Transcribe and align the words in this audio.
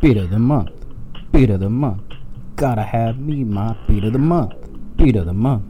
Beat 0.00 0.16
of 0.16 0.30
the 0.30 0.38
month. 0.38 0.70
Beat 1.32 1.50
of 1.50 1.58
the 1.58 1.68
month. 1.68 2.14
Gotta 2.54 2.82
have 2.82 3.18
me 3.18 3.42
my 3.42 3.76
beat 3.88 4.04
of 4.04 4.12
the 4.12 4.18
month. 4.20 4.54
Beat 4.96 5.16
of 5.16 5.26
the 5.26 5.32
month. 5.32 5.64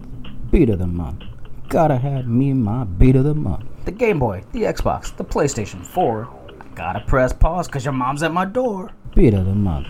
Beat 0.50 0.68
of 0.68 0.80
the 0.80 0.86
month. 0.86 1.22
Gotta 1.70 1.96
have 1.96 2.26
me 2.26 2.52
my 2.52 2.84
beat 2.84 3.16
of 3.16 3.24
the 3.24 3.32
month. 3.32 3.64
The 3.86 3.90
Game 3.90 4.18
Boy, 4.18 4.44
the 4.52 4.64
Xbox, 4.64 5.16
the 5.16 5.24
PlayStation 5.24 5.82
4. 5.82 6.28
Gotta 6.74 7.00
press 7.06 7.32
pause 7.32 7.68
cause 7.68 7.86
your 7.86 7.94
mom's 7.94 8.22
at 8.22 8.34
my 8.34 8.44
door. 8.44 8.90
Beat 9.14 9.32
of 9.32 9.46
the 9.46 9.54
month. 9.54 9.86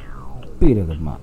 Beat 0.60 0.78
of 0.78 0.86
the 0.86 0.94
month. 0.94 1.22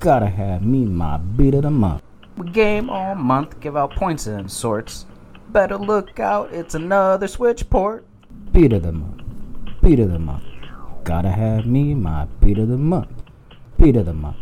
Gotta 0.00 0.26
have 0.26 0.64
me 0.64 0.86
my 0.86 1.18
beat 1.18 1.54
of 1.54 1.62
the 1.62 1.70
month. 1.70 2.02
We 2.36 2.48
game 2.48 2.90
all 2.90 3.14
month, 3.14 3.60
give 3.60 3.76
out 3.76 3.94
points 3.94 4.26
and 4.26 4.50
sorts. 4.50 5.06
Better 5.50 5.78
look 5.78 6.18
out, 6.18 6.52
it's 6.52 6.74
another 6.74 7.28
switch 7.28 7.70
port. 7.70 8.04
Beat 8.50 8.72
of 8.72 8.82
the 8.82 8.90
month. 8.90 9.22
Beat 9.82 10.00
of 10.00 10.10
the 10.10 10.18
month. 10.18 10.42
Gotta 11.06 11.30
have 11.30 11.66
me 11.66 11.94
my 11.94 12.24
beat 12.40 12.58
of 12.58 12.66
the 12.66 12.76
month. 12.76 13.22
Beat 13.78 13.94
of 13.94 14.06
the 14.06 14.12
month. 14.12 14.38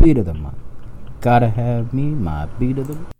Beat 0.00 0.16
of 0.16 0.26
the 0.26 0.32
month. 0.32 0.54
Gotta 1.20 1.48
have 1.48 1.92
me 1.92 2.02
my 2.02 2.46
beat 2.46 2.78
of 2.78 2.86
the 2.86 2.94
month. 2.94 3.17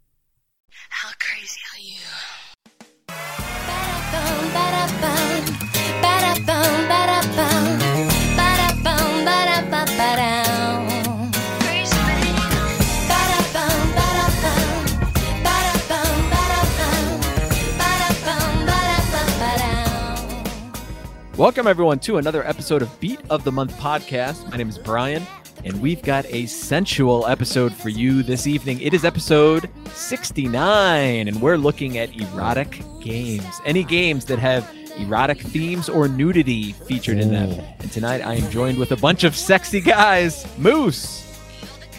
Welcome, 21.38 21.69
everyone, 21.69 22.01
to 22.01 22.16
another 22.19 22.45
episode 22.47 22.83
of 22.83 23.01
Beat 23.01 23.20
of 23.30 23.45
the 23.45 23.52
Month 23.52 23.77
podcast. 23.79 24.51
My 24.51 24.56
name 24.56 24.69
is 24.69 24.77
Brian, 24.77 25.24
and 25.65 25.80
we've 25.80 26.02
got 26.02 26.27
a 26.27 26.46
sensual 26.46 27.27
episode 27.29 27.73
for 27.73 27.90
you 27.90 28.24
this 28.24 28.49
evening. 28.49 28.80
It 28.80 28.93
is 28.93 29.04
episode 29.04 29.71
69, 29.93 31.29
and 31.29 31.40
we're 31.40 31.57
looking 31.57 31.96
at 31.99 32.15
erotic 32.21 32.82
games. 33.01 33.46
Any 33.65 33.85
games 33.85 34.24
that 34.24 34.40
have 34.40 34.68
erotic 34.99 35.40
themes 35.40 35.88
or 35.88 36.09
nudity 36.09 36.73
featured 36.73 37.18
in 37.18 37.30
them. 37.30 37.51
And 37.79 37.93
tonight 37.93 38.21
I 38.21 38.34
am 38.34 38.51
joined 38.51 38.77
with 38.79 38.90
a 38.90 38.96
bunch 38.96 39.23
of 39.23 39.37
sexy 39.37 39.80
guys 39.80 40.45
Moose, 40.59 41.24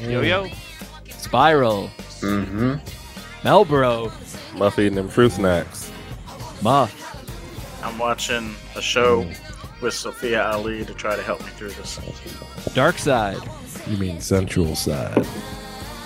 Yo 0.02 0.22
yo. 0.22 0.50
Spiral, 1.18 1.90
Mm-hmm. 2.20 2.76
Melbro, 3.48 4.12
Muff 4.58 4.78
eating 4.78 4.96
them 4.96 5.08
fruit 5.08 5.32
snacks. 5.32 5.90
Muff, 6.62 7.09
I'm 7.84 7.98
watching 7.98 8.56
a 8.76 8.82
show 8.82 9.26
with 9.82 9.94
Sophia 9.94 10.44
Ali 10.44 10.84
to 10.86 10.94
try 10.94 11.16
to 11.16 11.22
help 11.22 11.40
me 11.42 11.50
through 11.52 11.70
this. 11.72 11.98
Dark 12.74 12.98
Side. 12.98 13.40
You 13.88 13.98
mean 13.98 14.20
sensual 14.20 14.76
side? 14.76 15.26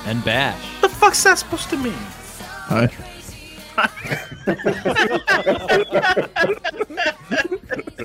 and 0.05 0.23
Bash. 0.25 0.61
What 0.81 0.91
the 0.91 0.97
fuck's 0.97 1.23
that 1.23 1.39
supposed 1.39 1.69
to 1.69 1.77
mean? 1.77 1.93
Hi. 1.95 2.89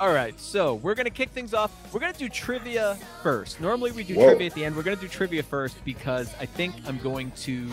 All 0.00 0.12
right, 0.12 0.38
so 0.38 0.74
we're 0.74 0.94
gonna 0.94 1.10
kick 1.10 1.30
things 1.30 1.54
off. 1.54 1.72
We're 1.92 2.00
gonna 2.00 2.12
do 2.12 2.28
trivia 2.28 2.98
first. 3.22 3.60
Normally 3.60 3.92
we 3.92 4.04
do 4.04 4.14
Whoa. 4.14 4.26
trivia 4.26 4.48
at 4.48 4.54
the 4.54 4.64
end. 4.64 4.76
We're 4.76 4.82
gonna 4.82 4.96
do 4.96 5.08
trivia 5.08 5.42
first 5.42 5.82
because 5.84 6.32
I 6.40 6.46
think 6.46 6.74
I'm 6.86 6.98
going 6.98 7.30
to. 7.42 7.68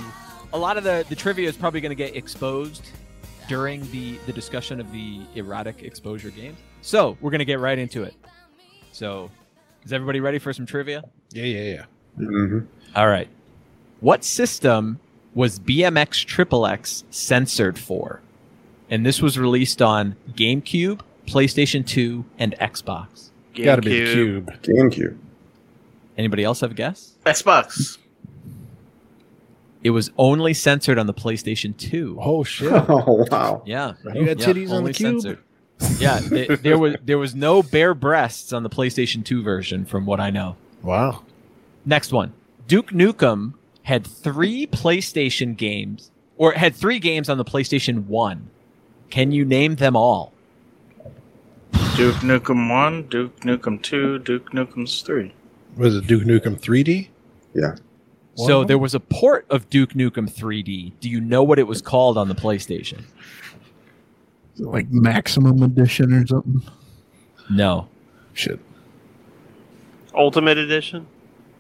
A 0.54 0.58
lot 0.58 0.78
of 0.78 0.84
the 0.84 1.06
the 1.10 1.16
trivia 1.16 1.50
is 1.50 1.58
probably 1.58 1.82
gonna 1.82 1.96
get 1.96 2.16
exposed 2.16 2.84
during 3.52 3.82
the 3.92 4.18
the 4.26 4.32
discussion 4.32 4.80
of 4.80 4.90
the 4.94 5.20
erotic 5.36 5.84
exposure 5.84 6.30
games. 6.30 6.58
So 6.82 7.18
we're 7.20 7.32
gonna 7.32 7.44
get 7.44 7.60
right 7.60 7.78
into 7.78 8.04
it. 8.04 8.16
So, 8.94 9.30
is 9.84 9.92
everybody 9.92 10.22
ready 10.22 10.40
for 10.40 10.54
some 10.54 10.66
trivia? 10.66 11.04
Yeah, 11.32 11.44
yeah, 11.44 11.74
yeah. 11.74 11.86
Mm-hmm. 12.18 12.60
All 12.96 13.08
right. 13.10 13.28
What 14.00 14.24
system 14.24 15.02
was 15.36 15.60
BMX 15.60 16.26
Triple 16.26 16.66
X 16.66 17.04
censored 17.12 17.78
for? 17.78 18.22
And 18.90 19.06
this 19.06 19.22
was 19.22 19.38
released 19.38 19.82
on 19.82 20.16
GameCube, 20.32 21.02
PlayStation 21.28 21.86
2, 21.86 22.24
and 22.40 22.54
Xbox. 22.58 23.32
Gotta 23.54 23.82
be 23.82 24.00
the 24.00 24.14
cube. 24.14 24.62
GameCube. 24.64 25.18
Anybody 26.18 26.46
else 26.46 26.62
have 26.62 26.72
a 26.72 26.74
guess? 26.74 27.16
Xbox. 27.26 27.98
It 29.84 29.90
was 29.92 30.12
only 30.18 30.54
censored 30.54 31.00
on 31.00 31.08
the 31.08 31.14
PlayStation 31.14 31.76
2. 31.76 32.18
Oh 32.22 32.44
shit! 32.44 32.72
Oh 32.90 33.26
wow. 33.32 33.64
Yeah. 33.66 33.94
You 34.14 34.26
got 34.26 34.40
Yeah, 34.40 34.46
titties 34.46 34.70
on 34.72 34.84
the 34.84 34.94
cube. 34.94 35.22
censored. 35.22 35.40
Yeah, 36.00 36.20
it- 36.32 36.62
there 36.64 36.78
was 36.78 36.96
there 37.04 37.18
was 37.18 37.34
no 37.34 37.64
bare 37.64 37.94
breasts 37.96 38.54
on 38.54 38.62
the 38.64 38.70
PlayStation 38.70 39.26
2 39.26 39.42
version 39.42 39.86
from 39.86 40.06
what 40.06 40.20
I 40.20 40.30
know. 40.30 40.56
Wow. 40.84 41.24
Next 41.86 42.12
one. 42.14 42.34
Duke 42.68 42.92
Nukem 42.92 43.54
had 43.84 44.06
3 44.06 44.68
PlayStation 44.68 45.58
games 45.58 46.12
or 46.38 46.52
had 46.54 46.76
3 46.76 47.00
games 47.00 47.28
on 47.30 47.38
the 47.40 47.46
PlayStation 47.46 48.06
1. 48.06 48.50
Can 49.10 49.32
you 49.32 49.44
name 49.44 49.76
them 49.76 49.96
all? 49.96 50.32
Duke 51.96 52.16
Nukem 52.18 52.70
1, 52.70 53.08
Duke 53.10 53.40
Nukem 53.42 53.82
2, 53.82 54.20
Duke 54.20 54.52
Nukem 54.52 54.88
3. 55.04 55.34
Was 55.78 55.96
it 55.96 56.08
Duke 56.08 56.24
Nukem 56.24 56.60
3D? 56.60 57.08
Yeah. 57.54 57.76
So 58.36 58.64
there 58.64 58.78
was 58.78 58.96
a 58.96 59.00
port 59.00 59.46
of 59.50 59.70
Duke 59.70 59.94
Nukem 59.94 60.30
3D. 60.32 60.94
Do 61.00 61.10
you 61.10 61.20
know 61.22 61.44
what 61.44 61.60
it 61.60 61.68
was 61.68 61.82
called 61.82 62.18
on 62.18 62.28
the 62.28 62.36
PlayStation? 62.36 63.02
Like 64.58 64.90
maximum 64.92 65.62
edition 65.64 66.14
or 66.14 66.26
something? 66.26 66.62
No. 67.50 67.88
Shit. 68.34 68.60
Ultimate 70.14 70.58
Edition. 70.58 71.08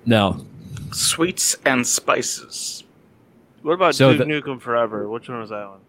No. 0.05 0.45
Sweets 0.91 1.57
and 1.65 1.85
Spices. 1.87 2.83
What 3.61 3.73
about 3.73 3.95
So 3.95 4.13
Duke 4.15 4.19
the- 4.27 4.33
Nukem 4.33 4.59
Forever? 4.61 5.07
Which 5.09 5.29
one 5.29 5.39
was 5.39 5.49
that 5.49 5.69
one? 5.69 5.79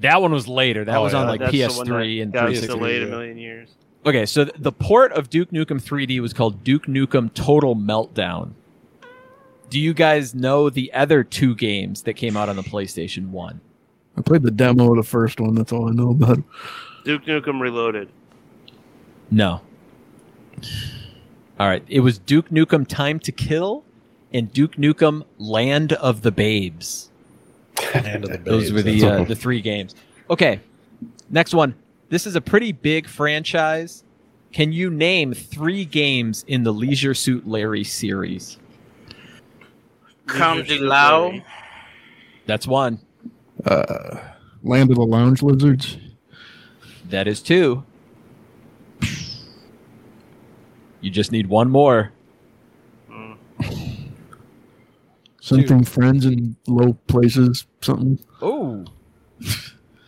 That 0.00 0.22
one 0.22 0.32
was 0.32 0.48
later. 0.48 0.84
That 0.84 0.96
Oh, 0.96 1.02
was 1.02 1.14
on 1.14 1.26
like 1.26 1.40
That's 1.40 1.52
the 1.52 1.62
one 1.66 1.86
PS3 1.86 2.16
that 2.18 2.22
and 2.22 2.32
got 2.32 2.40
360. 2.46 2.66
delayed 2.78 3.02
a 3.02 3.06
million 3.06 3.38
years. 3.38 3.68
Okay, 4.06 4.24
so 4.24 4.44
th- 4.44 4.56
the 4.58 4.72
port 4.72 5.12
of 5.12 5.28
Duke 5.28 5.50
Nukem 5.50 5.80
3D 5.80 6.20
was 6.20 6.32
called 6.32 6.64
Duke 6.64 6.86
Nukem 6.86 7.32
Total 7.34 7.76
Meltdown. 7.76 8.52
Do 9.70 9.78
you 9.78 9.94
guys 9.94 10.34
know 10.34 10.68
the 10.68 10.92
other 10.92 11.22
two 11.22 11.54
games 11.54 12.02
that 12.02 12.14
came 12.14 12.36
out 12.36 12.48
on 12.48 12.56
the 12.56 12.62
PlayStation 12.62 13.30
1? 13.30 13.60
I 14.16 14.20
played 14.22 14.42
the 14.42 14.50
demo 14.50 14.90
of 14.90 14.96
the 14.96 15.08
first 15.08 15.40
one. 15.40 15.54
That's 15.54 15.72
all 15.72 15.88
I 15.88 15.92
know 15.92 16.10
about 16.10 16.38
it. 16.38 16.44
Duke 17.04 17.24
Nukem 17.24 17.60
Reloaded. 17.60 18.08
No. 19.30 19.62
All 21.58 21.68
right, 21.68 21.84
it 21.88 22.00
was 22.00 22.18
Duke 22.18 22.48
Nukem 22.50 22.86
Time 22.86 23.18
to 23.20 23.32
Kill 23.32 23.84
and 24.32 24.52
Duke 24.52 24.76
Nukem 24.76 25.24
Land 25.38 25.92
of 25.94 26.22
the 26.22 26.32
Babes. 26.32 27.10
Hand 27.78 28.24
of 28.24 28.30
the 28.30 28.38
Those 28.50 28.72
were 28.72 28.82
the 28.82 29.04
uh, 29.04 29.24
the 29.24 29.36
three 29.36 29.60
games. 29.60 29.94
Okay, 30.28 30.60
next 31.30 31.54
one. 31.54 31.74
This 32.08 32.26
is 32.26 32.34
a 32.34 32.40
pretty 32.40 32.72
big 32.72 33.06
franchise. 33.06 34.04
Can 34.52 34.72
you 34.72 34.90
name 34.90 35.32
three 35.32 35.84
games 35.84 36.44
in 36.48 36.64
the 36.64 36.72
Leisure 36.72 37.14
Suit 37.14 37.46
Larry 37.46 37.84
series? 37.84 38.58
Count 40.36 40.66
de 40.66 40.78
Lao. 40.78 41.40
That's 42.46 42.66
one. 42.66 43.00
Uh, 43.64 44.18
Land 44.62 44.90
of 44.90 44.96
the 44.96 45.02
Lounge 45.02 45.42
Lizards. 45.42 45.98
That 47.08 47.26
is 47.26 47.40
two. 47.40 47.84
You 51.00 51.10
just 51.10 51.32
need 51.32 51.46
one 51.46 51.70
more. 51.70 52.12
Mm. 53.10 53.36
Something 55.40 55.84
friends 55.84 56.26
in 56.26 56.56
low 56.66 56.92
places. 57.06 57.66
Something. 57.80 58.18
Oh. 58.42 58.84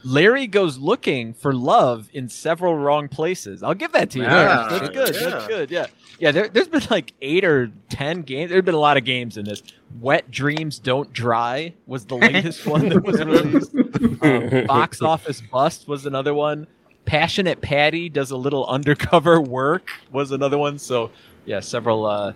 Larry 0.05 0.47
goes 0.47 0.79
looking 0.79 1.35
for 1.35 1.53
love 1.53 2.09
in 2.13 2.29
several 2.29 2.77
wrong 2.77 3.09
places. 3.09 3.63
I'll 3.63 3.75
give 3.75 3.93
that 3.93 4.11
to 4.11 4.19
you. 4.19 4.25
Yeah, 4.25 4.67
that's 4.71 4.89
good. 4.89 5.15
yeah. 5.15 5.29
That's 5.29 5.47
good. 5.47 5.71
Yeah. 5.71 5.87
Yeah, 6.19 6.31
there, 6.31 6.49
there's 6.49 6.69
been 6.69 6.83
like 6.91 7.15
eight 7.21 7.45
or 7.45 7.71
ten 7.89 8.23
games. 8.23 8.51
There's 8.51 8.63
been 8.65 8.75
a 8.75 8.79
lot 8.79 8.97
of 8.97 9.05
games 9.05 9.37
in 9.37 9.45
this. 9.45 9.63
Wet 10.01 10.31
Dreams 10.31 10.79
Don't 10.79 11.13
Dry 11.13 11.75
was 11.87 12.05
the 12.07 12.17
latest 12.17 12.67
one 12.67 12.89
that 12.91 13.03
was 13.03 13.19
released. 13.19 13.75
Um, 14.23 14.67
Box 14.67 15.03
Office 15.03 15.41
Bust 15.41 15.89
was 15.89 16.07
another 16.07 16.33
one. 16.35 16.67
Passionate 17.05 17.61
Patti 17.61 18.09
does 18.09 18.31
a 18.31 18.37
little 18.37 18.67
undercover 18.67 19.41
work 19.41 19.89
was 20.13 20.31
another 20.31 20.59
one. 20.59 20.79
So, 20.79 21.11
yeah, 21.45 21.59
several 21.61 22.07
uh, 22.07 22.35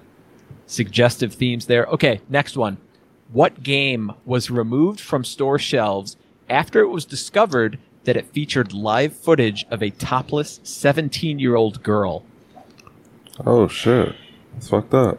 suggestive 0.67 1.35
themes 1.35 1.67
there. 1.67 1.87
Okay, 1.87 2.21
next 2.29 2.57
one. 2.57 2.79
What 3.33 3.63
game 3.63 4.13
was 4.25 4.51
removed 4.51 5.01
from 5.01 5.25
store 5.25 5.59
shelves 5.59 6.17
after 6.49 6.81
it 6.81 6.89
was 6.89 7.05
discovered 7.05 7.79
that 8.05 8.17
it 8.17 8.27
featured 8.27 8.73
live 8.73 9.15
footage 9.15 9.67
of 9.71 9.83
a 9.83 9.91
topless 9.91 10.61
17 10.63 11.39
year 11.39 11.57
old 11.57 11.83
girl? 11.83 12.25
Oh 13.45 13.69
shit. 13.69 14.15
It's 14.57 14.69
fucked 14.69 14.95
up. 14.95 15.19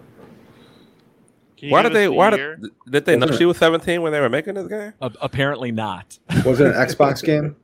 Why 1.64 1.82
did 1.82 1.94
they? 1.94 2.06
the 2.06 2.12
Why 2.14 2.30
did? 2.30 2.66
Did 2.90 3.06
they 3.06 3.16
know 3.18 3.32
she 3.32 3.46
was 3.46 3.58
17 3.58 4.02
when 4.02 4.12
they 4.12 4.20
were 4.20 4.30
making 4.30 4.54
this 4.56 4.68
game? 4.68 4.94
A- 5.02 5.12
apparently 5.22 5.72
not. 5.72 6.20
Was 6.46 6.60
it 6.60 6.68
an 6.68 6.74
Xbox 6.74 7.24
game? 7.24 7.56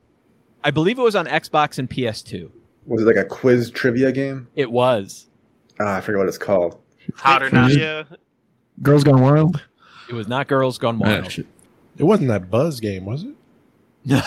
I 0.64 0.72
believe 0.72 0.98
it 0.98 1.02
was 1.02 1.16
on 1.16 1.28
Xbox 1.28 1.78
and 1.78 1.90
PS2. 1.90 2.50
Was 2.88 3.02
it 3.02 3.06
like 3.06 3.18
a 3.18 3.26
quiz 3.26 3.70
trivia 3.70 4.12
game? 4.12 4.48
It 4.56 4.72
was. 4.72 5.28
Ah, 5.80 5.98
I 5.98 6.02
forget 6.02 6.20
what 6.20 6.28
it's 6.28 6.38
called. 6.38 6.80
Hot 7.18 7.44
or 7.44 7.50
not? 7.52 7.72
Yeah. 7.76 8.04
Girls 8.82 9.04
Gone 9.04 9.22
Wild. 9.22 9.62
It 10.10 10.14
was 10.14 10.28
not 10.28 10.48
Girls 10.48 10.78
Gone 10.78 10.96
Ah, 11.04 11.06
Wild. 11.06 11.32
shit. 11.32 11.46
It 11.98 12.04
wasn't 12.06 12.30
that 12.30 12.50
Buzz 12.50 12.80
game, 12.80 13.06
was 13.06 13.24
it? 13.24 13.36
no, 14.06 14.20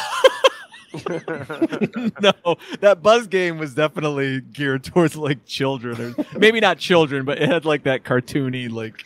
that 2.81 3.00
Buzz 3.02 3.26
game 3.26 3.58
was 3.58 3.75
definitely 3.75 4.40
geared 4.40 4.84
towards 4.84 5.17
like 5.17 5.44
children, 5.46 6.00
or 6.00 6.14
maybe 6.38 6.61
not 6.61 6.78
children, 6.78 7.25
but 7.25 7.38
it 7.40 7.49
had 7.49 7.64
like 7.64 7.82
that 7.84 8.05
cartoony, 8.05 8.70
like, 8.70 9.05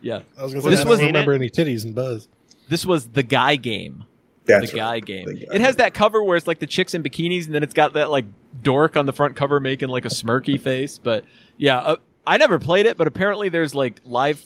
yeah. 0.00 0.20
I 0.38 0.44
was 0.44 0.52
gonna 0.52 0.62
say 0.62 0.70
this 0.70 0.80
I 0.80 0.88
was- 0.88 0.98
don't 0.98 1.08
remember 1.08 1.32
any 1.32 1.50
titties 1.50 1.84
in 1.84 1.92
Buzz. 1.92 2.28
This 2.68 2.86
was 2.86 3.08
the 3.08 3.22
guy 3.22 3.56
game. 3.56 4.04
That's 4.44 4.72
the 4.72 4.78
right. 4.78 5.00
guy 5.04 5.06
game. 5.06 5.26
The 5.26 5.34
guy 5.34 5.54
It 5.54 5.60
has 5.60 5.76
that 5.76 5.94
cover 5.94 6.22
where 6.22 6.36
it's 6.36 6.46
like 6.46 6.58
the 6.58 6.66
chicks 6.66 6.94
in 6.94 7.02
bikinis, 7.02 7.46
and 7.46 7.54
then 7.54 7.62
it's 7.62 7.74
got 7.74 7.92
that 7.94 8.10
like 8.10 8.24
dork 8.62 8.96
on 8.96 9.06
the 9.06 9.12
front 9.12 9.36
cover 9.36 9.60
making 9.60 9.88
like 9.88 10.04
a 10.04 10.08
smirky 10.08 10.60
face. 10.60 10.98
But 10.98 11.24
yeah, 11.56 11.78
uh, 11.78 11.96
I 12.26 12.36
never 12.38 12.58
played 12.58 12.86
it, 12.86 12.96
but 12.96 13.06
apparently 13.06 13.48
there's 13.48 13.74
like 13.74 14.00
live 14.04 14.44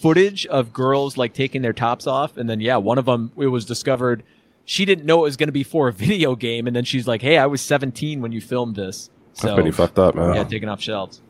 footage 0.00 0.46
of 0.46 0.72
girls 0.72 1.16
like 1.16 1.34
taking 1.34 1.62
their 1.62 1.72
tops 1.72 2.06
off, 2.06 2.36
and 2.36 2.48
then 2.48 2.60
yeah, 2.60 2.76
one 2.76 2.98
of 2.98 3.04
them 3.04 3.32
it 3.36 3.46
was 3.48 3.64
discovered. 3.64 4.22
She 4.70 4.84
didn't 4.84 5.04
know 5.04 5.18
it 5.18 5.22
was 5.22 5.36
going 5.36 5.48
to 5.48 5.52
be 5.52 5.64
for 5.64 5.88
a 5.88 5.92
video 6.06 6.36
game, 6.36 6.68
and 6.68 6.76
then 6.76 6.84
she's 6.84 7.08
like, 7.08 7.22
"Hey, 7.22 7.38
I 7.38 7.46
was 7.46 7.60
17 7.60 8.20
when 8.22 8.30
you 8.30 8.40
filmed 8.40 8.76
this." 8.76 9.10
So 9.32 9.48
That's 9.48 9.54
pretty 9.56 9.72
fucked 9.72 9.98
up, 9.98 10.14
man. 10.14 10.36
yeah, 10.36 10.44
taken 10.44 10.68
off 10.68 10.80
shelves. 10.80 11.20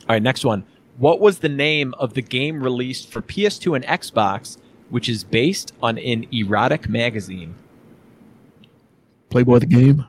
All 0.00 0.16
right, 0.16 0.22
next 0.22 0.44
one. 0.44 0.64
What 0.98 1.20
was 1.20 1.38
the 1.38 1.48
name 1.48 1.94
of 1.96 2.14
the 2.14 2.22
game 2.22 2.60
released 2.60 3.08
for 3.08 3.22
PS2 3.22 3.76
and 3.76 3.84
Xbox, 3.84 4.58
which 4.90 5.08
is 5.08 5.22
based 5.22 5.74
on 5.80 5.96
an 5.98 6.26
erotic 6.32 6.88
magazine? 6.88 7.54
Playboy 9.30 9.60
the 9.60 9.66
game. 9.66 10.04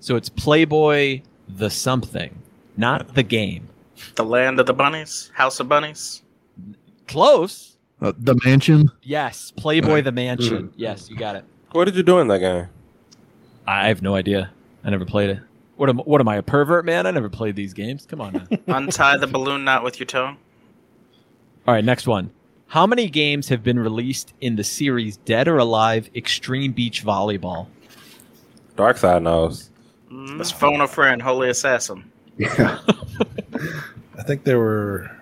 So 0.00 0.16
it's 0.16 0.28
Playboy 0.28 1.22
the 1.48 1.70
something, 1.70 2.42
not 2.76 3.14
the 3.14 3.22
game. 3.22 3.68
The 4.16 4.24
land 4.24 4.58
of 4.58 4.66
the 4.66 4.74
bunnies? 4.74 5.30
House 5.34 5.60
of 5.60 5.68
bunnies? 5.68 6.22
Close. 7.06 7.75
Uh, 8.00 8.12
the 8.18 8.38
Mansion. 8.44 8.90
Yes, 9.02 9.52
Playboy 9.56 10.02
the 10.02 10.12
Mansion. 10.12 10.72
Yes, 10.76 11.08
you 11.08 11.16
got 11.16 11.36
it. 11.36 11.44
What 11.72 11.86
did 11.86 11.96
you 11.96 12.02
do 12.02 12.18
in 12.18 12.28
that 12.28 12.40
game? 12.40 12.68
I 13.66 13.88
have 13.88 14.02
no 14.02 14.14
idea. 14.14 14.50
I 14.84 14.90
never 14.90 15.04
played 15.04 15.30
it. 15.30 15.40
What 15.76 15.88
am 15.88 15.98
what 15.98 16.20
am 16.20 16.28
I 16.28 16.36
a 16.36 16.42
pervert, 16.42 16.84
man? 16.84 17.06
I 17.06 17.10
never 17.10 17.28
played 17.28 17.56
these 17.56 17.72
games. 17.72 18.06
Come 18.06 18.20
on 18.20 18.32
now. 18.32 18.58
Untie 18.76 19.16
the 19.16 19.26
balloon 19.26 19.64
knot 19.64 19.82
with 19.82 19.98
your 19.98 20.06
tongue? 20.06 20.36
All 21.66 21.74
right, 21.74 21.84
next 21.84 22.06
one. 22.06 22.30
How 22.68 22.86
many 22.86 23.08
games 23.08 23.48
have 23.48 23.62
been 23.62 23.78
released 23.78 24.34
in 24.40 24.56
the 24.56 24.64
series 24.64 25.16
Dead 25.18 25.48
or 25.48 25.58
Alive 25.58 26.10
Extreme 26.14 26.72
Beach 26.72 27.04
Volleyball? 27.04 27.68
Dark 28.76 28.96
Side 28.96 29.22
knows. 29.22 29.70
Mm. 30.10 30.38
Let's 30.38 30.50
phone 30.50 30.80
a 30.80 30.88
friend, 30.88 31.20
Holy 31.20 31.48
Assassin. 31.48 32.10
Yeah. 32.36 32.78
I 34.18 34.22
think 34.22 34.44
there 34.44 34.58
were 34.58 35.15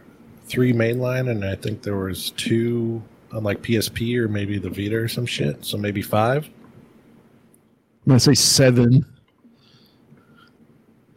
three 0.55 0.73
mainline, 0.73 1.31
and 1.31 1.45
I 1.45 1.57
think 1.57 1.83
there 1.83 1.97
was 1.97 2.31
two 2.31 3.03
on 3.33 3.43
like 3.43 3.61
PSP 3.63 4.17
or 4.17 4.29
maybe 4.29 4.59
the 4.59 4.71
Vita 4.71 4.97
or 4.97 5.09
some 5.09 5.27
shit. 5.27 5.65
So 5.65 5.77
maybe 5.77 6.01
five. 6.01 6.47
I'm 6.47 8.11
gonna 8.11 8.21
say 8.21 8.35
seven. 8.35 9.05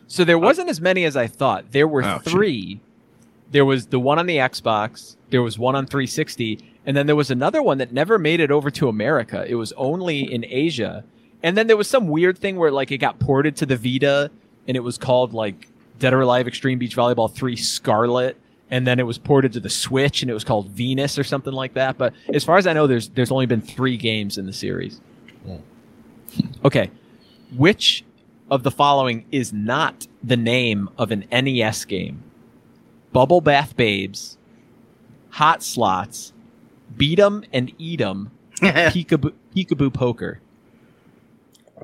So 0.08 0.24
there 0.24 0.38
oh. 0.38 0.40
wasn't 0.40 0.70
as 0.70 0.82
many 0.82 1.06
as 1.06 1.16
I 1.16 1.28
thought. 1.28 1.72
There 1.72 1.88
were 1.88 2.04
Oh, 2.04 2.20
shit. 2.24 2.32
three. 2.32 2.80
There 3.52 3.66
was 3.66 3.88
the 3.88 4.00
one 4.00 4.20
on 4.20 4.26
the 4.26 4.38
Xbox, 4.38 5.16
there 5.30 5.42
was 5.42 5.58
one 5.58 5.76
on 5.76 5.86
360, 5.86 6.60
and 6.86 6.98
then 6.98 7.06
there 7.06 7.16
was 7.16 7.32
another 7.32 7.62
one 7.62 7.78
that 7.78 7.94
never 7.94 8.18
made 8.18 8.40
it 8.40 8.52
over 8.52 8.70
to 8.72 8.90
America. 8.90 9.46
It 9.48 9.56
was 9.56 9.72
only 9.74 10.22
in 10.22 10.44
Asia. 10.46 11.06
And 11.44 11.56
then 11.56 11.68
there 11.68 11.78
was 11.78 11.88
some 11.88 12.08
weird 12.08 12.38
thing 12.38 12.58
where 12.58 12.72
like 12.72 12.92
it 12.92 12.98
got 12.98 13.20
ported 13.20 13.56
to 13.58 13.66
the 13.66 13.78
Vita 13.78 14.32
and 14.68 14.76
it 14.76 14.82
was 14.82 14.98
called 14.98 15.34
like 15.34 15.70
Dead 16.00 16.14
or 16.14 16.22
Alive 16.22 16.48
Extreme 16.48 16.80
Beach 16.80 16.96
Volleyball 16.96 17.34
3 17.34 17.56
Scarlet 17.56 18.38
and 18.70 18.86
then 18.86 19.00
it 19.00 19.04
was 19.04 19.18
ported 19.18 19.54
to 19.54 19.60
the 19.60 19.70
Switch 19.70 20.22
and 20.22 20.30
it 20.30 20.34
was 20.34 20.44
called 20.44 20.70
Venus 20.70 21.18
or 21.18 21.24
something 21.24 21.54
like 21.54 21.74
that. 21.76 21.98
But 21.98 22.14
as 22.34 22.44
far 22.44 22.58
as 22.58 22.68
I 22.68 22.74
know 22.74 22.88
there's 22.88 23.10
there's 23.10 23.32
only 23.32 23.46
been 23.46 23.62
3 23.62 23.98
games 23.98 24.38
in 24.38 24.46
the 24.46 24.54
series. 24.54 25.00
Hmm. 25.46 25.56
Okay. 26.66 26.92
Which 27.56 28.04
of 28.52 28.64
the 28.64 28.72
following 28.72 29.26
is 29.32 29.54
not 29.54 30.08
the 30.24 30.38
name 30.38 30.90
of 30.98 31.12
an 31.12 31.26
NES 31.32 31.86
game? 31.86 32.24
Bubble 33.14 33.42
Bath 33.42 33.76
Babes, 33.78 34.38
Hot 35.32 35.64
Slots, 35.64 36.34
Beat 36.98 37.20
'em 37.20 37.44
and 37.54 37.72
Eat 37.78 38.02
'em, 38.02 38.32
Peekaboo, 38.58 39.34
Peekaboo 39.56 39.94
Poker. 39.94 40.40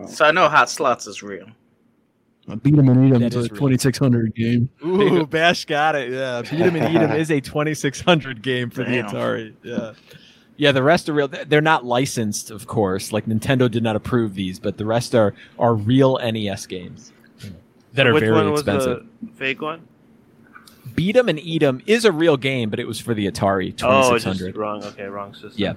so 0.07 0.25
I 0.25 0.31
know 0.31 0.49
Hot 0.49 0.69
Slots 0.69 1.07
is 1.07 1.23
real. 1.23 1.47
I 2.49 2.55
beat 2.55 2.73
him 2.73 2.89
and 2.89 3.05
eat 3.07 3.13
him. 3.13 3.21
That 3.21 3.27
It's 3.27 3.35
is 3.37 3.45
a 3.45 3.49
real. 3.53 3.59
2600 3.61 4.35
game. 4.35 4.69
Ooh, 4.85 5.25
Bash 5.25 5.65
got 5.65 5.95
it. 5.95 6.11
Yeah, 6.11 6.41
Beat 6.41 6.59
'em 6.61 6.75
and 6.75 6.93
Eat 6.93 6.99
'em 7.01 7.11
is 7.13 7.31
a 7.31 7.39
2600 7.39 8.41
game 8.41 8.69
for 8.69 8.83
Damn. 8.83 9.07
the 9.07 9.13
Atari. 9.13 9.53
Yeah. 9.63 9.91
Yeah, 10.57 10.71
the 10.71 10.83
rest 10.83 11.07
are 11.09 11.13
real. 11.13 11.27
They're 11.29 11.61
not 11.61 11.85
licensed, 11.85 12.51
of 12.51 12.67
course. 12.67 13.11
Like 13.11 13.25
Nintendo 13.25 13.71
did 13.71 13.81
not 13.81 13.95
approve 13.95 14.35
these, 14.35 14.59
but 14.59 14.77
the 14.77 14.85
rest 14.85 15.15
are 15.15 15.33
are 15.57 15.73
real 15.73 16.19
NES 16.21 16.65
games 16.67 17.11
that 17.93 18.05
are 18.05 18.13
Which 18.13 18.21
very 18.23 18.33
one 18.33 18.51
was 18.51 18.61
expensive. 18.61 19.05
the 19.21 19.31
fake 19.35 19.61
one? 19.61 19.81
Beat 20.95 21.15
'em 21.15 21.29
and 21.29 21.39
Eat 21.39 21.63
'em 21.63 21.81
is 21.87 22.03
a 22.05 22.11
real 22.11 22.37
game, 22.37 22.69
but 22.69 22.79
it 22.79 22.85
was 22.87 22.99
for 22.99 23.13
the 23.13 23.25
Atari 23.25 23.69
Oh, 23.81 24.19
2600. 24.19 24.47
just 24.49 24.57
wrong. 24.57 24.83
Okay, 24.83 25.05
wrong 25.05 25.33
system. 25.33 25.53
Yeah. 25.55 25.73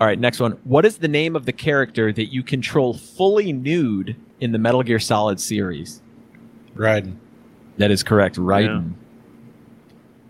All 0.00 0.06
right, 0.06 0.18
next 0.18 0.40
one. 0.40 0.52
What 0.64 0.84
is 0.84 0.98
the 0.98 1.08
name 1.08 1.36
of 1.36 1.46
the 1.46 1.52
character 1.52 2.12
that 2.12 2.32
you 2.32 2.42
control 2.42 2.94
fully 2.94 3.52
nude 3.52 4.16
in 4.40 4.52
the 4.52 4.58
Metal 4.58 4.82
Gear 4.82 4.98
Solid 4.98 5.38
series? 5.40 6.02
Raiden. 6.74 7.16
That 7.78 7.90
is 7.90 8.02
correct, 8.02 8.36
Raiden. 8.36 8.92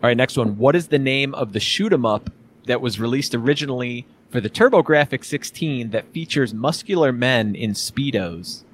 All 0.03 0.09
right, 0.09 0.17
next 0.17 0.37
one. 0.37 0.59
What 0.59 0.77
is 0.77 0.89
the 0.89 0.99
name 0.99 1.35
of 1.35 1.55
the 1.55 1.61
shoot 1.61 1.93
'em 1.93 2.05
up 2.05 2.31
that 2.67 2.81
was 2.83 3.01
released 3.01 3.35
originally 3.35 4.07
for 4.29 4.41
the 4.41 4.51
TurboGrafx 4.51 5.25
16 5.25 5.91
that 5.91 6.13
features 6.13 6.53
muscular 6.53 7.11
men 7.13 7.55
in 7.55 7.73
speedos? 7.73 8.65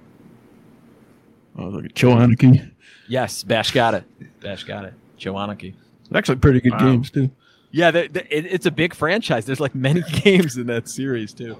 Oh, 1.56 1.68
look 1.68 1.84
at 1.84 1.94
Cho 1.94 2.10
Aniki. 2.16 2.70
Yes, 3.08 3.44
Bash 3.44 3.70
got 3.72 3.94
it. 3.94 4.04
Bash 4.40 4.64
got 4.64 4.84
it. 4.84 4.94
Cho 5.18 5.34
Aniki. 5.34 5.74
Actually, 6.12 6.36
pretty 6.36 6.60
good 6.60 6.72
Wow. 6.72 6.78
games 6.92 7.10
too. 7.10 7.30
Yeah, 7.72 7.90
the, 7.90 8.08
the, 8.08 8.36
it, 8.36 8.46
it's 8.46 8.66
a 8.66 8.70
big 8.70 8.94
franchise. 8.94 9.44
There's 9.46 9.60
like 9.60 9.74
many 9.74 10.02
games 10.22 10.56
in 10.56 10.66
that 10.66 10.88
series 10.88 11.32
too. 11.32 11.54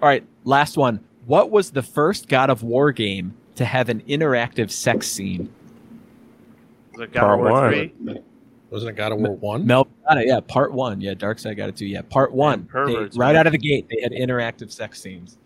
All 0.00 0.08
right, 0.08 0.24
last 0.44 0.76
one. 0.76 1.00
What 1.26 1.50
was 1.50 1.70
the 1.70 1.82
first 1.82 2.28
God 2.28 2.50
of 2.50 2.62
War 2.62 2.92
game 2.92 3.34
to 3.56 3.64
have 3.64 3.88
an 3.88 4.00
interactive 4.02 4.70
sex 4.70 5.06
scene? 5.06 5.52
Was 6.92 7.02
it 7.02 7.12
God 7.12 7.20
Part 7.20 7.34
of 7.34 7.40
War 7.40 7.52
one. 7.52 7.70
3? 7.70 8.20
Wasn't 8.70 8.90
it 8.90 8.96
God 8.96 9.12
of 9.12 9.18
War 9.18 9.36
One? 9.36 9.66
Mel 9.66 9.88
got 10.06 10.18
it. 10.18 10.26
Yeah, 10.26 10.40
part 10.40 10.72
one. 10.72 11.00
Yeah, 11.00 11.14
Darkseid 11.14 11.56
got 11.56 11.68
it 11.68 11.76
too. 11.76 11.86
Yeah, 11.86 12.02
part 12.02 12.32
one. 12.32 12.68
They- 12.72 12.94
right 12.96 13.16
man. 13.16 13.36
out 13.36 13.46
of 13.46 13.52
the 13.52 13.58
gate, 13.58 13.86
they 13.88 14.00
had 14.02 14.12
interactive 14.12 14.70
sex 14.70 15.00
scenes. 15.00 15.38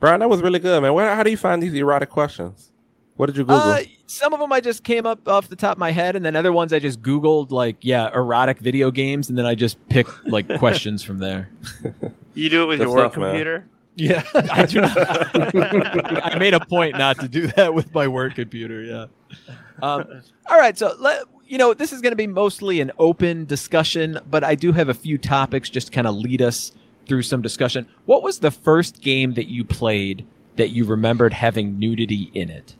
Brian, 0.00 0.20
that 0.20 0.30
was 0.30 0.40
really 0.40 0.58
good, 0.58 0.80
man. 0.82 0.94
Where, 0.94 1.14
how 1.14 1.22
do 1.22 1.30
you 1.30 1.36
find 1.36 1.62
these 1.62 1.74
erotic 1.74 2.08
questions? 2.08 2.72
What 3.18 3.26
did 3.26 3.36
you 3.36 3.42
Google? 3.42 3.56
Uh, 3.56 3.80
some 4.06 4.32
of 4.32 4.38
them 4.38 4.52
I 4.52 4.60
just 4.60 4.84
came 4.84 5.04
up 5.04 5.26
off 5.26 5.48
the 5.48 5.56
top 5.56 5.72
of 5.72 5.78
my 5.78 5.90
head, 5.90 6.14
and 6.14 6.24
then 6.24 6.36
other 6.36 6.52
ones 6.52 6.72
I 6.72 6.78
just 6.78 7.02
Googled, 7.02 7.50
like, 7.50 7.78
yeah, 7.80 8.08
erotic 8.14 8.60
video 8.60 8.92
games, 8.92 9.28
and 9.28 9.36
then 9.36 9.44
I 9.44 9.56
just 9.56 9.76
picked 9.88 10.28
like 10.28 10.48
questions 10.58 11.02
from 11.02 11.18
there. 11.18 11.50
You 12.34 12.48
do 12.48 12.62
it 12.62 12.66
with 12.66 12.78
Good 12.78 12.86
your 12.86 12.96
work 12.96 13.12
stuff, 13.12 13.20
man. 13.20 13.30
computer? 13.30 13.66
Yeah, 13.96 14.22
I 14.34 14.66
do 14.66 14.80
not. 14.82 14.96
I 16.32 16.38
made 16.38 16.54
a 16.54 16.64
point 16.64 16.96
not 16.96 17.18
to 17.18 17.26
do 17.26 17.48
that 17.48 17.74
with 17.74 17.92
my 17.92 18.06
work 18.06 18.36
computer. 18.36 18.82
Yeah. 18.82 19.06
Um, 19.82 20.22
all 20.48 20.58
right, 20.58 20.78
so 20.78 20.94
let 21.00 21.24
you 21.44 21.58
know 21.58 21.74
this 21.74 21.92
is 21.92 22.00
going 22.00 22.12
to 22.12 22.16
be 22.16 22.28
mostly 22.28 22.80
an 22.80 22.92
open 23.00 23.46
discussion, 23.46 24.20
but 24.30 24.44
I 24.44 24.54
do 24.54 24.70
have 24.70 24.88
a 24.88 24.94
few 24.94 25.18
topics 25.18 25.68
just 25.68 25.90
kind 25.90 26.06
of 26.06 26.14
lead 26.14 26.40
us 26.40 26.70
through 27.08 27.22
some 27.22 27.42
discussion. 27.42 27.88
What 28.06 28.22
was 28.22 28.38
the 28.38 28.52
first 28.52 29.00
game 29.02 29.34
that 29.34 29.48
you 29.48 29.64
played 29.64 30.24
that 30.54 30.68
you 30.68 30.84
remembered 30.84 31.32
having 31.32 31.80
nudity 31.80 32.30
in 32.32 32.48
it? 32.48 32.76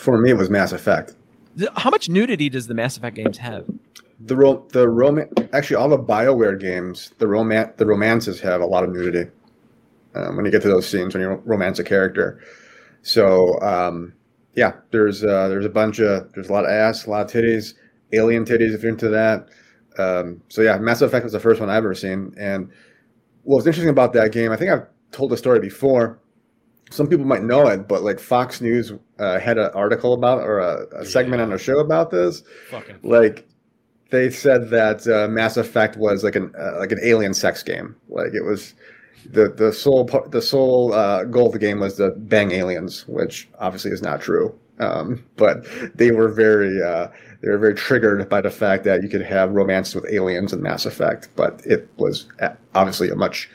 For 0.00 0.16
me, 0.16 0.30
it 0.30 0.36
was 0.38 0.48
Mass 0.48 0.72
Effect. 0.72 1.14
Th- 1.58 1.70
How 1.76 1.90
much 1.90 2.08
nudity 2.08 2.48
does 2.48 2.66
the 2.66 2.74
Mass 2.74 2.96
Effect 2.96 3.16
games 3.16 3.36
have? 3.38 3.66
The 4.20 4.36
ro- 4.36 4.66
the 4.72 4.88
romance, 4.88 5.32
actually, 5.52 5.76
all 5.76 5.88
the 5.88 5.98
Bioware 5.98 6.58
games, 6.58 7.12
the 7.18 7.26
romance, 7.26 7.72
the 7.76 7.86
romances 7.86 8.40
have 8.40 8.60
a 8.60 8.66
lot 8.66 8.84
of 8.84 8.90
nudity. 8.90 9.30
Um, 10.14 10.36
when 10.36 10.44
you 10.44 10.50
get 10.50 10.62
to 10.62 10.68
those 10.68 10.88
scenes 10.88 11.14
when 11.14 11.22
you 11.22 11.40
romance 11.44 11.78
a 11.78 11.84
character, 11.84 12.40
so 13.02 13.60
um, 13.60 14.12
yeah, 14.54 14.72
there's 14.90 15.22
uh, 15.22 15.48
there's 15.48 15.64
a 15.64 15.70
bunch 15.70 16.00
of 16.00 16.32
there's 16.32 16.48
a 16.48 16.52
lot 16.52 16.64
of 16.64 16.70
ass, 16.70 17.06
a 17.06 17.10
lot 17.10 17.26
of 17.26 17.30
titties, 17.30 17.74
alien 18.12 18.44
titties 18.44 18.74
if 18.74 18.82
you're 18.82 18.90
into 18.92 19.08
that. 19.08 19.48
Um, 19.98 20.40
so 20.48 20.62
yeah, 20.62 20.78
Mass 20.78 21.00
Effect 21.02 21.24
was 21.24 21.32
the 21.32 21.40
first 21.40 21.60
one 21.60 21.68
I've 21.70 21.76
ever 21.76 21.94
seen, 21.94 22.34
and 22.38 22.70
what's 23.42 23.66
interesting 23.66 23.90
about 23.90 24.12
that 24.14 24.32
game, 24.32 24.50
I 24.50 24.56
think 24.56 24.70
I've 24.70 24.86
told 25.12 25.30
the 25.30 25.36
story 25.36 25.60
before. 25.60 26.18
Some 26.90 27.06
people 27.06 27.24
might 27.24 27.42
know 27.44 27.66
it, 27.68 27.86
but 27.88 28.02
like 28.02 28.18
Fox 28.20 28.60
News 28.60 28.92
uh, 29.18 29.38
had 29.38 29.58
an 29.58 29.70
article 29.74 30.12
about 30.12 30.40
or 30.40 30.58
a, 30.58 30.86
a 30.96 31.04
segment 31.04 31.40
on 31.40 31.52
a 31.52 31.58
show 31.58 31.78
about 31.78 32.10
this 32.10 32.42
Fucking 32.70 32.98
like 33.02 33.46
they 34.10 34.28
said 34.28 34.70
that 34.70 35.06
uh, 35.06 35.28
Mass 35.28 35.56
Effect 35.56 35.96
was 35.96 36.24
like 36.24 36.34
an 36.34 36.52
uh, 36.58 36.78
like 36.78 36.90
an 36.92 36.98
alien 37.02 37.32
sex 37.32 37.62
game. 37.62 37.94
Like 38.08 38.34
it 38.34 38.44
was 38.44 38.74
the 39.30 39.48
the 39.48 39.72
sole 39.72 40.04
the 40.30 40.42
sole 40.42 40.92
uh, 40.92 41.24
goal 41.24 41.46
of 41.46 41.52
the 41.52 41.58
game 41.60 41.78
was 41.78 41.94
to 41.96 42.10
bang 42.16 42.50
aliens, 42.50 43.06
which 43.06 43.48
obviously 43.60 43.92
is 43.92 44.02
not 44.02 44.20
true. 44.20 44.52
um, 44.80 45.22
but 45.36 45.66
they 45.94 46.10
were 46.10 46.28
very 46.28 46.82
uh, 46.82 47.06
they 47.42 47.48
were 47.48 47.58
very 47.58 47.74
triggered 47.74 48.28
by 48.28 48.40
the 48.40 48.50
fact 48.50 48.84
that 48.84 49.02
you 49.02 49.08
could 49.08 49.22
have 49.22 49.50
romance 49.52 49.94
with 49.94 50.04
aliens 50.10 50.52
in 50.52 50.62
Mass 50.62 50.86
Effect, 50.86 51.28
but 51.36 51.60
it 51.64 51.88
was 51.98 52.26
obviously 52.74 53.10
a 53.10 53.14
much 53.14 53.48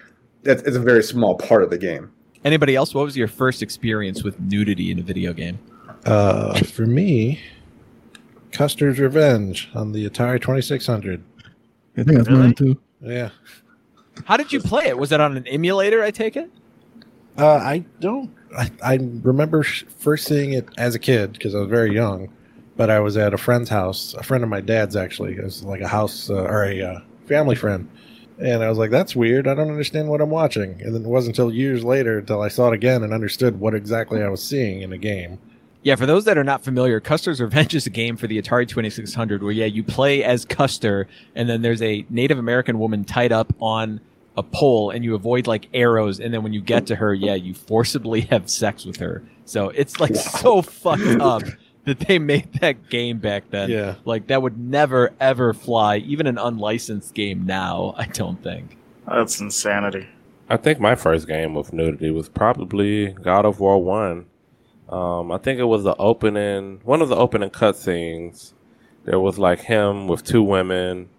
it's 0.43 0.61
it's 0.63 0.77
a 0.77 0.81
very 0.81 1.03
small 1.03 1.35
part 1.37 1.63
of 1.63 1.69
the 1.69 1.77
game. 1.77 2.11
Anybody 2.45 2.75
else? 2.75 2.93
What 2.93 3.03
was 3.05 3.17
your 3.17 3.27
first 3.27 3.63
experience 3.63 4.23
with 4.23 4.39
nudity 4.39 4.91
in 4.91 4.99
a 4.99 5.01
video 5.01 5.33
game? 5.33 5.57
Uh, 6.05 6.59
for 6.59 6.85
me, 6.85 7.41
Custer's 8.51 8.99
Revenge 8.99 9.67
on 9.73 9.91
the 9.91 10.07
Atari 10.07 10.39
2600. 10.39 11.23
I 11.97 12.03
think 12.03 12.17
that's 12.17 12.29
Really? 12.29 12.39
mine 12.39 12.53
too. 12.53 12.77
Yeah. 13.01 13.29
How 14.25 14.37
did 14.37 14.53
you 14.53 14.59
play 14.59 14.85
it? 14.85 14.97
Was 14.97 15.11
it 15.11 15.19
on 15.19 15.35
an 15.35 15.47
emulator? 15.47 16.03
I 16.03 16.11
take 16.11 16.37
it. 16.37 16.51
Uh, 17.35 17.55
I 17.55 17.83
don't. 17.99 18.31
I, 18.55 18.71
I 18.83 18.95
remember 19.23 19.63
first 19.63 20.27
seeing 20.27 20.53
it 20.53 20.69
as 20.77 20.93
a 20.93 20.99
kid 20.99 21.33
because 21.33 21.55
I 21.55 21.59
was 21.59 21.67
very 21.67 21.93
young, 21.93 22.29
but 22.77 22.91
I 22.91 22.99
was 22.99 23.17
at 23.17 23.33
a 23.33 23.37
friend's 23.39 23.69
house, 23.69 24.13
a 24.13 24.23
friend 24.23 24.43
of 24.43 24.49
my 24.51 24.61
dad's 24.61 24.95
actually. 24.95 25.33
It 25.33 25.43
was 25.43 25.63
like 25.63 25.81
a 25.81 25.87
house 25.87 26.29
uh, 26.29 26.35
or 26.43 26.63
a 26.65 26.81
uh, 26.81 26.99
family 27.25 27.55
friend, 27.55 27.89
and 28.39 28.63
I 28.63 28.69
was 28.69 28.77
like, 28.77 28.91
"That's 28.91 29.15
weird. 29.15 29.47
I 29.47 29.53
don't 29.53 29.69
understand 29.69 30.09
what 30.09 30.21
I'm 30.21 30.29
watching." 30.29 30.81
And 30.81 30.93
then 30.93 31.03
it 31.03 31.07
wasn't 31.07 31.37
until 31.37 31.53
years 31.53 31.83
later 31.83 32.19
until 32.19 32.41
I 32.41 32.47
saw 32.47 32.69
it 32.69 32.73
again 32.73 33.03
and 33.03 33.13
understood 33.13 33.59
what 33.59 33.73
exactly 33.73 34.21
I 34.21 34.29
was 34.29 34.43
seeing 34.43 34.81
in 34.81 34.91
a 34.91 34.97
game. 34.97 35.39
Yeah, 35.85 35.95
for 35.95 36.07
those 36.07 36.25
that 36.25 36.35
are 36.35 36.43
not 36.43 36.63
familiar, 36.63 36.99
Custer's 36.99 37.39
Revenge 37.39 37.75
is 37.75 37.85
a 37.85 37.91
game 37.91 38.17
for 38.17 38.25
the 38.25 38.41
Atari 38.41 38.67
2600 38.67 39.43
where, 39.43 39.51
yeah, 39.51 39.65
you 39.65 39.83
play 39.83 40.23
as 40.23 40.43
Custer, 40.43 41.07
and 41.35 41.47
then 41.47 41.61
there's 41.61 41.81
a 41.83 42.03
Native 42.09 42.39
American 42.39 42.79
woman 42.79 43.03
tied 43.03 43.31
up 43.31 43.53
on 43.61 44.01
a 44.35 44.41
pole, 44.41 44.89
and 44.89 45.05
you 45.05 45.13
avoid 45.13 45.45
like 45.45 45.69
arrows, 45.75 46.19
and 46.19 46.33
then 46.33 46.41
when 46.41 46.53
you 46.53 46.61
get 46.61 46.87
to 46.87 46.95
her, 46.95 47.13
yeah, 47.13 47.35
you 47.35 47.53
forcibly 47.53 48.21
have 48.31 48.49
sex 48.49 48.83
with 48.83 48.97
her. 48.97 49.21
So 49.45 49.69
it's 49.69 49.99
like 49.99 50.15
so 50.15 50.63
fucked 50.63 51.21
up 51.21 51.43
that 51.85 51.99
they 51.99 52.19
made 52.19 52.51
that 52.53 52.89
game 52.89 53.19
back 53.19 53.49
then. 53.51 53.69
Yeah. 53.69 53.95
Like 54.05 54.27
that 54.27 54.41
would 54.41 54.57
never 54.57 55.13
ever 55.19 55.53
fly, 55.53 55.97
even 55.97 56.27
an 56.27 56.37
unlicensed 56.37 57.13
game 57.13 57.45
now. 57.45 57.93
I 57.97 58.05
don't 58.07 58.41
think. 58.43 58.77
That's 59.07 59.39
insanity. 59.39 60.07
I 60.49 60.57
think 60.57 60.79
my 60.79 60.95
first 60.95 61.27
game 61.27 61.53
with 61.53 61.73
nudity 61.73 62.11
was 62.11 62.29
probably 62.29 63.09
God 63.13 63.45
of 63.45 63.59
War 63.59 63.81
One. 63.81 64.25
Um, 64.89 65.31
I 65.31 65.37
think 65.39 65.59
it 65.59 65.63
was 65.63 65.83
the 65.83 65.95
opening, 65.95 66.81
one 66.83 67.01
of 67.01 67.09
the 67.09 67.15
opening 67.15 67.49
cutscenes. 67.49 68.53
There 69.05 69.19
was 69.19 69.39
like 69.39 69.61
him 69.61 70.07
with 70.07 70.23
two 70.23 70.43
women, 70.43 71.09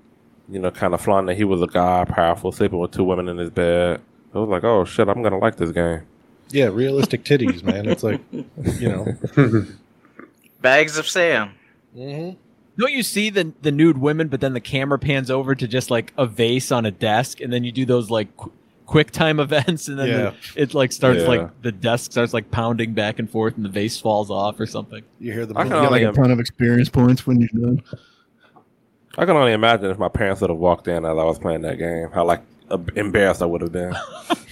you 0.49 0.61
know, 0.61 0.71
kind 0.71 0.95
of 0.95 1.01
flaunting 1.01 1.27
that 1.27 1.37
he 1.37 1.45
was 1.45 1.63
a 1.63 1.67
guy, 1.67 2.05
powerful, 2.05 2.53
sleeping 2.53 2.79
with 2.79 2.93
two 2.93 3.05
women 3.05 3.29
in 3.29 3.39
his 3.39 3.51
bed. 3.51 4.01
I 4.35 4.39
was 4.39 4.49
like, 4.49 4.65
oh 4.65 4.85
shit, 4.85 5.09
I'm 5.09 5.23
gonna 5.23 5.39
like 5.39 5.57
this 5.57 5.73
game. 5.73 6.03
Yeah, 6.51 6.67
realistic 6.67 7.25
titties, 7.25 7.65
man. 7.65 7.87
It's 7.87 8.05
like, 8.05 8.21
you 8.33 8.89
know. 8.89 9.07
Bags 10.67 10.99
of 10.99 11.07
Sam. 11.09 11.53
Mm-hmm. 11.97 12.37
Don't 12.79 12.93
you 12.93 13.03
see 13.05 13.31
the 13.31 13.53
the 13.63 13.71
nude 13.71 13.99
women, 13.99 14.27
but 14.29 14.41
then 14.41 14.53
the 14.53 14.61
camera 14.61 14.99
pans 14.99 15.31
over 15.31 15.55
to 15.55 15.69
just 15.69 15.91
like 15.91 16.13
a 16.19 16.27
vase 16.27 16.73
on 16.73 16.85
a 16.85 16.91
desk, 16.91 17.41
and 17.41 17.53
then 17.53 17.63
you 17.65 17.71
do 17.73 17.85
those 17.87 18.11
like 18.11 18.37
qu- 18.37 18.53
quick 18.85 19.11
time 19.13 19.39
events, 19.47 19.87
and 19.89 19.97
then 19.99 20.09
Yeah. 20.09 20.33
the, 20.55 20.63
it 20.63 20.75
like 20.75 20.91
starts 20.93 21.21
Yeah. 21.23 21.29
like 21.29 21.63
the 21.63 21.71
desk 21.73 22.11
starts 22.13 22.35
like 22.35 22.51
pounding 22.51 22.93
back 22.95 23.19
and 23.21 23.31
forth, 23.31 23.57
and 23.57 23.65
the 23.65 23.69
vase 23.71 23.99
falls 24.01 24.31
off 24.31 24.59
or 24.61 24.67
something. 24.67 25.03
You 25.21 25.33
hear 25.33 25.47
the 25.47 25.55
I 25.57 25.63
You 25.65 25.71
can 25.71 25.79
get 25.83 25.87
only, 25.87 26.05
like 26.05 26.15
a 26.15 26.17
ton 26.21 26.31
of 26.33 26.41
experience 26.41 26.89
points 26.89 27.27
when 27.27 27.41
you're 27.41 27.49
done. 27.55 27.83
I 29.17 29.25
can 29.25 29.37
only 29.37 29.53
imagine 29.53 29.87
if 29.91 29.99
my 29.99 30.09
parents 30.09 30.41
would 30.43 30.51
have 30.51 30.59
walked 30.59 30.89
in 30.89 31.05
as 31.05 31.11
I 31.11 31.25
was 31.25 31.39
playing 31.39 31.63
that 31.63 31.79
game, 31.79 32.11
how 32.13 32.25
like 32.25 32.43
uh, 32.71 32.79
embarrassed 32.97 33.41
I 33.41 33.47
would 33.47 33.63
have 33.63 33.73
been. 33.73 33.95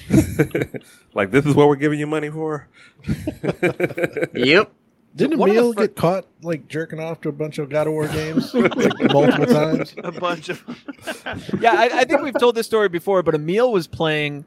like, 1.14 1.30
this 1.30 1.44
is 1.44 1.54
what 1.54 1.66
we're 1.68 1.76
giving 1.76 1.98
you 1.98 2.06
money 2.06 2.30
for. 2.30 2.68
Yep. 4.34 4.72
Didn't 5.16 5.38
One 5.38 5.50
Emil 5.50 5.72
fir- 5.72 5.82
get 5.82 5.96
caught 5.96 6.26
like 6.42 6.66
jerking 6.68 6.98
off 6.98 7.20
to 7.20 7.28
a 7.28 7.32
bunch 7.32 7.58
of 7.58 7.68
God 7.68 7.86
of 7.86 7.92
War 7.92 8.08
games 8.08 8.52
like, 8.54 8.74
multiple 9.12 9.46
times? 9.46 9.94
A 10.02 10.10
bunch 10.12 10.48
of. 10.48 10.62
yeah, 11.60 11.72
I, 11.74 12.00
I 12.00 12.04
think 12.04 12.22
we've 12.22 12.38
told 12.38 12.56
this 12.56 12.66
story 12.66 12.88
before, 12.88 13.22
but 13.22 13.34
Emil 13.34 13.70
was 13.72 13.86
playing 13.86 14.44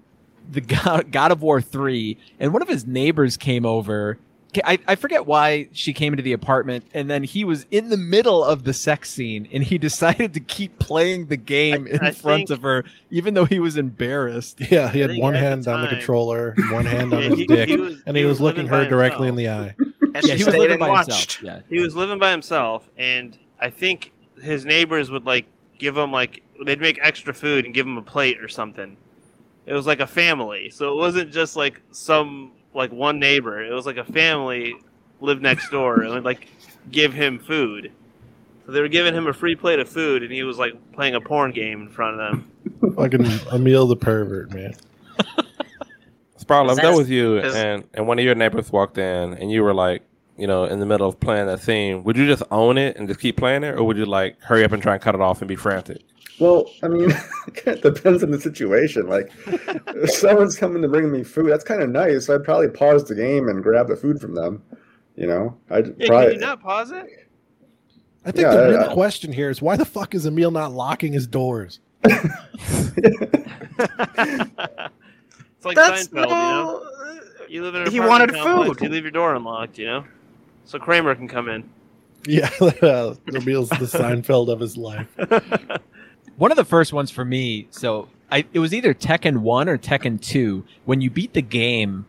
the 0.52 0.62
God, 0.84 1.12
God 1.12 1.32
of 1.32 1.42
War 1.42 1.62
three, 1.62 2.18
and 2.40 2.52
one 2.54 2.62
of 2.62 2.68
his 2.68 2.86
neighbors 2.86 3.38
came 3.38 3.66
over. 3.66 4.18
I, 4.64 4.80
I 4.88 4.96
forget 4.96 5.26
why 5.28 5.68
she 5.72 5.94
came 5.94 6.14
into 6.14 6.24
the 6.24 6.34
apartment, 6.34 6.86
and 6.94 7.10
then 7.12 7.24
he 7.24 7.44
was 7.44 7.66
in 7.70 7.90
the 7.90 7.98
middle 7.98 8.44
of 8.44 8.64
the 8.64 8.74
sex 8.74 9.10
scene, 9.12 9.48
and 9.52 9.62
he 9.64 9.78
decided 9.78 10.34
to 10.34 10.40
keep 10.40 10.80
playing 10.80 11.28
the 11.28 11.38
game 11.38 11.86
I- 11.86 11.96
in 11.96 12.00
I 12.00 12.12
front 12.12 12.48
think- 12.48 12.50
of 12.50 12.64
her, 12.64 12.84
even 13.12 13.36
though 13.36 13.46
he 13.46 13.60
was 13.60 13.78
embarrassed. 13.78 14.60
Yeah, 14.72 14.90
he 14.90 15.00
had 15.02 15.16
one 15.18 15.36
at 15.36 15.42
the 15.42 15.46
hand 15.48 15.68
on 15.68 15.82
the 15.82 15.88
controller, 15.90 16.56
one 16.72 16.86
hand 16.86 17.14
on 17.14 17.22
Yeah, 17.24 17.30
his 17.30 17.40
he- 17.40 17.46
dick, 17.48 17.70
he 17.70 17.78
was- 17.78 18.02
and 18.08 18.18
he, 18.18 18.24
he 18.24 18.28
was, 18.28 18.36
was 18.40 18.42
looking 18.42 18.68
her 18.68 18.84
by 18.84 18.90
directly 18.90 19.28
in 19.28 19.36
the 19.36 19.50
eye. 19.50 19.76
And 20.18 20.28
Yeah, 20.28 20.36
he 20.36 20.44
was 20.44 20.54
living 20.56 20.72
and 20.72 20.80
by 20.80 20.90
watched. 20.90 21.36
himself. 21.36 21.44
Yeah. 21.44 21.62
He 21.78 21.82
was 21.84 21.96
living 21.96 22.20
by 22.20 22.32
himself, 22.32 22.90
and 22.98 23.38
I 23.60 23.70
think 23.70 24.12
his 24.42 24.66
neighbors 24.66 25.10
would 25.12 25.26
like 25.26 25.46
give 25.80 25.96
him 25.98 26.12
like 26.12 26.44
they'd 26.66 26.82
make 26.82 27.00
extra 27.02 27.34
food 27.34 27.66
and 27.66 27.74
give 27.74 27.86
him 27.86 27.98
a 27.98 28.02
plate 28.02 28.42
or 28.42 28.48
something. 28.48 28.98
It 29.66 29.74
was 29.74 29.86
like 29.86 30.00
a 30.00 30.08
family, 30.08 30.70
so 30.70 30.92
it 30.94 30.96
wasn't 30.98 31.32
just 31.32 31.56
like 31.56 31.82
some 31.92 32.52
like 32.74 32.92
one 32.92 33.20
neighbor. 33.20 33.62
It 33.64 33.74
was 33.74 33.86
like 33.86 33.98
a 33.98 34.04
family 34.06 34.76
lived 35.20 35.42
next 35.42 35.70
door 35.72 36.02
and 36.02 36.14
would 36.14 36.24
like 36.24 36.48
give 36.92 37.14
him 37.14 37.40
food. 37.40 37.92
So 38.66 38.72
they 38.72 38.82
were 38.82 38.88
giving 38.88 39.14
him 39.14 39.28
a 39.28 39.34
free 39.34 39.56
plate 39.56 39.80
of 39.80 39.88
food, 39.90 40.24
and 40.24 40.32
he 40.32 40.44
was 40.44 40.58
like 40.58 40.74
playing 40.94 41.16
a 41.16 41.22
porn 41.22 41.52
game 41.52 41.82
in 41.84 41.90
front 41.90 42.20
of 42.20 42.32
them. 42.32 42.52
Fucking 42.96 43.26
Emil 43.54 43.88
the 43.88 43.96
pervert, 43.96 44.54
man. 44.54 44.74
Spiral, 46.38 46.70
if 46.70 46.76
that 46.78 46.84
That's- 46.84 46.98
was 46.98 47.10
you 47.10 47.40
and, 47.40 47.84
and 47.94 48.08
one 48.08 48.20
of 48.20 48.26
your 48.26 48.36
neighbors 48.36 48.72
walked 48.72 48.98
in 48.98 49.34
and 49.34 49.52
you 49.52 49.64
were 49.64 49.74
like, 49.74 50.04
you 50.38 50.48
know, 50.48 50.66
in 50.66 50.80
the 50.80 50.86
middle 50.86 51.08
of 51.08 51.20
playing 51.20 51.48
that 51.48 51.62
scene, 51.62 52.04
would 52.04 52.16
you 52.18 52.26
just 52.28 52.44
own 52.52 52.78
it 52.78 52.96
and 52.98 53.08
just 53.08 53.20
keep 53.20 53.38
playing 53.38 53.64
it? 53.64 53.76
Or 53.76 53.84
would 53.84 53.98
you 53.98 54.06
like 54.06 54.40
hurry 54.42 54.64
up 54.64 54.72
and 54.72 54.82
try 54.82 54.94
and 54.94 55.02
cut 55.02 55.16
it 55.16 55.22
off 55.22 55.42
and 55.42 55.48
be 55.48 55.56
frantic? 55.56 56.02
Well, 56.40 56.70
I 56.84 56.88
mean, 56.88 57.12
it 57.66 57.82
depends 57.82 58.22
on 58.24 58.30
the 58.32 58.40
situation. 58.40 59.08
Like, 59.08 59.32
if 59.48 60.12
someone's 60.12 60.56
coming 60.56 60.82
to 60.84 60.88
bring 60.88 61.12
me 61.12 61.24
food, 61.24 61.50
that's 61.50 61.64
kind 61.64 61.82
of 61.82 61.90
nice. 61.90 62.30
I'd 62.30 62.44
probably 62.44 62.70
pause 62.70 63.06
the 63.06 63.16
game 63.16 63.48
and 63.50 63.64
grab 63.64 63.88
the 63.88 63.96
food 63.96 64.22
from 64.22 64.36
them. 64.36 64.62
You 65.16 65.26
know, 65.28 65.58
I'd 65.72 65.96
Yeah, 65.98 66.08
probably. 66.08 66.26
can 66.28 66.34
you 66.36 66.40
not 66.42 66.62
pause 66.62 66.92
it? 66.92 67.06
I 68.24 68.32
think 68.32 68.44
Yeah, 68.44 68.56
the 68.56 68.70
real 68.70 68.80
I- 68.82 68.94
question 68.94 69.34
here 69.34 69.50
is 69.50 69.62
why 69.64 69.78
the 69.78 69.86
fuck 69.86 70.14
is 70.14 70.26
Emil 70.28 70.52
not 70.52 70.72
locking 70.74 71.14
his 71.14 71.26
doors? 71.26 71.80
It's 73.80 75.66
like 75.66 75.76
That's 75.76 76.08
Seinfeld, 76.08 76.24
you 76.24 76.30
know. 76.30 76.84
no. 76.84 77.46
You 77.50 77.64
live 77.64 77.76
in 77.76 77.82
an 77.84 77.92
He 77.92 77.98
apartment 77.98 78.32
wanted 78.34 78.44
complex, 78.44 78.80
food. 78.80 78.86
You 78.86 78.90
leave 78.94 79.04
your 79.04 79.12
door 79.12 79.34
unlocked, 79.36 79.78
you 79.78 79.86
know, 79.86 80.04
so 80.68 80.78
Kramer 80.78 81.16
can 81.16 81.28
come 81.28 81.50
in. 81.50 81.68
Yeah, 82.28 82.52
uh, 82.62 83.16
Emil's 83.34 83.70
the 83.70 83.88
Seinfeld 83.88 84.50
of 84.50 84.60
his 84.60 84.78
life. 84.78 85.08
One 86.38 86.52
of 86.52 86.58
the 86.58 86.66
first 86.66 86.94
ones 86.94 87.10
for 87.10 87.26
me, 87.26 87.68
so 87.72 88.10
I 88.30 88.46
it 88.54 88.60
was 88.60 88.74
either 88.74 88.94
Tekken 88.94 89.38
1 89.38 89.70
or 89.70 89.78
Tekken 89.78 90.22
2. 90.22 90.64
When 90.86 91.02
you 91.02 91.10
beat 91.10 91.34
the 91.34 91.42
game 91.42 92.06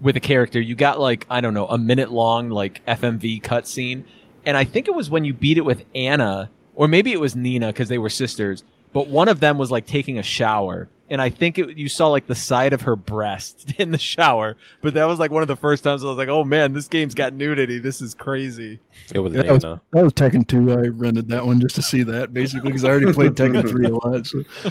with 0.00 0.16
a 0.16 0.20
character, 0.20 0.60
you 0.60 0.74
got 0.74 1.00
like, 1.00 1.26
I 1.28 1.40
don't 1.40 1.52
know, 1.52 1.66
a 1.66 1.76
minute 1.76 2.10
long 2.10 2.48
like 2.48 2.84
FMV 2.86 3.42
cutscene. 3.42 4.04
And 4.46 4.56
I 4.56 4.64
think 4.64 4.88
it 4.88 4.94
was 4.94 5.10
when 5.10 5.24
you 5.24 5.34
beat 5.34 5.58
it 5.58 5.64
with 5.64 5.84
Anna, 5.94 6.48
or 6.74 6.88
maybe 6.88 7.12
it 7.12 7.20
was 7.20 7.36
Nina 7.36 7.66
because 7.66 7.88
they 7.90 7.98
were 7.98 8.08
sisters, 8.08 8.64
but 8.92 9.08
one 9.08 9.28
of 9.28 9.40
them 9.40 9.58
was 9.58 9.70
like 9.70 9.84
taking 9.84 10.18
a 10.18 10.22
shower. 10.22 10.88
And 11.10 11.20
I 11.20 11.28
think 11.28 11.58
it, 11.58 11.76
you 11.76 11.88
saw 11.88 12.08
like 12.08 12.28
the 12.28 12.34
side 12.36 12.72
of 12.72 12.82
her 12.82 12.94
breast 12.96 13.74
in 13.78 13.90
the 13.90 13.98
shower. 13.98 14.56
But 14.80 14.94
that 14.94 15.04
was 15.06 15.18
like 15.18 15.30
one 15.30 15.42
of 15.42 15.48
the 15.48 15.56
first 15.56 15.84
times 15.84 16.04
I 16.04 16.06
was 16.06 16.16
like, 16.16 16.28
oh 16.28 16.44
man, 16.44 16.72
this 16.72 16.88
game's 16.88 17.14
got 17.14 17.34
nudity. 17.34 17.78
This 17.80 18.00
is 18.00 18.14
crazy. 18.14 18.78
It 19.12 19.18
was 19.18 19.34
Yeah, 19.34 19.42
that 19.42 19.52
was, 19.52 19.64
Nina. 19.64 19.80
that 19.90 20.04
was 20.04 20.12
Tekken 20.12 20.46
2. 20.46 20.72
I 20.72 20.86
rented 20.88 21.28
that 21.28 21.44
one 21.44 21.60
just 21.60 21.74
to 21.74 21.82
see 21.82 22.04
that, 22.04 22.32
basically, 22.32 22.70
because 22.70 22.84
I 22.84 22.90
already 22.90 23.12
played 23.12 23.32
Tekken 23.32 23.68
3 23.68 23.86
a 23.86 23.94
lot. 23.94 24.26
So. 24.26 24.44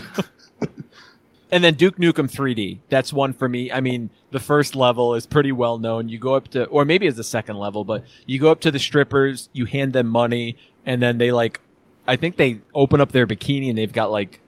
And 1.52 1.64
then 1.64 1.74
Duke 1.74 1.96
Nukem 1.96 2.30
3D. 2.30 2.78
That's 2.90 3.12
one 3.12 3.32
for 3.32 3.48
me. 3.48 3.72
I 3.72 3.80
mean, 3.80 4.10
the 4.30 4.38
first 4.38 4.76
level 4.76 5.14
is 5.14 5.26
pretty 5.26 5.50
well 5.50 5.78
known. 5.78 6.08
You 6.08 6.18
go 6.18 6.34
up 6.34 6.48
to, 6.48 6.66
or 6.66 6.84
maybe 6.84 7.06
it's 7.06 7.16
the 7.16 7.24
second 7.24 7.56
level, 7.56 7.84
but 7.84 8.04
you 8.24 8.38
go 8.38 8.52
up 8.52 8.60
to 8.60 8.70
the 8.70 8.78
strippers, 8.78 9.48
you 9.52 9.64
hand 9.64 9.92
them 9.92 10.06
money, 10.06 10.56
and 10.86 11.02
then 11.02 11.18
they 11.18 11.32
like, 11.32 11.60
I 12.06 12.16
think 12.16 12.36
they 12.36 12.60
open 12.74 13.00
up 13.00 13.12
their 13.12 13.26
bikini 13.26 13.68
and 13.68 13.76
they've 13.76 13.92
got 13.92 14.12
like 14.12 14.40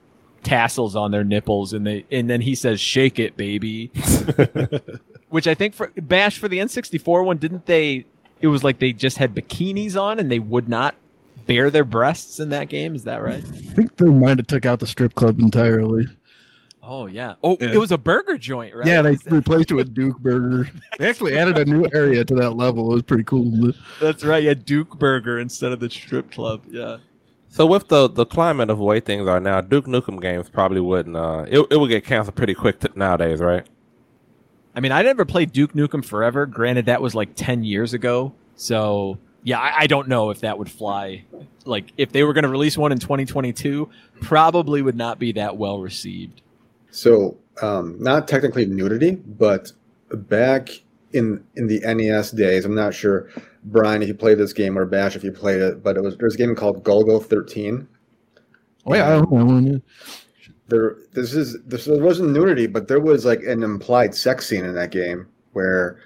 tassels 0.43 0.95
on 0.95 1.11
their 1.11 1.23
nipples, 1.23 1.73
and 1.73 1.85
they, 1.87 2.05
and 2.11 2.29
then 2.29 2.41
he 2.41 2.55
says, 2.55 2.79
"Shake 2.79 3.17
it, 3.19 3.35
baby," 3.37 3.87
which 5.29 5.47
I 5.47 5.53
think 5.53 5.73
for 5.73 5.91
Bash 5.95 6.37
for 6.37 6.47
the 6.47 6.59
N64 6.59 7.25
one, 7.25 7.37
didn't 7.37 7.65
they? 7.65 8.05
It 8.41 8.47
was 8.47 8.63
like 8.63 8.79
they 8.79 8.91
just 8.93 9.17
had 9.17 9.33
bikinis 9.33 9.99
on 9.99 10.19
and 10.19 10.29
they 10.29 10.39
would 10.39 10.67
not 10.67 10.95
bare 11.47 11.69
their 11.69 11.85
breasts 11.85 12.39
in 12.39 12.49
that 12.49 12.69
game. 12.69 12.93
Is 12.95 13.05
that 13.05 13.21
right? 13.23 13.43
I 13.43 13.47
think 13.73 13.95
they 13.97 14.05
might 14.09 14.37
have 14.37 14.47
took 14.47 14.65
out 14.65 14.79
the 14.79 14.87
strip 14.87 15.15
club 15.15 15.39
entirely. 15.39 16.07
Oh 16.85 17.05
yeah. 17.05 17.35
Oh, 17.41 17.55
Yeah. 17.61 17.69
it 17.71 17.77
was 17.77 17.93
a 17.93 17.97
burger 17.97 18.37
joint, 18.37 18.75
right? 18.75 18.85
Yeah, 18.85 19.01
they 19.01 19.15
replaced 19.27 19.71
it 19.71 19.75
with 19.75 19.93
Duke 19.93 20.19
Burger. 20.19 20.69
They 20.99 21.09
actually 21.09 21.37
added 21.37 21.57
a 21.57 21.63
new 21.63 21.87
area 21.93 22.25
to 22.25 22.35
that 22.35 22.51
level. 22.57 22.91
It 22.91 22.95
was 22.95 23.03
pretty 23.03 23.23
cool. 23.23 23.71
That's 24.01 24.25
right. 24.25 24.43
Yeah, 24.43 24.53
Duke 24.55 24.99
Burger 24.99 25.39
instead 25.39 25.71
of 25.71 25.79
the 25.79 25.89
strip 25.89 26.29
club. 26.31 26.63
Yeah. 26.69 26.97
So 27.53 27.67
with 27.67 27.87
the 27.87 28.09
the 28.09 28.25
climate 28.25 28.71
of 28.71 28.79
the 28.79 28.83
way 28.83 28.99
things 28.99 29.27
are 29.27 29.39
now, 29.39 29.61
Duke 29.61 29.85
Nukem 29.85 30.19
games 30.19 30.49
probably 30.49 30.81
wouldn't. 30.81 31.15
Uh, 31.15 31.45
it 31.47 31.59
it 31.69 31.77
would 31.77 31.89
get 31.91 32.03
canceled 32.03 32.35
pretty 32.35 32.55
quick 32.55 32.79
t- 32.79 32.87
nowadays, 32.95 33.41
right? 33.41 33.63
I 34.73 34.79
mean, 34.79 34.91
I 34.91 35.03
never 35.03 35.23
played 35.23 35.51
Duke 35.51 35.73
Nukem 35.73 36.03
Forever. 36.03 36.47
Granted, 36.47 36.87
that 36.87 36.99
was 36.99 37.13
like 37.13 37.35
ten 37.35 37.63
years 37.63 37.93
ago. 37.93 38.33
So 38.55 39.19
yeah, 39.43 39.59
I, 39.59 39.81
I 39.81 39.87
don't 39.87 40.07
know 40.07 40.31
if 40.31 40.39
that 40.39 40.57
would 40.57 40.71
fly. 40.71 41.25
Like 41.63 41.93
if 41.95 42.11
they 42.11 42.23
were 42.23 42.33
going 42.33 42.41
to 42.43 42.49
release 42.49 42.75
one 42.75 42.91
in 42.91 42.97
2022, 42.97 43.87
probably 44.19 44.81
would 44.81 44.95
not 44.95 45.19
be 45.19 45.33
that 45.33 45.55
well 45.55 45.79
received. 45.79 46.41
So, 46.89 47.37
um, 47.61 47.97
not 47.99 48.27
technically 48.27 48.65
nudity, 48.65 49.11
but 49.11 49.73
back 50.11 50.69
in 51.11 51.43
in 51.55 51.67
the 51.67 51.81
NES 51.81 52.31
days, 52.31 52.65
I'm 52.65 52.73
not 52.73 52.95
sure, 52.95 53.29
Brian, 53.65 54.01
if 54.01 54.07
you 54.07 54.13
played 54.13 54.37
this 54.37 54.53
game 54.53 54.77
or 54.77 54.85
Bash 54.85 55.15
if 55.15 55.23
you 55.23 55.31
played 55.31 55.61
it, 55.61 55.83
but 55.83 55.97
it 55.97 56.03
was 56.03 56.17
there's 56.17 56.35
a 56.35 56.37
game 56.37 56.55
called 56.55 56.83
Golgo 56.83 57.23
13. 57.23 57.87
Oh 58.85 58.95
yeah, 58.95 59.07
I 59.07 59.09
don't 59.21 59.31
know. 59.31 59.81
There, 60.67 60.97
this 61.11 61.33
is 61.33 61.61
this 61.63 61.85
there 61.85 62.01
wasn't 62.01 62.31
nudity, 62.31 62.67
but 62.67 62.87
there 62.87 62.99
was 62.99 63.25
like 63.25 63.43
an 63.43 63.63
implied 63.63 64.15
sex 64.15 64.47
scene 64.47 64.65
in 64.65 64.73
that 64.75 64.91
game 64.91 65.27
where 65.53 65.99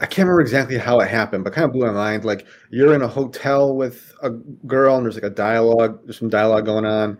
I 0.00 0.06
can't 0.06 0.26
remember 0.26 0.40
exactly 0.40 0.78
how 0.78 1.00
it 1.00 1.08
happened, 1.08 1.44
but 1.44 1.52
kind 1.52 1.66
of 1.66 1.72
blew 1.72 1.86
my 1.86 1.92
mind. 1.92 2.24
Like 2.24 2.46
you're 2.70 2.94
in 2.94 3.02
a 3.02 3.08
hotel 3.08 3.74
with 3.74 4.12
a 4.22 4.30
girl, 4.30 4.96
and 4.96 5.04
there's 5.04 5.16
like 5.16 5.24
a 5.24 5.30
dialogue, 5.30 6.00
there's 6.04 6.18
some 6.18 6.30
dialogue 6.30 6.64
going 6.64 6.86
on, 6.86 7.18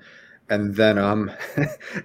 and 0.49 0.75
then 0.75 0.99
um, 0.99 1.30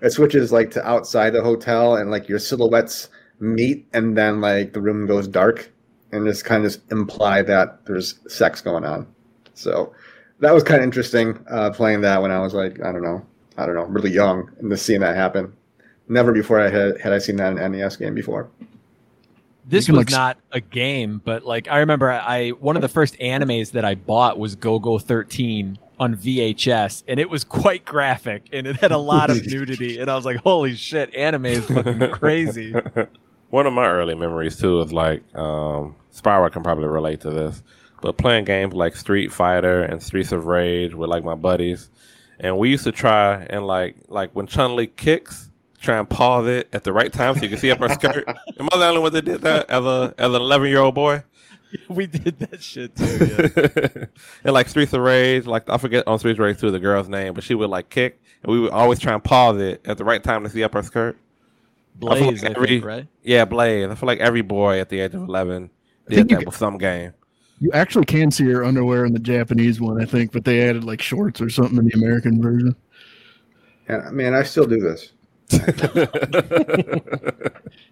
it 0.01 0.12
switches 0.12 0.51
like 0.51 0.72
to 0.72 0.88
outside 0.88 1.32
the 1.32 1.41
hotel, 1.41 1.96
and 1.96 2.12
like 2.12 2.27
your 2.27 2.39
silhouettes 2.39 3.10
meet, 3.39 3.88
and 3.94 4.17
then 4.17 4.41
like 4.41 4.74
the 4.74 4.82
room 4.82 5.08
goes 5.08 5.27
dark, 5.27 5.72
and 6.15 6.25
just 6.25 6.45
kind 6.45 6.65
of 6.65 6.72
just 6.72 6.91
imply 6.91 7.41
that 7.43 7.86
there's 7.86 8.19
sex 8.27 8.62
going 8.62 8.86
on. 8.86 9.07
So 9.53 9.93
that 10.39 10.53
was 10.53 10.63
kind 10.63 10.79
of 10.79 10.84
interesting 10.84 11.43
uh, 11.50 11.72
playing 11.72 12.01
that 12.01 12.22
when 12.22 12.31
I 12.31 12.39
was 12.39 12.53
like 12.53 12.84
I 12.84 12.91
don't 12.91 13.03
know, 13.03 13.25
I 13.57 13.65
don't 13.65 13.75
know, 13.75 13.86
really 13.86 14.12
young, 14.12 14.51
and 14.60 14.72
just 14.72 14.86
seeing 14.86 15.01
that 15.01 15.15
happen. 15.15 15.53
Never 16.07 16.31
before 16.31 16.60
I 16.60 16.69
had 16.69 17.00
had 17.00 17.13
I 17.13 17.17
seen 17.17 17.38
that 17.38 17.51
in 17.51 17.57
an 17.57 17.72
NES 17.72 17.98
game 17.98 18.13
before. 18.13 18.50
This 19.67 19.89
was 19.89 19.98
like, 19.98 20.12
not 20.12 20.38
a 20.51 20.62
game, 20.62 21.22
but 21.25 21.43
like 21.43 21.67
I 21.67 21.79
remember, 21.79 22.12
I 22.12 22.50
one 22.50 22.75
of 22.75 22.84
the 22.84 22.88
first 22.89 23.17
animes 23.19 23.72
that 23.72 23.84
I 23.84 23.95
bought 23.95 24.38
was 24.38 24.55
Golgo 24.55 25.01
13 25.01 25.79
on 25.98 26.15
VHS, 26.15 27.03
and 27.07 27.19
it 27.19 27.29
was 27.29 27.43
quite 27.43 27.84
graphic, 27.86 28.43
and 28.51 28.67
it 28.67 28.75
had 28.75 28.91
a 28.91 28.98
lot 28.98 29.31
of 29.31 29.43
nudity, 29.48 29.98
and 29.98 30.12
I 30.12 30.15
was 30.15 30.25
like, 30.25 30.38
"Holy 30.38 30.75
shit, 30.75 31.13
anime 31.15 31.45
is 31.45 31.65
fucking 31.65 32.12
crazy." 32.12 32.75
One 33.50 33.68
of 33.68 33.74
my 33.74 33.88
early 33.88 34.16
memories 34.16 34.58
too 34.58 34.82
is 34.82 34.92
like 34.92 35.24
um, 35.36 35.96
Spyro 36.14 36.52
can 36.52 36.64
probably 36.64 36.88
relate 36.88 37.22
to 37.22 37.30
this, 37.30 37.62
but 38.02 38.18
playing 38.18 38.46
games 38.46 38.74
like 38.74 38.96
Street 38.96 39.32
Fighter 39.32 39.84
and 39.84 40.02
Streets 40.02 40.32
of 40.32 40.46
Rage 40.46 40.94
with 40.94 41.10
like 41.10 41.24
my 41.24 41.36
buddies, 41.36 41.90
and 42.40 42.58
we 42.58 42.70
used 42.70 42.84
to 42.86 42.92
try 42.92 43.44
and 43.50 43.66
like 43.66 43.96
like 44.08 44.32
when 44.36 44.48
Chun 44.48 44.75
Li 44.75 44.88
kicks, 44.88 45.50
try 45.80 45.98
and 45.98 46.10
pause 46.10 46.48
it 46.48 46.68
at 46.74 46.84
the 46.84 46.92
right 46.92 47.14
time 47.14 47.36
so 47.36 47.44
you 47.44 47.50
can 47.50 47.58
see 47.58 47.72
up 47.72 47.80
her 47.80 47.90
skirt. 47.90 48.28
Am 48.60 48.68
I 48.72 48.78
the 48.78 48.88
only 48.88 49.02
one 49.02 49.14
that 49.14 49.24
did 49.24 49.42
that 49.42 49.70
as 49.70 49.86
a 49.86 50.14
as 50.18 50.30
an 50.30 50.42
eleven 50.42 50.68
year 50.68 50.80
old 50.80 50.96
boy? 50.96 51.24
we 51.90 52.08
did 52.08 52.40
that 52.40 52.62
shit 52.62 52.96
too. 52.96 53.06
Yeah. 53.06 54.06
and 54.44 54.54
like 54.54 54.68
Streets 54.70 54.94
of 54.94 55.02
Rage, 55.02 55.46
like 55.46 55.70
I 55.70 55.78
forget 55.78 56.08
on 56.08 56.20
Streets 56.20 56.40
of 56.40 56.46
Rage 56.46 56.60
too 56.60 56.72
the 56.72 56.80
girl's 56.80 57.10
name, 57.10 57.34
but 57.34 57.44
she 57.44 57.56
would 57.56 57.70
like 57.70 57.90
kick, 57.90 58.22
and 58.44 58.52
we 58.52 58.60
would 58.60 58.72
always 58.72 59.00
try 59.00 59.14
and 59.14 59.24
pause 59.24 59.60
it 59.60 59.82
at 59.86 59.98
the 59.98 60.06
right 60.06 60.24
time 60.24 60.44
to 60.44 60.50
see 60.50 60.64
up 60.64 60.74
her 60.74 60.84
skirt. 60.84 61.18
I 62.08 62.16
feel 62.20 62.28
Blaze, 62.30 62.44
like 62.44 62.52
every- 62.56 62.68
think, 62.68 62.86
right? 62.86 63.08
Yeah, 63.24 63.46
Blaze. 63.46 63.90
I 63.90 63.96
feel 63.96 64.08
like 64.08 64.20
every 64.20 64.42
boy 64.42 64.80
at 64.80 64.90
the 64.90 65.00
age 65.00 65.14
of 65.14 65.22
eleven 65.24 65.70
did 66.10 66.18
you 66.18 66.24
that 66.25 66.38
could- 66.38 66.46
with 66.48 66.56
some 66.58 66.78
game. 66.78 67.14
You 67.60 67.72
actually 67.72 68.06
can 68.06 68.32
see 68.32 68.44
her 68.52 68.66
underwear 68.66 69.06
in 69.06 69.14
the 69.14 69.20
Japanese 69.20 69.80
one, 69.80 70.02
I 70.02 70.06
think, 70.06 70.34
but 70.34 70.44
they 70.44 70.68
added 70.68 70.84
like 70.84 71.02
shorts 71.02 71.40
or 71.40 71.50
something 71.50 71.78
in 71.78 71.86
the 71.86 71.94
American 71.94 72.42
version. 72.42 72.75
And 73.88 74.12
man, 74.12 74.34
I 74.34 74.44
still 74.44 74.66
do 74.66 74.78
this. 74.80 75.14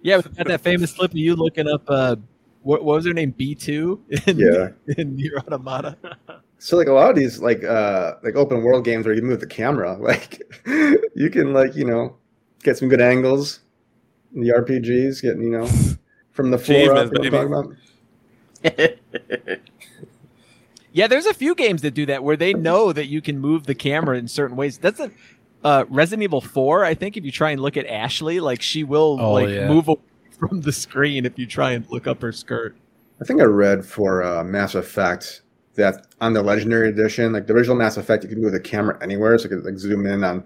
Yeah, 0.02 0.18
we 0.18 0.24
got 0.36 0.48
that 0.48 0.62
famous 0.62 0.92
clip 0.92 1.12
of 1.12 1.18
you 1.18 1.36
looking 1.36 1.68
up. 1.70 1.84
Uh, 1.88 2.18
what, 2.62 2.84
what 2.84 2.96
was 2.96 3.06
her 3.06 3.14
name? 3.14 3.32
B 3.32 3.56
two. 3.56 4.04
Yeah. 4.28 4.70
In 4.98 5.16
Nier 5.16 5.38
Automata. 5.38 5.98
So 6.58 6.76
like 6.78 6.88
a 6.88 6.92
lot 6.94 7.10
of 7.10 7.16
these 7.16 7.40
like 7.40 7.64
uh 7.64 8.16
like 8.24 8.36
open 8.36 8.64
world 8.64 8.84
games 8.86 9.06
where 9.06 9.16
you 9.16 9.22
move 9.22 9.40
the 9.40 9.48
camera, 9.48 9.98
like 10.00 10.42
you 11.16 11.30
can 11.30 11.54
like 11.54 11.76
you 11.76 11.86
know 11.86 12.18
get 12.64 12.78
some 12.78 12.90
good 12.90 13.02
angles. 13.02 13.60
In 14.34 14.42
The 14.42 14.50
RPGs 14.50 15.22
getting 15.22 15.44
you 15.44 15.52
know 15.52 15.68
from 16.32 16.52
the 16.52 16.58
floor 16.58 16.96
up. 16.96 17.12
Achievements, 17.12 17.26
You 17.26 17.32
know 17.32 17.48
what 17.48 17.58
I'm 17.58 17.76
talking 18.64 18.88
about? 18.88 19.60
Yeah, 20.96 21.08
there's 21.08 21.26
a 21.26 21.34
few 21.34 21.56
games 21.56 21.82
that 21.82 21.96
do 21.96 22.06
that 22.06 22.24
where 22.24 22.38
they 22.38 22.54
know 22.54 22.94
that 22.94 23.08
you 23.08 23.20
can 23.20 23.40
move 23.40 23.66
the 23.66 23.74
camera 23.74 24.16
in 24.16 24.28
certain 24.28 24.56
ways. 24.56 24.78
That's 24.78 25.00
a 25.00 25.10
uh, 25.64 25.86
Resident 25.90 26.22
Evil 26.22 26.40
4. 26.40 26.86
I 26.86 26.94
think 26.94 27.18
if 27.18 27.26
you 27.26 27.32
try 27.32 27.50
and 27.50 27.60
look 27.60 27.78
at 27.78 27.88
Ashley, 27.88 28.40
like 28.40 28.62
she 28.62 28.84
will 28.84 29.18
Oh, 29.20 29.32
like 29.34 29.50
yeah. 29.50 29.68
move 29.68 29.88
away 29.88 30.02
from 30.40 30.62
the 30.62 30.72
screen 30.72 31.26
if 31.26 31.40
you 31.40 31.48
try 31.48 31.72
and 31.72 31.90
look 31.90 32.06
up 32.06 32.22
her 32.22 32.32
skirt. 32.32 32.76
I 33.20 33.26
think 33.26 33.42
I 33.42 33.46
read 33.46 33.84
for 33.84 34.24
uh, 34.24 34.44
Mass 34.44 34.76
Effect 34.76 35.42
that 35.74 36.06
on 36.22 36.34
the 36.34 36.44
Legendary 36.44 36.90
Edition, 36.90 37.34
like 37.34 37.48
the 37.48 37.54
original 37.54 37.76
Mass 37.76 37.98
Effect, 37.98 38.24
you 38.24 38.30
can 38.30 38.40
move 38.40 38.52
the 38.52 38.60
camera 38.60 38.96
anywhere, 39.02 39.36
so 39.40 39.46
you 39.46 39.50
could 39.56 39.66
like 39.66 39.80
zoom 39.80 40.06
in 40.06 40.24
on 40.24 40.44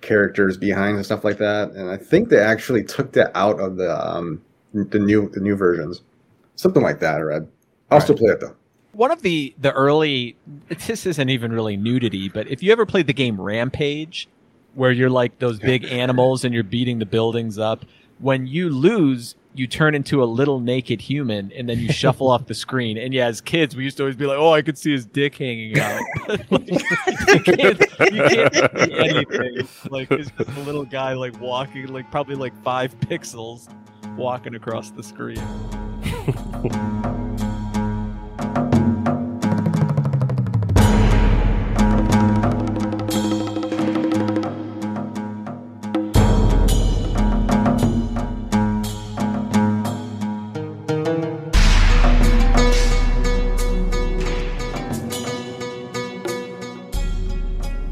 characters 0.00 0.56
behind 0.56 0.96
and 0.96 1.04
stuff 1.04 1.24
like 1.24 1.38
that. 1.38 1.70
And 1.70 1.90
I 1.90 1.96
think 1.96 2.28
they 2.28 2.38
actually 2.38 2.82
took 2.84 3.12
that 3.12 3.30
out 3.34 3.60
of 3.60 3.76
the 3.76 3.94
um, 4.06 4.42
the 4.72 4.98
new 4.98 5.28
the 5.30 5.40
new 5.40 5.56
versions, 5.56 6.02
something 6.56 6.82
like 6.82 7.00
that. 7.00 7.16
I 7.16 7.20
read. 7.20 7.48
I'll 7.90 8.00
still 8.00 8.16
play 8.16 8.30
it 8.30 8.40
though. 8.40 8.54
One 8.92 9.10
of 9.10 9.22
the 9.22 9.54
the 9.58 9.72
early 9.72 10.36
this 10.68 11.06
isn't 11.06 11.28
even 11.28 11.52
really 11.52 11.76
nudity, 11.76 12.28
but 12.28 12.48
if 12.48 12.62
you 12.62 12.72
ever 12.72 12.86
played 12.86 13.06
the 13.06 13.12
game 13.12 13.40
Rampage, 13.40 14.28
where 14.74 14.90
you're 14.90 15.10
like 15.10 15.38
those 15.38 15.58
big 15.58 15.84
animals 15.84 16.44
and 16.44 16.54
you're 16.54 16.62
beating 16.64 16.98
the 16.98 17.06
buildings 17.06 17.58
up, 17.58 17.84
when 18.18 18.46
you 18.46 18.68
lose, 18.70 19.34
you 19.54 19.66
turn 19.66 19.94
into 19.94 20.22
a 20.22 20.26
little 20.26 20.60
naked 20.60 21.00
human 21.00 21.50
and 21.52 21.68
then 21.68 21.78
you 21.78 21.92
shuffle 21.92 22.28
off 22.28 22.46
the 22.46 22.54
screen. 22.54 22.96
And 22.96 23.12
yeah, 23.12 23.26
as 23.26 23.40
kids, 23.40 23.74
we 23.74 23.84
used 23.84 23.96
to 23.96 24.04
always 24.04 24.16
be 24.16 24.26
like, 24.26 24.38
"Oh, 24.38 24.52
I 24.52 24.62
could 24.62 24.78
see 24.78 24.92
his 24.92 25.06
dick 25.06 25.36
hanging 25.36 25.78
out." 25.78 26.02
Like, 26.50 26.68
you 26.70 27.42
can't, 27.42 27.80
you 28.12 28.22
can't 28.28 28.54
see 28.54 28.92
anything. 28.98 29.68
Like 29.90 30.10
it's 30.12 30.30
just 30.30 30.48
a 30.48 30.60
little 30.60 30.84
guy 30.84 31.12
like 31.14 31.40
walking, 31.40 31.88
like 31.88 32.10
probably 32.10 32.36
like 32.36 32.56
five 32.62 32.98
pixels, 33.00 33.68
walking 34.16 34.54
across 34.54 34.90
the 34.90 35.02
screen. 35.02 35.40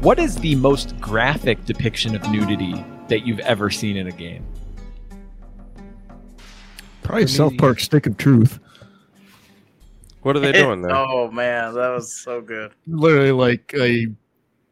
What 0.09 0.17
is 0.17 0.37
the 0.37 0.55
most 0.55 0.99
graphic 0.99 1.63
depiction 1.65 2.15
of 2.15 2.27
nudity 2.31 2.83
that 3.09 3.27
you've 3.27 3.41
ever 3.41 3.69
seen 3.69 3.95
in 3.95 4.07
a 4.07 4.11
game? 4.11 4.43
Probably 7.03 7.27
South 7.27 7.55
Park 7.59 7.79
Stick 7.79 8.07
of 8.07 8.17
Truth. 8.17 8.59
What 10.23 10.35
are 10.35 10.39
they 10.39 10.51
doing 10.51 10.81
there? 10.81 10.95
oh 10.95 11.29
man, 11.29 11.75
that 11.75 11.89
was 11.89 12.11
so 12.11 12.41
good. 12.41 12.71
Literally 12.87 13.31
like 13.33 13.71
a 13.75 14.07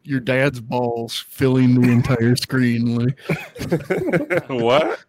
your 0.02 0.18
dad's 0.18 0.60
balls 0.60 1.16
filling 1.16 1.80
the 1.80 1.88
entire 1.88 2.34
screen. 2.34 2.96
Like 2.96 3.20
what? 4.48 5.04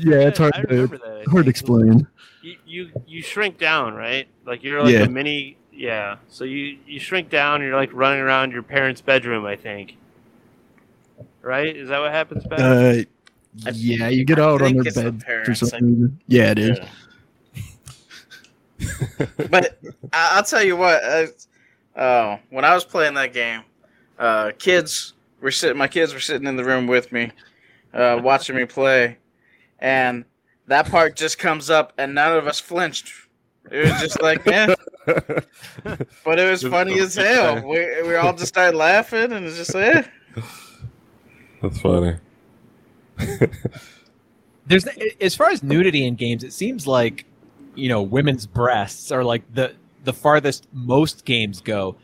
Yeah, 0.00 0.28
it's 0.28 0.38
hard 0.38 0.54
to- 0.54 0.66
remember 0.66 0.96
that, 0.96 1.24
I 1.26 1.30
hard 1.30 1.44
to 1.44 1.50
explain. 1.50 2.06
You, 2.40 2.56
you 2.64 2.90
you 3.06 3.20
shrink 3.22 3.58
down, 3.58 3.92
right? 3.92 4.28
Like 4.46 4.62
you're 4.62 4.82
like 4.82 4.94
Yeah. 4.94 5.02
a 5.02 5.10
mini. 5.10 5.58
Yeah. 5.78 6.16
So 6.28 6.42
you 6.42 6.76
you 6.86 6.98
shrink 6.98 7.30
down. 7.30 7.62
You're 7.62 7.76
like 7.76 7.90
running 7.92 8.20
around 8.20 8.50
your 8.50 8.64
parents' 8.64 9.00
bedroom. 9.00 9.46
I 9.46 9.54
think. 9.54 9.96
Right? 11.40 11.76
Is 11.76 11.88
that 11.88 12.00
what 12.00 12.10
happens, 12.10 12.44
Ben? 12.44 12.60
Uh, 12.60 13.02
yeah, 13.72 14.08
you 14.08 14.24
get 14.24 14.40
I 14.40 14.42
out 14.42 14.60
on 14.60 14.72
their 14.74 14.82
it's 14.82 14.96
the 14.96 15.12
bed 15.12 15.20
for 15.20 15.26
parents, 15.26 15.60
some 15.60 15.68
like- 15.68 15.80
reason. 15.82 16.20
Yeah, 16.26 16.50
it 16.50 16.58
is. 16.58 16.78
Yeah. 16.78 16.88
but 19.50 19.78
I- 20.12 20.32
I'll 20.36 20.42
tell 20.42 20.64
you 20.64 20.76
what. 20.76 21.02
Uh, 21.04 21.26
uh, 21.96 22.38
when 22.50 22.64
I 22.64 22.74
was 22.74 22.84
playing 22.84 23.14
that 23.14 23.32
game, 23.32 23.62
uh, 24.18 24.50
kids 24.58 25.14
were 25.40 25.50
sitting. 25.52 25.78
My 25.78 25.88
kids 25.88 26.12
were 26.12 26.20
sitting 26.20 26.46
in 26.48 26.56
the 26.56 26.64
room 26.64 26.88
with 26.88 27.12
me, 27.12 27.30
uh, 27.94 28.20
watching 28.22 28.56
me 28.56 28.64
play, 28.64 29.16
and 29.78 30.24
that 30.66 30.90
part 30.90 31.14
just 31.16 31.38
comes 31.38 31.70
up, 31.70 31.92
and 31.98 32.14
none 32.14 32.36
of 32.36 32.46
us 32.48 32.58
flinched. 32.60 33.12
It 33.70 33.90
was 33.90 34.00
just 34.00 34.22
like, 34.22 34.44
man. 34.46 34.74
But 36.24 36.38
it 36.38 36.50
was 36.50 36.62
funny 36.62 37.00
as 37.00 37.14
hell. 37.14 37.66
We 37.66 38.02
we 38.02 38.14
all 38.16 38.34
just 38.34 38.48
started 38.48 38.76
laughing, 38.76 39.32
and 39.32 39.46
it's 39.46 39.56
just 39.56 39.74
eh. 39.74 40.02
That's 41.62 41.80
funny. 41.80 42.16
There's 44.66 44.86
as 45.20 45.34
far 45.34 45.48
as 45.48 45.62
nudity 45.62 46.06
in 46.06 46.14
games, 46.14 46.44
it 46.44 46.52
seems 46.52 46.86
like 46.86 47.24
you 47.74 47.88
know 47.88 48.02
women's 48.02 48.44
breasts 48.46 49.10
are 49.10 49.24
like 49.24 49.42
the 49.54 49.74
the 50.04 50.12
farthest 50.12 50.68
most 50.72 51.24
games 51.24 51.60
go. 51.60 51.96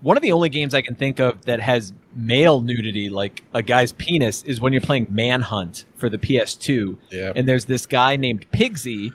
One 0.00 0.16
of 0.16 0.22
the 0.22 0.32
only 0.32 0.48
games 0.48 0.74
I 0.74 0.82
can 0.82 0.94
think 0.94 1.20
of 1.20 1.44
that 1.44 1.60
has 1.60 1.92
male 2.14 2.60
nudity, 2.60 3.08
like 3.08 3.44
a 3.54 3.62
guy's 3.62 3.92
penis, 3.92 4.42
is 4.42 4.60
when 4.60 4.72
you're 4.72 4.82
playing 4.82 5.06
Manhunt 5.10 5.84
for 5.96 6.08
the 6.08 6.18
PS2. 6.18 6.96
Yeah. 7.10 7.32
And 7.36 7.48
there's 7.48 7.66
this 7.66 7.86
guy 7.86 8.16
named 8.16 8.50
Pigsy, 8.50 9.12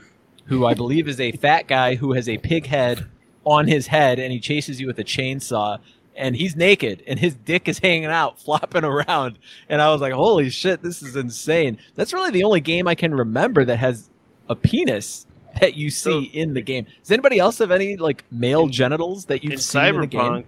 who 0.48 0.66
I 0.66 0.74
believe 0.74 1.08
is 1.08 1.20
a 1.20 1.32
fat 1.34 1.68
guy 1.68 1.96
who 1.96 2.14
has 2.14 2.28
a 2.28 2.38
pig 2.38 2.66
head 2.66 3.06
on 3.44 3.68
his 3.68 3.88
head 3.88 4.20
and 4.20 4.32
he 4.32 4.40
chases 4.40 4.80
you 4.80 4.88
with 4.88 5.00
a 5.00 5.04
chainsaw 5.04 5.80
and 6.16 6.36
he's 6.36 6.56
naked 6.56 7.04
and 7.08 7.20
his 7.20 7.36
dick 7.36 7.68
is 7.68 7.80
hanging 7.80 8.06
out 8.06 8.40
flopping 8.44 8.84
around. 8.84 9.38
And 9.70 9.82
i 9.82 9.92
was 9.92 10.02
like 10.02 10.14
holy 10.14 10.50
shit 10.50 10.82
this 10.82 11.02
is 11.02 11.16
insane. 11.16 11.78
That's 11.96 12.14
really 12.14 12.32
the 12.32 12.44
only 12.44 12.62
game 12.62 12.88
i 12.88 12.96
can 12.96 13.14
remember 13.14 13.64
that 13.66 13.78
has 13.78 14.10
a 14.50 14.56
penis 14.56 15.26
that 15.60 15.76
you 15.76 15.90
see 15.90 16.24
in 16.24 16.54
the 16.54 16.62
game. 16.62 16.86
Does 17.02 17.12
anybody 17.12 17.40
else 17.40 17.58
have 17.60 17.72
any 17.72 17.98
like 17.98 18.24
male 18.32 18.68
genitals 18.68 19.26
that 19.26 19.44
you've 19.44 19.54
in 19.54 19.60
seen 19.60 19.86
in 19.86 20.02
the 20.02 20.08
game? 20.08 20.22
Cyberpunk, 20.22 20.46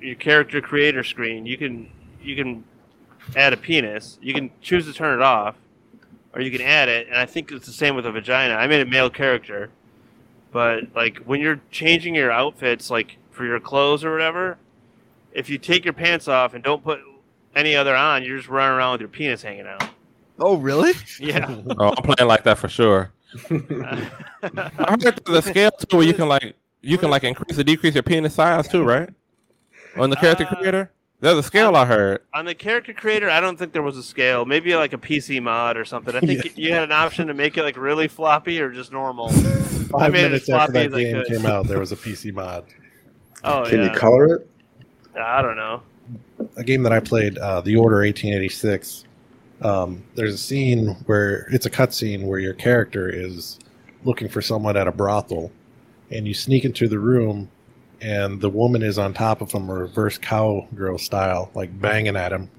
your 0.00 0.14
character 0.16 0.60
creator 0.60 1.04
screen, 1.04 1.46
you 1.46 1.56
can 1.56 1.90
you 2.22 2.36
can 2.36 2.64
add 3.36 3.52
a 3.52 3.56
penis. 3.56 4.18
You 4.20 4.34
can 4.34 4.50
choose 4.60 4.86
to 4.86 4.92
turn 4.92 5.18
it 5.18 5.22
off, 5.22 5.56
or 6.34 6.40
you 6.40 6.50
can 6.50 6.60
add 6.60 6.88
it. 6.88 7.08
And 7.08 7.16
I 7.16 7.26
think 7.26 7.50
it's 7.52 7.66
the 7.66 7.72
same 7.72 7.94
with 7.96 8.06
a 8.06 8.12
vagina. 8.12 8.54
I 8.54 8.66
made 8.66 8.80
a 8.80 8.86
male 8.90 9.10
character, 9.10 9.70
but 10.52 10.84
like 10.94 11.18
when 11.18 11.40
you're 11.40 11.60
changing 11.70 12.14
your 12.14 12.30
outfits, 12.30 12.90
like 12.90 13.16
for 13.30 13.44
your 13.44 13.60
clothes 13.60 14.04
or 14.04 14.12
whatever, 14.12 14.58
if 15.32 15.48
you 15.48 15.58
take 15.58 15.84
your 15.84 15.94
pants 15.94 16.28
off 16.28 16.54
and 16.54 16.62
don't 16.62 16.82
put 16.84 17.00
any 17.54 17.74
other 17.74 17.94
on, 17.94 18.22
you're 18.22 18.36
just 18.38 18.48
running 18.48 18.76
around 18.76 18.92
with 18.92 19.00
your 19.02 19.08
penis 19.08 19.42
hanging 19.42 19.66
out. 19.66 19.84
oh 20.38 20.56
really 20.56 20.92
Yeah. 21.20 21.54
Oh, 21.78 21.94
I'm 21.96 22.02
playing 22.14 22.28
like 22.28 22.44
that 22.44 22.58
for 22.58 22.68
sure. 22.68 23.12
I 23.50 24.08
heard 24.88 25.00
there's 25.24 25.38
a 25.38 25.42
scale 25.42 25.70
too 25.70 25.96
where 25.98 26.06
you 26.06 26.14
can 26.14 26.28
like 26.28 26.54
you 26.82 26.98
can 26.98 27.10
like 27.10 27.24
increase 27.24 27.58
or 27.58 27.62
decrease 27.64 27.94
your 27.94 28.02
penis 28.02 28.34
size 28.34 28.68
too, 28.68 28.82
right? 28.84 29.08
On 29.96 30.10
the 30.10 30.16
character 30.16 30.44
Uh, 30.50 30.54
creator, 30.56 30.90
there's 31.22 31.38
a 31.38 31.42
scale 31.42 31.76
I 31.76 31.86
heard. 31.86 32.22
On 32.34 32.44
the 32.44 32.54
character 32.54 32.92
creator, 32.92 33.30
I 33.30 33.40
don't 33.40 33.56
think 33.56 33.72
there 33.72 33.82
was 33.82 33.96
a 33.96 34.02
scale. 34.02 34.44
Maybe 34.44 34.74
like 34.74 34.92
a 34.92 34.98
PC 34.98 35.40
mod 35.40 35.76
or 35.76 35.84
something. 35.84 36.14
I 36.16 36.20
think 36.20 36.56
you 36.58 36.72
had 36.72 36.82
an 36.82 36.90
option 36.92 37.28
to 37.28 37.34
make 37.34 37.56
it 37.56 37.62
like 37.62 37.76
really 37.76 38.08
floppy 38.08 38.60
or 38.60 38.70
just 38.72 38.90
normal. 38.92 39.28
I 39.30 39.32
Five 39.32 40.12
made 40.12 40.20
it 40.20 40.22
minutes 40.24 40.48
as 40.48 40.54
after 40.54 40.72
that 40.72 40.90
game 40.90 41.16
could. 41.22 41.26
came 41.28 41.46
out, 41.46 41.68
there 41.68 41.78
was 41.78 41.92
a 41.92 41.96
PC 41.96 42.34
mod. 42.34 42.64
Oh 43.44 43.64
yeah. 43.64 43.70
Can 43.70 43.78
yeah. 43.80 43.92
you 43.92 43.98
color 43.98 44.34
it? 44.36 44.50
I 45.18 45.42
don't 45.42 45.56
know. 45.56 45.82
a 46.56 46.62
game 46.62 46.84
that 46.84 46.92
I 46.92 47.00
played, 47.00 47.38
uh, 47.38 47.60
The 47.60 47.74
Order 47.74 47.96
1886. 48.02 49.04
Um, 49.62 50.04
there's 50.14 50.34
a 50.34 50.38
scene 50.38 50.90
where 51.06 51.48
it's 51.50 51.66
a 51.66 51.70
cutscene 51.70 52.24
where 52.24 52.38
your 52.38 52.54
character 52.54 53.08
is 53.08 53.58
looking 54.04 54.28
for 54.28 54.42
someone 54.42 54.76
at 54.76 54.86
a 54.86 54.92
brothel, 54.92 55.50
and 56.12 56.24
you 56.24 56.34
sneak 56.34 56.64
into 56.64 56.86
the 56.86 57.00
room, 57.00 57.50
and 58.02 58.40
the 58.40 58.50
woman 58.50 58.82
is 58.82 58.98
on 58.98 59.14
top 59.14 59.40
of 59.40 59.52
him, 59.52 59.70
reverse 59.70 60.18
cowgirl 60.18 60.98
style, 60.98 61.50
like 61.54 61.80
banging 61.80 62.16
at 62.16 62.32
him, 62.32 62.50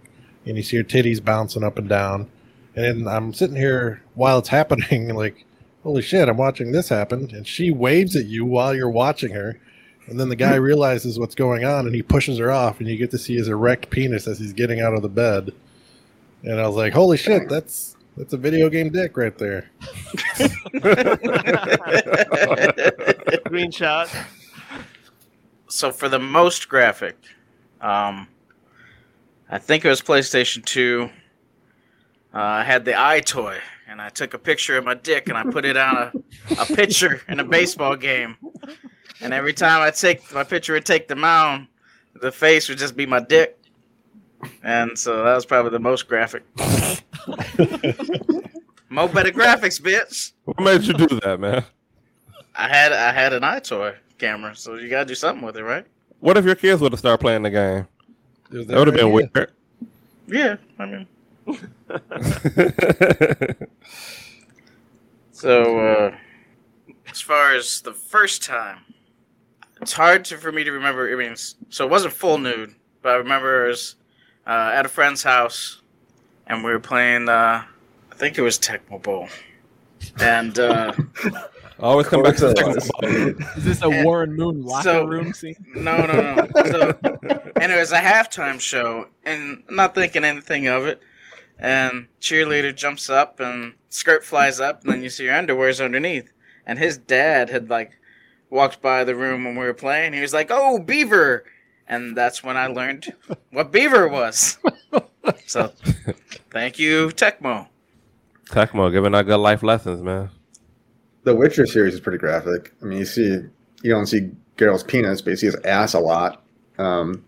and 0.45 0.55
you 0.55 0.63
see 0.63 0.77
her 0.77 0.83
titties 0.83 1.23
bouncing 1.23 1.63
up 1.63 1.77
and 1.77 1.89
down. 1.89 2.29
And 2.75 3.07
I'm 3.09 3.33
sitting 3.33 3.57
here 3.57 4.01
while 4.15 4.39
it's 4.39 4.49
happening, 4.59 5.13
like, 5.13 5.45
holy 5.83 6.01
shit, 6.01 6.29
I'm 6.29 6.37
watching 6.37 6.71
this 6.71 6.87
happen, 6.87 7.29
and 7.35 7.45
she 7.45 7.71
waves 7.71 8.15
at 8.15 8.25
you 8.25 8.45
while 8.45 8.73
you're 8.73 8.89
watching 8.89 9.33
her. 9.33 9.59
And 10.07 10.17
then 10.19 10.29
the 10.29 10.35
guy 10.37 10.55
realizes 10.59 11.19
what's 11.19 11.35
going 11.35 11.65
on 11.65 11.85
and 11.85 11.93
he 11.93 12.01
pushes 12.01 12.37
her 12.39 12.49
off, 12.49 12.79
and 12.79 12.87
you 12.87 12.95
get 12.95 13.11
to 13.11 13.17
see 13.17 13.35
his 13.35 13.49
erect 13.49 13.89
penis 13.89 14.27
as 14.27 14.39
he's 14.39 14.53
getting 14.53 14.79
out 14.79 14.93
of 14.93 15.01
the 15.01 15.09
bed. 15.09 15.51
And 16.43 16.59
I 16.59 16.67
was 16.67 16.75
like, 16.75 16.93
"Holy 16.93 17.17
shit, 17.17 17.47
that's 17.47 17.95
that's 18.17 18.33
a 18.33 18.37
video 18.37 18.69
game 18.69 18.89
dick 18.89 19.15
right 19.15 19.37
there." 19.37 19.69
Screenshot. 23.45 24.25
So 25.73 25.91
for 25.91 26.07
the 26.07 26.19
most 26.19 26.69
graphic, 26.69 27.17
um, 27.81 28.27
I 29.49 29.57
think 29.57 29.83
it 29.83 29.89
was 29.89 30.01
PlayStation 30.01 30.63
Two. 30.63 31.09
Uh, 32.31 32.37
I 32.37 32.63
had 32.63 32.85
the 32.85 32.93
eye 32.95 33.21
toy, 33.21 33.57
and 33.87 33.99
I 33.99 34.09
took 34.09 34.35
a 34.35 34.37
picture 34.37 34.77
of 34.77 34.85
my 34.85 34.93
dick 34.93 35.29
and 35.29 35.37
I 35.37 35.43
put 35.43 35.65
it 35.65 35.75
on 35.75 35.95
a, 35.95 36.11
a 36.61 36.65
picture 36.65 37.23
in 37.27 37.39
a 37.39 37.43
baseball 37.43 37.95
game. 37.95 38.37
And 39.19 39.33
every 39.33 39.53
time 39.53 39.81
I 39.81 39.89
take 39.89 40.31
my 40.31 40.43
picture 40.43 40.73
would 40.73 40.85
take 40.85 41.07
the 41.07 41.15
mound, 41.15 41.67
the 42.21 42.31
face 42.31 42.69
would 42.69 42.77
just 42.77 42.95
be 42.95 43.07
my 43.07 43.19
dick. 43.19 43.57
And 44.61 44.97
so 44.97 45.23
that 45.23 45.33
was 45.33 45.45
probably 45.45 45.71
the 45.71 45.79
most 45.79 46.07
graphic. 46.07 46.43
Mo 48.89 49.07
better 49.07 49.31
graphics, 49.31 49.81
bitch. 49.81 50.33
What 50.45 50.59
made 50.59 50.83
you 50.83 50.93
do 50.93 51.19
that, 51.21 51.39
man? 51.39 51.63
I 52.55 52.67
had 52.67 52.93
I 52.93 53.11
had 53.11 53.33
an 53.33 53.43
eye 53.43 53.59
toy 53.59 53.95
camera, 54.17 54.55
so 54.55 54.75
you 54.75 54.89
gotta 54.89 55.05
do 55.05 55.15
something 55.15 55.45
with 55.45 55.57
it, 55.57 55.63
right? 55.63 55.85
What 56.19 56.37
if 56.37 56.45
your 56.45 56.55
kids 56.55 56.81
would 56.81 56.91
have 56.93 56.99
started 56.99 57.19
playing 57.19 57.43
the 57.43 57.49
game? 57.49 57.87
There's 58.49 58.67
That 58.67 58.77
would 58.77 58.87
have 58.87 58.95
been 58.95 59.13
idea. 59.13 59.29
weird. 59.35 59.51
Yeah, 60.27 60.55
I 60.79 60.85
mean. 60.85 61.07
So, 65.31 65.79
uh, 65.79 66.15
as 67.09 67.19
far 67.19 67.53
as 67.53 67.81
the 67.81 67.93
first 67.93 68.43
time, 68.43 68.77
it's 69.81 69.91
hard 69.93 70.23
to, 70.25 70.37
for 70.37 70.51
me 70.51 70.63
to 70.63 70.71
remember. 70.71 71.11
I 71.11 71.15
mean, 71.17 71.35
so 71.69 71.83
it 71.85 71.89
wasn't 71.89 72.13
full 72.13 72.37
nude, 72.37 72.75
but 73.01 73.09
I 73.09 73.15
remember 73.15 73.65
it 73.65 73.69
was 73.69 73.95
uh, 74.47 74.71
at 74.73 74.85
a 74.85 74.89
friend's 74.89 75.23
house, 75.23 75.81
and 76.47 76.63
we 76.63 76.71
were 76.71 76.79
playing. 76.79 77.27
Uh, 77.27 77.63
I 78.11 78.15
think 78.15 78.37
it 78.37 78.41
was 78.41 78.57
Tecmo 78.57 79.01
Bowl, 79.01 79.27
and 80.21 80.57
uh, 80.59 80.93
I 81.79 81.83
always 81.83 82.07
come 82.07 82.23
back 82.23 82.35
to 82.37 82.47
Of 82.49 82.55
the 82.55 82.63
course 82.63 83.57
is 83.57 83.63
this 83.63 83.81
a 83.81 83.89
And 83.89 84.05
warren 84.05 84.33
moon 84.35 84.63
locker 84.63 84.83
so- 84.83 85.05
room 85.05 85.33
scene 85.33 85.55
no, 85.75 86.05
no, 86.05 86.21
no. 86.35 86.47
So, 86.71 86.97
and 87.59 87.71
it 87.71 87.77
was 87.77 87.91
a 87.91 87.99
halftime 87.99 88.59
show, 88.59 89.07
and 89.25 89.63
not 89.69 89.95
thinking 89.95 90.23
anything 90.23 90.67
of 90.67 90.85
it. 90.85 91.01
And 91.59 92.07
cheerleader 92.19 92.75
jumps 92.75 93.09
up, 93.09 93.39
and 93.39 93.73
skirt 93.89 94.23
flies 94.25 94.59
up, 94.59 94.83
and 94.83 94.91
then 94.93 95.03
you 95.03 95.09
see 95.09 95.25
your 95.25 95.35
underwear's 95.35 95.79
underneath. 95.81 96.31
And 96.65 96.79
his 96.79 96.97
dad 96.97 97.49
had 97.49 97.69
like 97.69 97.91
walked 98.49 98.81
by 98.81 99.03
the 99.03 99.15
room 99.15 99.43
when 99.45 99.55
we 99.55 99.65
were 99.65 99.73
playing. 99.73 100.13
He 100.13 100.21
was 100.21 100.33
like, 100.33 100.47
"Oh, 100.51 100.79
Beaver," 100.79 101.43
and 101.87 102.15
that's 102.17 102.43
when 102.43 102.57
I 102.57 102.67
learned 102.67 103.13
what 103.51 103.71
Beaver 103.71 104.07
was. 104.07 104.57
so, 105.45 105.71
thank 106.51 106.79
you, 106.79 107.09
Tecmo. 107.09 107.67
Tecmo 108.49 108.91
giving 108.91 109.13
out 109.15 109.25
good 109.25 109.37
life 109.37 109.63
lessons, 109.63 110.01
man. 110.01 110.29
The 111.23 111.35
Witcher 111.35 111.65
series 111.65 111.93
is 111.93 111.99
pretty 111.99 112.17
graphic. 112.17 112.73
I 112.81 112.85
mean, 112.85 112.99
you 112.99 113.05
see, 113.05 113.23
you 113.81 113.89
don't 113.89 114.07
see 114.07 114.31
Geralt's 114.57 114.83
penis, 114.83 115.21
but 115.21 115.31
you 115.31 115.37
see 115.37 115.45
his 115.47 115.55
ass 115.63 115.93
a 115.93 115.99
lot. 115.99 116.43
Um, 116.77 117.23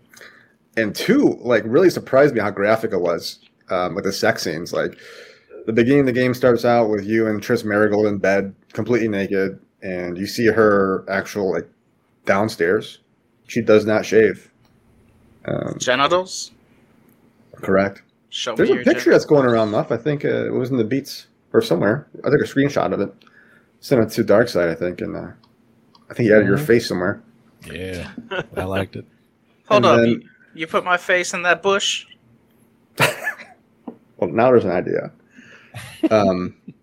and 0.76 0.94
two, 0.94 1.38
like, 1.40 1.62
really 1.66 1.90
surprised 1.90 2.34
me 2.34 2.40
how 2.40 2.50
graphic 2.50 2.92
it 2.92 3.00
was 3.00 3.38
um, 3.70 3.94
with 3.94 4.04
the 4.04 4.12
sex 4.12 4.42
scenes. 4.42 4.72
Like, 4.72 4.98
the 5.66 5.72
beginning 5.72 6.00
of 6.00 6.06
the 6.06 6.12
game 6.12 6.34
starts 6.34 6.64
out 6.64 6.90
with 6.90 7.04
you 7.04 7.26
and 7.26 7.42
Triss 7.42 7.64
Merigold 7.64 8.08
in 8.08 8.18
bed, 8.18 8.54
completely 8.72 9.08
naked, 9.08 9.58
and 9.82 10.16
you 10.16 10.26
see 10.26 10.46
her 10.46 11.04
actual 11.08 11.52
like 11.52 11.68
downstairs. 12.24 12.98
She 13.48 13.60
does 13.62 13.84
not 13.84 14.04
shave. 14.04 14.50
Um, 15.44 15.76
Genitals. 15.78 16.52
correct. 17.56 18.02
Show 18.30 18.54
There's 18.54 18.70
me 18.70 18.80
a 18.80 18.84
picture 18.84 19.04
gen- 19.04 19.12
that's 19.12 19.24
going 19.24 19.46
around 19.46 19.68
enough. 19.68 19.90
I 19.90 19.96
think 19.96 20.24
uh, 20.24 20.46
it 20.46 20.52
was 20.52 20.70
in 20.70 20.76
the 20.76 20.84
beats 20.84 21.26
or 21.52 21.62
somewhere. 21.62 22.06
I 22.24 22.30
took 22.30 22.40
a 22.40 22.44
screenshot 22.44 22.92
of 22.92 23.00
it. 23.00 23.12
Sent 23.86 24.02
it 24.02 24.10
to 24.16 24.24
Darkside, 24.24 24.68
I 24.68 24.74
think, 24.74 25.00
and 25.00 25.14
uh, 25.16 25.28
I 26.10 26.14
think 26.14 26.28
you 26.28 26.34
added 26.34 26.48
your 26.48 26.58
Mhm. 26.58 26.66
face 26.66 26.88
somewhere. 26.88 27.22
Yeah, 27.72 28.10
I 28.56 28.64
liked 28.64 28.96
it. 28.96 29.04
Hold 29.68 29.84
and 29.84 29.86
up, 29.86 29.96
then- 30.00 30.08
you, 30.08 30.28
you 30.54 30.66
put 30.66 30.84
my 30.84 30.96
face 30.96 31.32
in 31.34 31.42
that 31.42 31.62
bush. 31.62 32.04
Well, 34.16 34.30
now 34.30 34.46
there's 34.50 34.64
an 34.64 34.70
idea. 34.72 35.12
Um, 36.10 36.56
and 36.64 36.74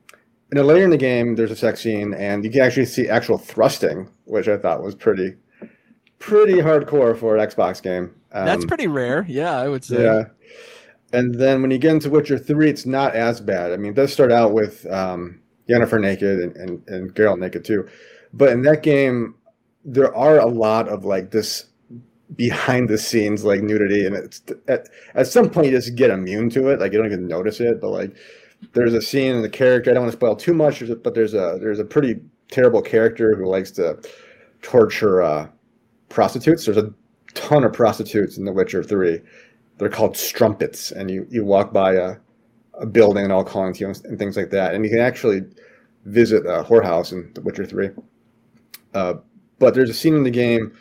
then 0.52 0.66
later 0.68 0.84
in 0.86 0.92
the 0.92 0.98
game, 0.98 1.36
there's 1.36 1.50
a 1.52 1.56
sex 1.56 1.82
scene, 1.82 2.14
and 2.14 2.46
you 2.46 2.52
can 2.52 2.62
actually 2.62 2.86
see 2.86 3.10
actual 3.10 3.40
thrusting, 3.40 4.08
which 4.26 4.48
I 4.48 4.56
thought 4.56 4.84
was 4.84 4.94
pretty, 4.96 5.34
pretty 6.20 6.54
hardcore 6.58 7.18
for 7.18 7.36
an 7.36 7.46
Xbox 7.46 7.82
game. 7.82 8.14
Um, 8.32 8.46
that's 8.46 8.66
pretty 8.66 8.88
rare 8.88 9.26
yeah 9.28 9.58
i 9.58 9.68
would 9.68 9.84
say 9.84 10.04
Yeah. 10.04 10.24
And 11.12 11.36
then 11.36 11.62
when 11.64 11.70
you 11.72 11.78
get 11.80 11.92
into 11.94 12.10
Witcher 12.12 12.38
3, 12.40 12.70
it's 12.70 12.86
not 12.86 13.14
as 13.16 13.42
bad. 13.42 13.72
I 13.74 13.78
mean, 13.78 13.92
it 13.92 13.96
does 13.96 14.14
start 14.14 14.32
out 14.32 14.54
with 14.54 14.86
um, 14.92 15.40
Yennefer 15.70 16.00
naked 16.00 16.40
and, 16.40 16.56
and, 16.56 16.88
and 16.88 17.16
Geralt 17.16 17.40
naked 17.40 17.66
too. 17.66 17.88
But 18.34 18.50
in 18.50 18.64
that 18.64 18.84
game, 18.84 19.36
there 19.86 20.16
are 20.16 20.38
a 20.38 20.48
lot 20.48 20.88
of 20.88 21.06
like 21.06 21.32
this 21.32 21.66
behind 22.36 22.90
the 22.90 22.98
scenes 22.98 23.44
like 23.44 23.62
nudity. 23.62 24.06
And 24.06 24.16
it's 24.16 24.42
at, 24.68 24.90
at 25.16 25.28
some 25.28 25.50
point, 25.50 25.68
you 25.68 25.72
just 25.72 25.96
get 25.96 26.10
immune 26.10 26.50
to 26.52 26.70
it. 26.70 26.80
Like 26.80 26.92
you 26.92 26.98
don't 26.98 27.08
even 27.08 27.28
notice 27.28 27.60
it. 27.60 27.80
But 27.80 27.90
like 27.90 28.16
there's 28.74 28.94
a 28.94 29.02
scene 29.02 29.36
in 29.36 29.42
the 29.42 29.50
character, 29.50 29.92
I 29.92 29.94
don't 29.94 30.04
want 30.04 30.12
to 30.12 30.18
spoil 30.18 30.36
too 30.36 30.54
much, 30.54 30.84
but 31.04 31.14
there's 31.14 31.34
a, 31.34 31.58
there's 31.60 31.80
a 31.80 31.86
pretty 31.86 32.20
terrible 32.50 32.82
character 32.82 33.36
who 33.36 33.46
likes 33.46 33.72
to 33.72 34.02
torture 34.62 35.22
uh, 35.22 35.48
prostitutes. 36.10 36.66
There's 36.66 36.78
a 36.78 36.94
ton 37.34 37.64
of 37.64 37.74
prostitutes 37.74 38.38
in 38.38 38.46
The 38.46 38.54
Witcher 38.54 38.84
3 38.84 39.20
they're 39.78 39.90
called 39.90 40.18
strumpets 40.18 40.92
and 40.92 41.10
you, 41.10 41.28
you 41.30 41.44
walk 41.44 41.74
by 41.74 41.94
a, 41.94 42.16
a 42.76 42.86
building 42.86 43.24
and 43.24 43.34
all 43.34 43.44
calling 43.44 43.74
to 43.74 43.80
you 43.80 43.88
and, 43.88 44.06
and 44.06 44.20
things 44.20 44.36
like 44.36 44.50
that. 44.52 44.74
And 44.74 44.84
you 44.84 44.90
can 44.90 45.00
actually 45.00 45.42
visit 46.06 46.46
a 46.46 46.64
whorehouse 46.64 47.12
in 47.12 47.32
the 47.34 47.42
witcher 47.42 47.66
3 47.66 47.90
uh, 48.94 49.16
but 49.60 49.74
there's 49.74 49.90
a 49.90 49.94
scene 49.94 50.16
in 50.16 50.24
the 50.24 50.32
game 50.32 50.76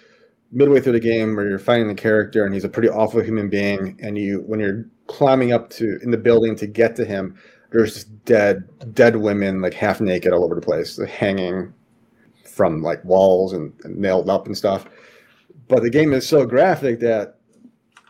midway 0.50 0.80
through 0.80 0.92
the 0.92 1.00
game 1.00 1.34
where 1.34 1.48
you're 1.48 1.58
fighting 1.58 1.88
the 1.88 1.94
character 1.94 2.44
and 2.44 2.52
he's 2.54 2.64
a 2.64 2.68
pretty 2.68 2.88
awful 2.88 3.22
human 3.22 3.48
being. 3.48 3.98
And 4.02 4.18
you 4.18 4.40
when 4.46 4.60
you're 4.60 4.84
climbing 5.06 5.52
up 5.52 5.70
to 5.70 5.98
in 6.02 6.10
the 6.10 6.16
building 6.16 6.56
to 6.56 6.66
get 6.66 6.96
to 6.96 7.04
him 7.04 7.36
there's 7.70 7.94
just 7.94 8.24
dead 8.24 8.68
dead 8.94 9.16
women 9.16 9.60
like 9.60 9.74
half 9.74 10.00
naked 10.00 10.32
all 10.32 10.44
over 10.44 10.54
the 10.54 10.60
place 10.60 10.98
hanging 11.08 11.72
from 12.44 12.82
like 12.82 13.02
walls 13.04 13.54
and, 13.54 13.72
and 13.84 13.96
nailed 13.96 14.28
up 14.28 14.46
and 14.46 14.56
stuff. 14.56 14.86
But 15.68 15.82
the 15.82 15.90
game 15.90 16.12
is 16.12 16.28
so 16.28 16.44
graphic 16.44 17.00
that 17.00 17.38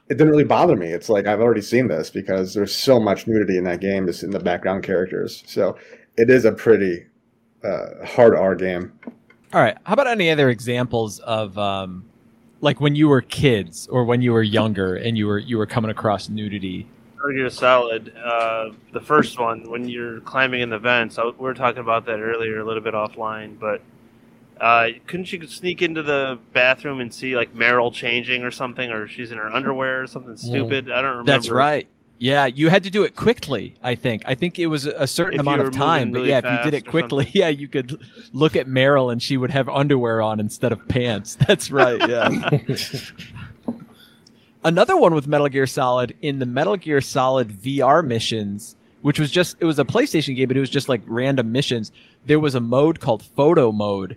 it 0.09 0.15
didn't 0.15 0.31
really 0.31 0.45
bother 0.45 0.77
me. 0.77 0.89
It's 0.89 1.09
like 1.09 1.27
I've 1.27 1.41
already 1.41 1.63
seen 1.63 1.89
this 1.89 2.11
because 2.11 2.55
there's 2.55 2.75
so 2.75 3.01
much 3.01 3.27
nudity 3.27 3.57
in 3.57 3.65
that 3.65 3.81
game, 3.81 4.07
just 4.07 4.23
in 4.23 4.31
the 4.31 4.41
background 4.41 4.83
characters. 4.83 5.43
So 5.47 5.77
it 6.17 6.29
is 6.29 6.45
a 6.45 6.53
pretty 6.53 7.07
uh, 7.65 8.05
hard 8.05 8.35
R 8.37 8.55
game. 8.55 8.93
All 9.53 9.61
right. 9.61 9.77
How 9.85 9.95
about 9.95 10.07
any 10.07 10.31
other 10.31 10.51
examples 10.51 11.19
of 11.21 11.57
um, 11.59 12.05
like 12.61 12.81
when 12.81 12.97
you 12.97 13.09
were 13.09 13.21
kids 13.21 13.87
or 13.89 14.05
when 14.05 14.23
you 14.23 14.33
were 14.33 14.43
younger 14.43 14.97
and 14.97 15.17
you 15.17 15.27
were 15.27 15.39
you 15.39 15.59
were 15.59 15.67
coming 15.67 15.91
across 15.91 16.29
nudity? 16.29 16.87
Metal 17.17 17.33
Gear 17.33 17.51
Solid, 17.51 18.17
uh, 18.17 18.71
the 18.93 19.01
first 19.01 19.39
one, 19.39 19.71
when 19.71 19.89
you're 19.89 20.21
climbing 20.21 20.61
in 20.61 20.71
the 20.71 20.79
vents. 20.79 21.19
I, 21.19 21.25
we 21.25 21.33
were 21.39 21.55
talking 21.55 21.81
about 21.81 22.07
that 22.07 22.19
earlier, 22.19 22.61
a 22.61 22.65
little 22.65 22.83
bit 22.83 22.95
offline, 22.95 23.59
but 23.59 23.81
uh, 24.63 24.91
couldn't 25.09 25.33
you 25.33 25.45
sneak 25.49 25.83
into 25.83 26.05
the 26.05 26.39
bathroom 26.53 27.01
and 27.01 27.13
see 27.13 27.35
like 27.35 27.53
Meryl 27.53 27.93
changing 27.93 28.45
or 28.45 28.53
something, 28.53 28.93
or 28.93 29.09
she's 29.09 29.33
in 29.33 29.39
her 29.39 29.53
underwear 29.53 30.03
or 30.03 30.07
something 30.07 30.37
stupid? 30.37 30.89
I 30.89 31.03
don't 31.03 31.11
remember. 31.11 31.33
That's 31.33 31.51
right. 31.51 31.89
Yeah, 32.19 32.47
you 32.47 32.69
had 32.69 32.85
to 32.85 32.91
do 32.91 33.03
it 33.03 33.17
quickly. 33.17 33.75
I 33.83 33.97
think. 33.97 34.23
I 34.25 34.37
think 34.37 34.61
it 34.61 34.69
was 34.69 34.87
a 34.87 35.09
certain 35.09 35.41
If 35.41 35.41
amount 35.41 35.63
of 35.63 35.73
time, 35.73 36.13
moving 36.13 36.23
but 36.23 36.29
yeah, 36.29 36.39
if 36.39 36.45
you 36.45 36.71
did 36.71 36.75
it 36.75 36.87
quickly, 36.89 37.29
yeah, 37.35 37.49
you 37.49 37.67
could 37.67 38.01
look 38.33 38.55
at 38.55 38.69
Meryl 38.69 39.11
and 39.11 39.21
she 39.21 39.37
would 39.37 39.51
have 39.51 39.69
underwear 39.69 40.23
on 40.23 40.39
instead 40.39 40.71
of 40.71 40.87
pants. 40.87 41.35
That's 41.49 41.73
right. 41.73 41.99
Yeah. 42.09 42.61
Another 44.65 44.97
one 44.97 45.13
with 45.13 45.27
Metal 45.27 45.49
Gear 45.49 45.67
Solid 45.67 46.15
in 46.23 46.39
the 46.39 46.47
Metal 46.47 46.77
Gear 46.77 47.01
Solid 47.01 47.49
VR 47.49 48.07
missions, 48.07 48.77
which 49.01 49.19
was 49.19 49.33
just 49.33 49.57
it 49.59 49.65
was 49.65 49.81
a 49.81 49.85
PlayStation 49.85 50.37
game, 50.37 50.47
but 50.47 50.57
it 50.57 50.61
was 50.61 50.71
just 50.71 50.89
like 50.89 51.03
random 51.07 51.51
missions. 51.51 51.91
There 52.27 52.39
was 52.39 52.55
a 52.55 52.61
mode 52.61 53.01
called 53.01 53.25
photo 53.25 53.73
mode, 53.73 54.17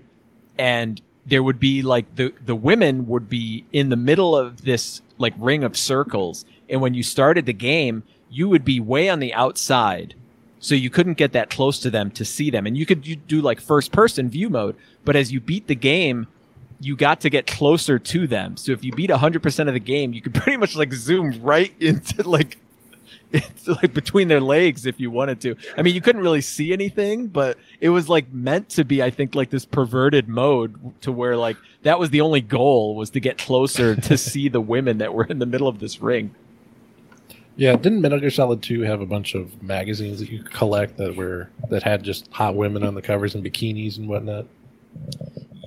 and 0.58 1.02
there 1.26 1.44
would 1.44 1.60
be 1.60 1.82
like 1.82 2.16
the 2.16 2.34
the 2.46 2.56
women 2.56 3.08
would 3.08 3.30
be 3.30 3.66
in 3.72 3.90
the 3.90 3.96
middle 3.96 4.38
of 4.38 4.64
this 4.64 5.02
like 5.18 5.34
ring 5.38 5.64
of 5.64 5.78
circles, 5.78 6.46
and 6.70 6.82
when 6.82 6.94
you 6.94 7.04
started 7.04 7.46
the 7.46 7.54
game, 7.54 8.04
you 8.30 8.50
would 8.50 8.66
be 8.66 8.80
way 8.80 9.10
on 9.10 9.20
the 9.20 9.34
outside, 9.34 10.14
so 10.60 10.76
you 10.76 10.90
couldn't 10.90 11.16
get 11.16 11.32
that 11.34 11.50
close 11.50 11.80
to 11.80 11.90
them 11.90 12.12
to 12.12 12.26
see 12.26 12.50
them, 12.50 12.66
and 12.66 12.78
you 12.78 12.86
could 12.86 13.28
do 13.28 13.42
like 13.42 13.60
first 13.60 13.92
person 13.92 14.30
view 14.30 14.50
mode. 14.50 14.76
But 15.04 15.16
as 15.16 15.32
you 15.32 15.40
beat 15.40 15.68
the 15.68 15.76
game, 15.76 16.28
you 16.80 16.96
got 16.96 17.22
to 17.22 17.30
get 17.30 17.48
closer 17.48 18.00
to 18.00 18.28
them. 18.28 18.58
So 18.58 18.72
if 18.72 18.84
you 18.84 18.92
beat 18.92 19.10
100% 19.10 19.68
of 19.68 19.74
the 19.74 19.80
game, 19.80 20.14
you 20.14 20.22
could 20.22 20.34
pretty 20.36 20.58
much 20.58 20.76
like 20.76 20.94
zoom 20.94 21.42
right 21.42 21.74
into 21.80 22.28
like 22.28 22.58
into 23.32 23.74
like 23.74 23.94
between 23.94 24.28
their 24.28 24.42
legs 24.42 24.86
if 24.86 25.00
you 25.00 25.12
wanted 25.12 25.42
to. 25.42 25.56
I 25.78 25.82
mean, 25.82 25.96
you 25.96 26.02
couldn't 26.02 26.22
really 26.22 26.42
see 26.42 26.74
anything, 26.74 27.28
but 27.28 27.58
it 27.80 27.90
was 27.90 28.10
like 28.10 28.32
meant 28.32 28.70
to 28.70 28.86
be 28.86 29.02
I 29.02 29.10
think 29.10 29.36
like 29.36 29.50
this 29.50 29.66
perverted 29.66 30.28
mode 30.28 31.02
to 31.02 31.12
where 31.12 31.36
like 31.36 31.58
that 31.84 32.00
was 32.00 32.10
the 32.10 32.22
only 32.22 32.42
goal 32.42 32.96
was 32.96 33.10
to 33.12 33.20
get 33.20 33.38
closer 33.38 33.96
to 33.96 34.18
see 34.20 34.50
the 34.50 34.62
women 34.62 35.00
that 35.00 35.14
were 35.14 35.26
in 35.26 35.40
the 35.40 35.46
middle 35.46 35.68
of 35.68 35.80
this 35.80 36.02
ring. 36.02 36.34
Yeah, 37.58 37.78
didn't 37.78 38.02
Metal 38.02 38.20
Gear 38.20 38.32
Solid 38.32 38.62
2 38.62 38.82
have 38.82 39.00
a 39.00 39.06
bunch 39.06 39.34
of 39.34 39.64
magazines 39.64 40.20
that 40.20 40.30
you 40.30 40.44
could 40.44 40.52
collect 40.52 40.98
that 40.98 41.16
were 41.16 41.50
that 41.70 41.84
had 41.84 42.04
just 42.04 42.30
hot 42.32 42.56
women 42.56 42.84
on 42.84 42.96
the 42.96 43.02
covers 43.02 43.34
and 43.34 43.44
bikinis 43.46 43.98
and 43.98 44.10
whatnot? 44.10 44.46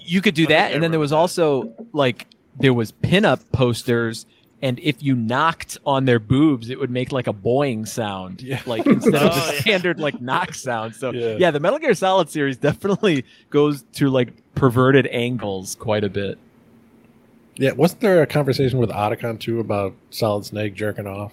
you 0.08 0.22
could 0.22 0.34
do 0.34 0.46
that 0.46 0.72
and 0.72 0.82
then 0.82 0.90
there 0.90 1.00
was 1.00 1.12
also 1.12 1.72
like 1.92 2.26
there 2.58 2.72
was 2.72 2.92
pinup 2.92 3.40
posters 3.52 4.26
and 4.60 4.78
if 4.80 5.02
you 5.02 5.14
knocked 5.14 5.78
on 5.86 6.04
their 6.04 6.18
boobs 6.18 6.68
it 6.70 6.78
would 6.80 6.90
make 6.90 7.12
like 7.12 7.26
a 7.26 7.32
boing 7.32 7.86
sound 7.86 8.42
Yeah. 8.42 8.60
like 8.66 8.86
instead 8.86 9.14
of 9.14 9.22
Oh, 9.32 9.46
the 9.46 9.54
yeah. 9.54 9.60
standard 9.60 10.00
like 10.00 10.20
knock 10.20 10.54
sound 10.54 10.94
so 10.96 11.12
Yeah. 11.12 11.36
yeah. 11.38 11.50
the 11.50 11.60
metal 11.60 11.78
gear 11.78 11.94
solid 11.94 12.28
series 12.28 12.56
definitely 12.56 13.24
goes 13.50 13.84
to 13.94 14.08
like 14.10 14.32
perverted 14.54 15.06
angles 15.08 15.74
quite 15.76 16.02
a 16.04 16.08
bit 16.10 16.38
Yeah, 17.56 17.72
wasn't 17.72 18.00
there 18.00 18.22
a 18.22 18.26
conversation 18.26 18.78
with 18.78 18.90
Otacon 18.90 19.38
too 19.38 19.60
about 19.60 19.94
Solid 20.10 20.44
Snake 20.44 20.74
jerking 20.74 21.06
off? 21.06 21.32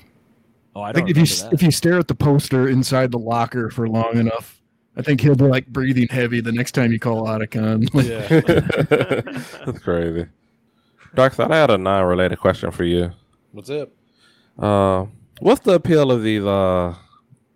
oh 0.76 0.82
i 0.82 0.90
I 0.90 0.92
don't 0.92 1.06
think 1.08 1.10
if 1.10 1.18
you 1.18 1.26
that. 1.44 1.54
if 1.54 1.62
you 1.64 1.72
stare 1.72 1.98
at 2.00 2.08
the 2.08 2.16
poster 2.16 2.68
inside 2.70 3.12
the 3.12 3.20
locker 3.20 3.70
for 3.70 3.88
long 3.88 4.18
enough, 4.18 4.60
I 4.98 5.02
think 5.02 5.20
he'll 5.22 5.36
be 5.36 5.46
like 5.46 5.68
breathing 5.68 6.08
heavy 6.10 6.42
the 6.42 6.52
next 6.52 6.72
time 6.74 6.92
you 6.92 7.00
call 7.00 7.26
Otacon. 7.28 7.90
Like, 7.94 8.08
That's 9.66 9.80
crazy. 9.80 10.28
Darkside, 11.16 11.52
I 11.52 11.58
had 11.58 11.72
a 11.72 11.78
non-related 11.78 12.40
question 12.40 12.72
for 12.72 12.84
you. 12.84 13.12
What's 13.52 13.70
up? 13.70 13.90
Uh, 14.60 15.06
what's 15.40 15.62
the 15.62 15.74
appeal 15.74 16.12
of 16.12 16.24
these 16.24 16.44
uh, 16.44 16.96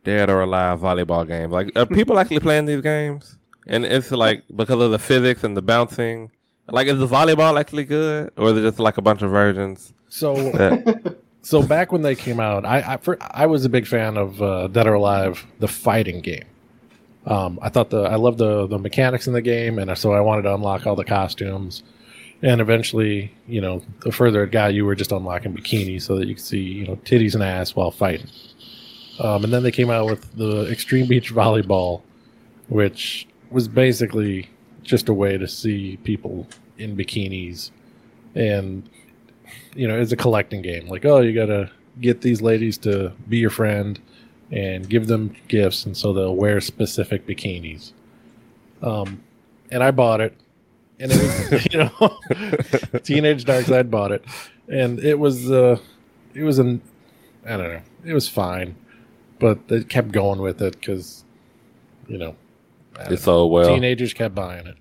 dead 0.03 0.29
or 0.29 0.41
alive 0.41 0.79
volleyball 0.79 1.27
games? 1.27 1.51
Like, 1.51 1.71
are 1.75 1.85
people 1.85 2.17
actually 2.19 2.39
playing 2.39 2.65
these 2.65 2.81
games? 2.81 3.37
And 3.67 3.85
it's 3.85 4.11
like 4.11 4.43
because 4.55 4.81
of 4.81 4.91
the 4.91 4.99
physics 4.99 5.43
and 5.43 5.55
the 5.55 5.61
bouncing. 5.61 6.31
Like, 6.67 6.87
is 6.87 6.99
the 6.99 7.07
volleyball 7.07 7.59
actually 7.59 7.85
good, 7.85 8.31
or 8.37 8.49
is 8.51 8.57
it 8.57 8.61
just 8.61 8.79
like 8.79 8.97
a 8.97 9.01
bunch 9.01 9.21
of 9.21 9.31
versions? 9.31 9.93
So 10.07 10.35
That, 10.51 11.17
so 11.41 11.63
back 11.63 11.91
when 11.91 12.01
they 12.01 12.15
came 12.15 12.39
out, 12.39 12.65
I 12.65 12.93
I, 12.93 12.97
for, 12.97 13.17
I 13.19 13.45
was 13.47 13.65
a 13.65 13.69
big 13.69 13.87
fan 13.87 14.17
of 14.17 14.41
uh, 14.41 14.67
Dead 14.67 14.87
or 14.87 14.93
Alive, 14.93 15.45
the 15.59 15.67
fighting 15.67 16.21
game. 16.21 16.45
Um, 17.25 17.59
I 17.61 17.69
thought 17.69 17.89
the 17.89 18.03
I 18.03 18.15
loved 18.15 18.37
the 18.37 18.67
the 18.67 18.79
mechanics 18.79 19.27
in 19.27 19.33
the 19.33 19.41
game, 19.41 19.79
and 19.79 19.95
so 19.97 20.13
I 20.13 20.21
wanted 20.21 20.43
to 20.43 20.53
unlock 20.53 20.87
all 20.87 20.95
the 20.95 21.05
costumes. 21.05 21.83
And 22.41 22.61
eventually, 22.61 23.33
you 23.47 23.59
know, 23.59 23.81
the 24.01 24.11
further 24.11 24.43
it 24.43 24.51
got, 24.51 24.73
you 24.73 24.85
were 24.85 24.95
just 24.95 25.11
unlocking 25.11 25.53
bikinis 25.53 26.03
so 26.03 26.15
that 26.15 26.27
you 26.27 26.35
could 26.35 26.43
see, 26.43 26.59
you 26.59 26.87
know, 26.87 26.95
titties 26.97 27.33
and 27.33 27.43
ass 27.43 27.75
while 27.75 27.91
fighting. 27.91 28.29
Um, 29.19 29.43
and 29.43 29.51
then 29.51 29.63
they 29.63 29.71
came 29.71 29.89
out 29.89 30.05
with 30.05 30.33
the 30.37 30.69
Extreme 30.71 31.07
Beach 31.09 31.33
Volleyball, 31.33 32.01
which 32.69 33.27
was 33.51 33.67
basically 33.67 34.49
just 34.83 35.09
a 35.09 35.13
way 35.13 35.37
to 35.37 35.47
see 35.47 35.97
people 36.03 36.47
in 36.77 36.95
bikinis, 36.95 37.71
and 38.35 38.89
you 39.75 39.87
know, 39.87 39.99
it's 39.99 40.11
a 40.11 40.17
collecting 40.17 40.61
game. 40.61 40.87
Like, 40.87 41.05
oh, 41.05 41.19
you 41.19 41.33
gotta 41.33 41.71
get 41.99 42.21
these 42.21 42.41
ladies 42.41 42.77
to 42.79 43.11
be 43.27 43.37
your 43.37 43.49
friend 43.49 43.99
and 44.51 44.89
give 44.89 45.07
them 45.07 45.35
gifts, 45.47 45.85
and 45.85 45.95
so 45.95 46.13
they'll 46.13 46.35
wear 46.35 46.61
specific 46.61 47.27
bikinis. 47.27 47.91
Um, 48.81 49.21
and 49.71 49.83
I 49.83 49.91
bought 49.91 50.21
it, 50.21 50.35
and 50.99 51.11
it 51.11 51.17
was, 51.51 51.67
you 51.71 51.79
know, 51.79 52.99
teenage 53.03 53.45
dark 53.45 53.65
side 53.65 53.89
bought 53.89 54.11
it, 54.11 54.23
and 54.67 54.99
it 54.99 55.17
was, 55.19 55.49
uh, 55.51 55.77
it 56.33 56.43
was 56.43 56.59
an, 56.59 56.81
I 57.45 57.57
don't 57.57 57.69
know, 57.69 57.81
it 58.05 58.13
was 58.13 58.27
fine, 58.27 58.75
but 59.39 59.67
they 59.67 59.83
kept 59.83 60.11
going 60.11 60.41
with 60.41 60.61
it 60.61 60.79
because, 60.79 61.23
you 62.07 62.17
know, 62.17 62.35
I 62.97 63.13
it's 63.13 63.23
so 63.23 63.45
well. 63.45 63.67
teenagers 63.67 64.13
kept 64.13 64.35
buying 64.35 64.67
it. 64.67 64.77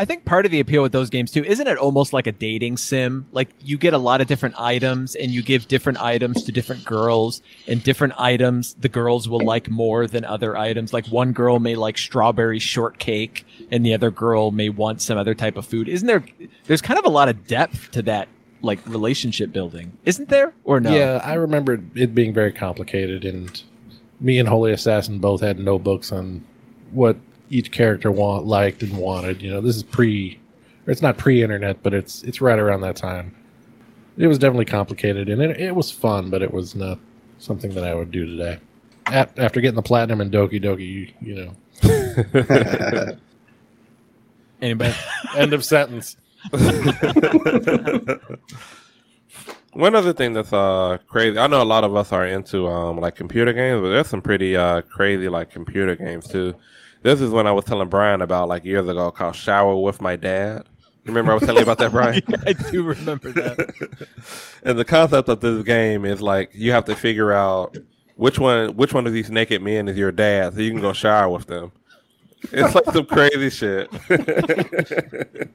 I 0.00 0.06
think 0.06 0.24
part 0.24 0.46
of 0.46 0.50
the 0.50 0.60
appeal 0.60 0.80
with 0.80 0.92
those 0.92 1.10
games 1.10 1.30
too, 1.30 1.44
isn't 1.44 1.66
it 1.66 1.76
almost 1.76 2.14
like 2.14 2.26
a 2.26 2.32
dating 2.32 2.78
sim? 2.78 3.26
Like 3.32 3.50
you 3.60 3.76
get 3.76 3.92
a 3.92 3.98
lot 3.98 4.22
of 4.22 4.28
different 4.28 4.58
items 4.58 5.14
and 5.14 5.30
you 5.30 5.42
give 5.42 5.68
different 5.68 6.00
items 6.00 6.42
to 6.44 6.52
different 6.52 6.86
girls 6.86 7.42
and 7.68 7.82
different 7.82 8.14
items 8.16 8.72
the 8.80 8.88
girls 8.88 9.28
will 9.28 9.44
like 9.44 9.68
more 9.68 10.06
than 10.06 10.24
other 10.24 10.56
items. 10.56 10.94
Like 10.94 11.06
one 11.08 11.32
girl 11.32 11.58
may 11.58 11.74
like 11.74 11.98
strawberry 11.98 12.58
shortcake 12.58 13.44
and 13.70 13.84
the 13.84 13.92
other 13.92 14.10
girl 14.10 14.52
may 14.52 14.70
want 14.70 15.02
some 15.02 15.18
other 15.18 15.34
type 15.34 15.58
of 15.58 15.66
food. 15.66 15.86
Isn't 15.86 16.06
there 16.06 16.24
there's 16.64 16.80
kind 16.80 16.98
of 16.98 17.04
a 17.04 17.10
lot 17.10 17.28
of 17.28 17.46
depth 17.46 17.90
to 17.90 18.00
that 18.04 18.28
like 18.62 18.78
relationship 18.86 19.52
building. 19.52 19.92
Isn't 20.06 20.30
there? 20.30 20.54
Or 20.64 20.80
no? 20.80 20.94
Yeah, 20.94 21.20
I 21.22 21.34
remember 21.34 21.78
it 21.94 22.14
being 22.14 22.32
very 22.32 22.52
complicated, 22.52 23.24
and 23.24 23.62
me 24.18 24.38
and 24.38 24.48
Holy 24.48 24.72
Assassin 24.72 25.18
both 25.18 25.40
had 25.40 25.58
notebooks 25.58 26.12
on 26.12 26.44
what 26.90 27.16
each 27.50 27.70
character 27.70 28.10
want 28.10 28.46
liked 28.46 28.82
and 28.82 28.96
wanted. 28.96 29.42
You 29.42 29.50
know, 29.50 29.60
this 29.60 29.76
is 29.76 29.82
pre, 29.82 30.40
or 30.86 30.92
it's 30.92 31.02
not 31.02 31.18
pre-internet, 31.18 31.82
but 31.82 31.92
it's 31.92 32.22
it's 32.22 32.40
right 32.40 32.58
around 32.58 32.80
that 32.82 32.96
time. 32.96 33.34
It 34.16 34.26
was 34.26 34.38
definitely 34.38 34.64
complicated, 34.66 35.28
and 35.28 35.42
it, 35.42 35.60
it 35.60 35.74
was 35.74 35.90
fun, 35.90 36.30
but 36.30 36.42
it 36.42 36.52
was 36.52 36.74
not 36.74 36.98
something 37.38 37.72
that 37.74 37.84
I 37.84 37.94
would 37.94 38.10
do 38.10 38.24
today. 38.26 38.58
At, 39.06 39.36
after 39.38 39.60
getting 39.60 39.76
the 39.76 39.82
platinum 39.82 40.20
in 40.20 40.30
Doki 40.30 40.62
Doki, 40.62 40.86
you, 40.86 41.08
you 41.20 41.34
know, 41.34 41.56
Anybody? 44.62 44.94
end 45.36 45.52
of 45.52 45.64
sentence. 45.64 46.16
One 49.72 49.94
other 49.94 50.12
thing 50.12 50.32
that's 50.32 50.52
uh 50.52 50.98
crazy, 51.06 51.38
I 51.38 51.46
know 51.46 51.62
a 51.62 51.64
lot 51.64 51.84
of 51.84 51.94
us 51.94 52.12
are 52.12 52.26
into 52.26 52.66
um 52.66 52.98
like 52.98 53.14
computer 53.14 53.52
games, 53.52 53.80
but 53.80 53.90
there's 53.90 54.08
some 54.08 54.20
pretty 54.22 54.56
uh 54.56 54.82
crazy 54.82 55.28
like 55.28 55.50
computer 55.50 55.94
games 55.96 56.26
too. 56.26 56.54
This 57.02 57.20
is 57.20 57.30
when 57.30 57.46
I 57.46 57.52
was 57.52 57.64
telling 57.64 57.88
Brian 57.88 58.20
about 58.20 58.48
like 58.48 58.64
years 58.64 58.86
ago 58.88 59.10
called 59.10 59.34
Shower 59.36 59.74
with 59.76 60.00
My 60.02 60.16
Dad. 60.16 60.64
Remember 61.06 61.32
I 61.32 61.34
was 61.36 61.42
telling 61.44 61.56
you 61.56 61.62
about 61.62 61.78
that, 61.78 61.92
Brian? 61.92 62.22
I 62.46 62.52
do 62.52 62.82
remember 62.82 63.32
that. 63.32 64.06
and 64.62 64.78
the 64.78 64.84
concept 64.84 65.28
of 65.30 65.40
this 65.40 65.62
game 65.64 66.04
is 66.04 66.20
like 66.20 66.50
you 66.54 66.72
have 66.72 66.84
to 66.86 66.94
figure 66.94 67.32
out 67.32 67.76
which 68.16 68.38
one 68.38 68.76
which 68.76 68.92
one 68.92 69.06
of 69.06 69.12
these 69.14 69.30
naked 69.30 69.62
men 69.62 69.88
is 69.88 69.96
your 69.96 70.12
dad, 70.12 70.54
so 70.54 70.60
you 70.60 70.70
can 70.70 70.80
go 70.80 70.92
shower 70.92 71.28
with 71.30 71.46
them. 71.46 71.72
It's 72.52 72.74
like 72.74 72.84
some 72.92 73.06
crazy 73.06 73.48
shit. 73.50 73.90
This 74.08 74.90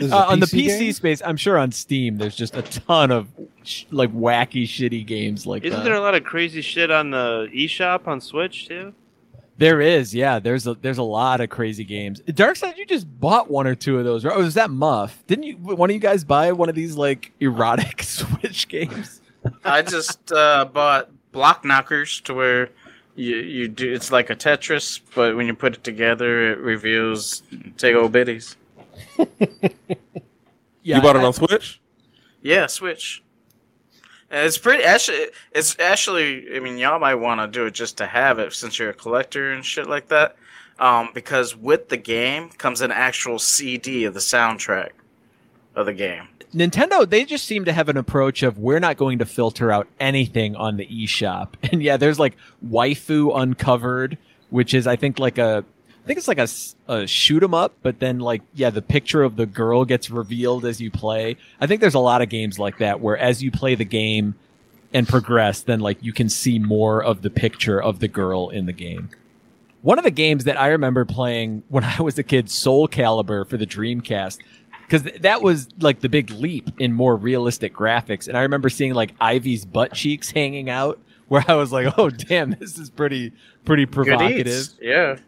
is 0.00 0.12
a 0.12 0.16
Uh, 0.16 0.24
on 0.32 0.40
the 0.40 0.46
PC 0.46 0.66
PC 0.66 0.78
game? 0.78 0.92
space, 0.92 1.22
I'm 1.24 1.36
sure 1.36 1.58
on 1.58 1.72
Steam 1.72 2.16
there's 2.16 2.36
just 2.36 2.56
a 2.56 2.62
ton 2.62 3.10
of 3.10 3.28
sh- 3.64 3.84
like 3.90 4.12
wacky, 4.14 4.64
shitty 4.64 5.06
games 5.06 5.46
like 5.46 5.64
Isn't 5.64 5.78
that. 5.78 5.84
there 5.84 5.94
a 5.94 6.00
lot 6.00 6.14
of 6.14 6.24
crazy 6.24 6.62
shit 6.62 6.90
on 6.90 7.10
the 7.10 7.48
eShop 7.54 8.06
on 8.06 8.20
Switch 8.20 8.66
too? 8.68 8.94
There 9.58 9.80
is, 9.80 10.14
yeah. 10.14 10.38
There's 10.38 10.66
a 10.66 10.74
there's 10.74 10.98
a 10.98 11.02
lot 11.02 11.40
of 11.40 11.50
crazy 11.50 11.84
games. 11.84 12.20
Darkside, 12.22 12.76
you 12.76 12.86
just 12.86 13.06
bought 13.20 13.50
one 13.50 13.66
or 13.66 13.74
two 13.74 13.98
of 13.98 14.04
those, 14.04 14.24
right? 14.24 14.36
Or 14.36 14.42
was 14.42 14.54
that 14.54 14.70
Muff? 14.70 15.24
Didn't 15.26 15.44
you? 15.44 15.56
One 15.56 15.90
of 15.90 15.94
you 15.94 16.00
guys 16.00 16.22
buy 16.24 16.52
one 16.52 16.68
of 16.68 16.76
these 16.76 16.96
like 16.96 17.32
erotic 17.40 18.02
Switch 18.04 18.68
games? 18.68 19.20
I 19.64 19.82
just 19.82 20.32
uh, 20.32 20.64
bought 20.64 21.10
block 21.32 21.64
knockers 21.64 22.20
to 22.22 22.34
where 22.34 22.70
you 23.16 23.36
you 23.36 23.68
do 23.68 23.92
it's 23.92 24.12
like 24.12 24.30
a 24.30 24.36
Tetris, 24.36 25.00
but 25.14 25.36
when 25.36 25.46
you 25.48 25.54
put 25.54 25.74
it 25.74 25.82
together, 25.82 26.52
it 26.52 26.58
reveals 26.58 27.42
take 27.76 27.96
old 27.96 28.12
biddies. 28.12 28.56
Yeah, 30.88 30.96
you 30.96 31.02
bought 31.02 31.16
it 31.16 31.24
on 31.24 31.34
Switch? 31.34 31.82
Yeah, 32.40 32.66
Switch. 32.66 33.22
It's 34.30 34.58
pretty 34.58 34.84
actually. 34.84 35.28
It's 35.52 35.78
actually. 35.78 36.54
I 36.54 36.60
mean, 36.60 36.76
y'all 36.78 36.98
might 36.98 37.14
want 37.14 37.40
to 37.40 37.46
do 37.46 37.66
it 37.66 37.74
just 37.74 37.96
to 37.98 38.06
have 38.06 38.38
it, 38.38 38.52
since 38.52 38.78
you're 38.78 38.90
a 38.90 38.94
collector 38.94 39.52
and 39.52 39.64
shit 39.64 39.88
like 39.88 40.08
that. 40.08 40.36
Um, 40.78 41.10
because 41.12 41.56
with 41.56 41.88
the 41.88 41.96
game 41.96 42.50
comes 42.50 42.82
an 42.82 42.92
actual 42.92 43.38
CD 43.38 44.04
of 44.04 44.14
the 44.14 44.20
soundtrack 44.20 44.90
of 45.74 45.86
the 45.86 45.94
game. 45.94 46.28
Nintendo, 46.54 47.08
they 47.08 47.24
just 47.24 47.44
seem 47.46 47.64
to 47.64 47.72
have 47.72 47.88
an 47.88 47.96
approach 47.96 48.42
of 48.42 48.58
we're 48.58 48.78
not 48.78 48.96
going 48.96 49.18
to 49.18 49.26
filter 49.26 49.70
out 49.70 49.86
anything 50.00 50.56
on 50.56 50.76
the 50.76 50.86
eShop. 50.86 51.54
And 51.72 51.82
yeah, 51.82 51.96
there's 51.96 52.18
like 52.18 52.36
waifu 52.66 53.38
uncovered, 53.38 54.18
which 54.50 54.72
is 54.72 54.86
I 54.86 54.96
think 54.96 55.18
like 55.18 55.38
a 55.38 55.64
think 56.08 56.18
it's 56.18 56.26
like 56.26 56.38
a, 56.38 56.48
a 56.92 57.06
shoot 57.06 57.42
'em 57.42 57.54
up, 57.54 57.74
but 57.82 58.00
then 58.00 58.18
like 58.18 58.42
yeah, 58.54 58.70
the 58.70 58.82
picture 58.82 59.22
of 59.22 59.36
the 59.36 59.46
girl 59.46 59.84
gets 59.84 60.10
revealed 60.10 60.64
as 60.64 60.80
you 60.80 60.90
play. 60.90 61.36
I 61.60 61.66
think 61.68 61.80
there's 61.80 61.94
a 61.94 62.00
lot 62.00 62.22
of 62.22 62.28
games 62.28 62.58
like 62.58 62.78
that 62.78 63.00
where 63.00 63.16
as 63.16 63.42
you 63.42 63.52
play 63.52 63.76
the 63.76 63.84
game 63.84 64.34
and 64.92 65.06
progress, 65.06 65.60
then 65.60 65.80
like 65.80 65.98
you 66.02 66.12
can 66.12 66.28
see 66.28 66.58
more 66.58 67.02
of 67.02 67.22
the 67.22 67.30
picture 67.30 67.80
of 67.80 68.00
the 68.00 68.08
girl 68.08 68.48
in 68.48 68.66
the 68.66 68.72
game. 68.72 69.10
One 69.82 69.98
of 69.98 70.04
the 70.04 70.10
games 70.10 70.44
that 70.44 70.58
I 70.60 70.68
remember 70.68 71.04
playing 71.04 71.62
when 71.68 71.84
I 71.98 72.02
was 72.02 72.18
a 72.18 72.24
kid, 72.24 72.50
Soul 72.50 72.88
Calibur 72.88 73.48
for 73.48 73.56
the 73.56 73.66
Dreamcast, 73.66 74.38
because 74.82 75.02
that 75.20 75.42
was 75.42 75.68
like 75.78 76.00
the 76.00 76.08
big 76.08 76.30
leap 76.30 76.70
in 76.80 76.92
more 76.94 77.14
realistic 77.16 77.74
graphics. 77.74 78.26
And 78.26 78.36
I 78.36 78.42
remember 78.42 78.70
seeing 78.70 78.94
like 78.94 79.14
Ivy's 79.20 79.64
butt 79.64 79.92
cheeks 79.92 80.30
hanging 80.30 80.70
out, 80.70 80.98
where 81.28 81.44
I 81.46 81.54
was 81.54 81.70
like, 81.70 81.92
"Oh, 81.98 82.08
damn, 82.10 82.50
this 82.52 82.78
is 82.78 82.90
pretty 82.90 83.32
pretty 83.64 83.84
provocative." 83.86 84.68
Yeah. 84.80 85.18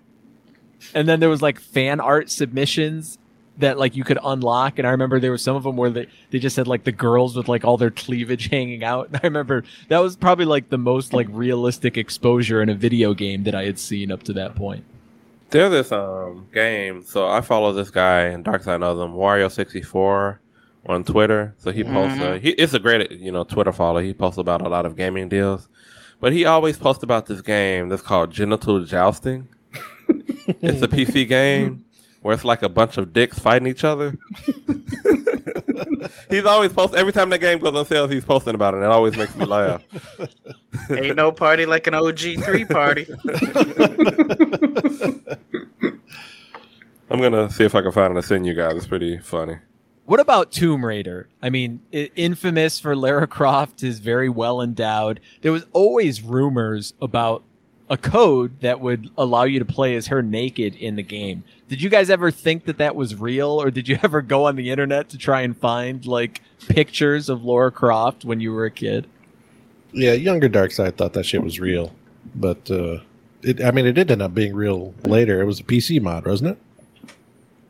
And 0.94 1.08
then 1.08 1.20
there 1.20 1.28
was 1.28 1.42
like 1.42 1.60
fan 1.60 2.00
art 2.00 2.30
submissions 2.30 3.18
that 3.58 3.78
like 3.78 3.96
you 3.96 4.04
could 4.04 4.18
unlock. 4.22 4.78
And 4.78 4.86
I 4.86 4.90
remember 4.90 5.20
there 5.20 5.30
were 5.30 5.38
some 5.38 5.56
of 5.56 5.62
them 5.62 5.76
where 5.76 5.90
they, 5.90 6.06
they 6.30 6.38
just 6.38 6.56
had 6.56 6.66
like 6.66 6.84
the 6.84 6.92
girls 6.92 7.36
with 7.36 7.48
like 7.48 7.64
all 7.64 7.76
their 7.76 7.90
cleavage 7.90 8.48
hanging 8.50 8.84
out. 8.84 9.08
And 9.08 9.16
I 9.16 9.20
remember 9.22 9.64
that 9.88 9.98
was 9.98 10.16
probably 10.16 10.44
like 10.46 10.70
the 10.70 10.78
most 10.78 11.12
like 11.12 11.26
realistic 11.30 11.96
exposure 11.96 12.62
in 12.62 12.68
a 12.68 12.74
video 12.74 13.14
game 13.14 13.44
that 13.44 13.54
I 13.54 13.64
had 13.64 13.78
seen 13.78 14.10
up 14.10 14.22
to 14.24 14.32
that 14.34 14.54
point. 14.54 14.84
There's 15.50 15.70
this 15.70 15.92
um 15.92 16.48
game. 16.52 17.02
So 17.04 17.28
I 17.28 17.40
follow 17.40 17.72
this 17.72 17.90
guy 17.90 18.22
and 18.22 18.44
Dark 18.44 18.62
Side 18.62 18.82
of 18.82 18.98
them, 18.98 19.12
Wario64 19.12 20.38
on 20.86 21.04
Twitter. 21.04 21.54
So 21.58 21.72
he 21.72 21.84
posts. 21.84 22.20
Uh, 22.20 22.38
he 22.40 22.50
it's 22.50 22.72
a 22.72 22.78
great 22.78 23.10
you 23.12 23.32
know 23.32 23.44
Twitter 23.44 23.72
follow. 23.72 24.00
He 24.00 24.14
posts 24.14 24.38
about 24.38 24.62
a 24.62 24.68
lot 24.68 24.86
of 24.86 24.96
gaming 24.96 25.28
deals, 25.28 25.68
but 26.20 26.32
he 26.32 26.44
always 26.44 26.78
posts 26.78 27.02
about 27.02 27.26
this 27.26 27.40
game 27.40 27.88
that's 27.88 28.02
called 28.02 28.30
Genital 28.30 28.84
Jousting. 28.84 29.48
It's 30.60 30.82
a 30.82 30.88
PC 30.88 31.28
game 31.28 31.84
where 32.22 32.34
it's 32.34 32.44
like 32.44 32.62
a 32.62 32.68
bunch 32.68 32.98
of 32.98 33.12
dicks 33.12 33.38
fighting 33.38 33.66
each 33.66 33.84
other. 33.84 34.16
he's 36.30 36.44
always 36.44 36.72
post 36.72 36.94
every 36.94 37.12
time 37.12 37.30
the 37.30 37.38
game 37.38 37.58
goes 37.58 37.74
on 37.74 37.86
sale. 37.86 38.08
He's 38.08 38.24
posting 38.24 38.54
about 38.54 38.74
it. 38.74 38.78
and 38.78 38.86
It 38.86 38.90
always 38.90 39.16
makes 39.16 39.34
me 39.36 39.46
laugh. 39.46 39.82
Ain't 40.90 41.16
no 41.16 41.32
party 41.32 41.66
like 41.66 41.86
an 41.86 41.94
OG 41.94 42.18
three 42.44 42.64
party. 42.64 43.06
I'm 47.10 47.20
gonna 47.20 47.50
see 47.50 47.64
if 47.64 47.74
I 47.74 47.82
can 47.82 47.92
find 47.92 48.12
it 48.12 48.16
and 48.16 48.24
send 48.24 48.46
you 48.46 48.54
guys. 48.54 48.76
It's 48.76 48.86
pretty 48.86 49.18
funny. 49.18 49.56
What 50.04 50.20
about 50.20 50.50
Tomb 50.50 50.84
Raider? 50.84 51.28
I 51.40 51.50
mean, 51.50 51.80
infamous 51.92 52.80
for 52.80 52.96
Lara 52.96 53.26
Croft 53.28 53.82
is 53.82 54.00
very 54.00 54.28
well 54.28 54.60
endowed. 54.60 55.20
There 55.42 55.52
was 55.52 55.66
always 55.72 56.20
rumors 56.22 56.94
about 57.00 57.44
a 57.90 57.96
code 57.96 58.60
that 58.60 58.80
would 58.80 59.10
allow 59.18 59.42
you 59.42 59.58
to 59.58 59.64
play 59.64 59.96
as 59.96 60.06
her 60.06 60.22
naked 60.22 60.76
in 60.76 60.94
the 60.94 61.02
game. 61.02 61.42
Did 61.68 61.82
you 61.82 61.90
guys 61.90 62.08
ever 62.08 62.30
think 62.30 62.64
that 62.66 62.78
that 62.78 62.94
was 62.94 63.16
real, 63.16 63.60
or 63.60 63.70
did 63.70 63.88
you 63.88 63.98
ever 64.02 64.22
go 64.22 64.46
on 64.46 64.56
the 64.56 64.70
internet 64.70 65.08
to 65.10 65.18
try 65.18 65.42
and 65.42 65.56
find 65.56 66.06
like 66.06 66.40
pictures 66.68 67.28
of 67.28 67.44
Lara 67.44 67.72
Croft 67.72 68.24
when 68.24 68.40
you 68.40 68.52
were 68.52 68.64
a 68.64 68.70
kid? 68.70 69.08
Yeah, 69.92 70.12
younger 70.12 70.48
Darkseid 70.48 70.96
thought 70.96 71.14
that 71.14 71.26
shit 71.26 71.42
was 71.42 71.58
real, 71.58 71.92
but 72.34 72.70
uh, 72.70 72.98
it. 73.42 73.60
I 73.60 73.72
mean, 73.72 73.86
it 73.86 73.92
did 73.92 74.08
end 74.08 74.22
up 74.22 74.34
being 74.34 74.54
real 74.54 74.94
later. 75.04 75.40
It 75.42 75.46
was 75.46 75.58
a 75.58 75.64
PC 75.64 76.00
mod, 76.00 76.26
wasn't 76.26 76.52
it? 76.52 76.58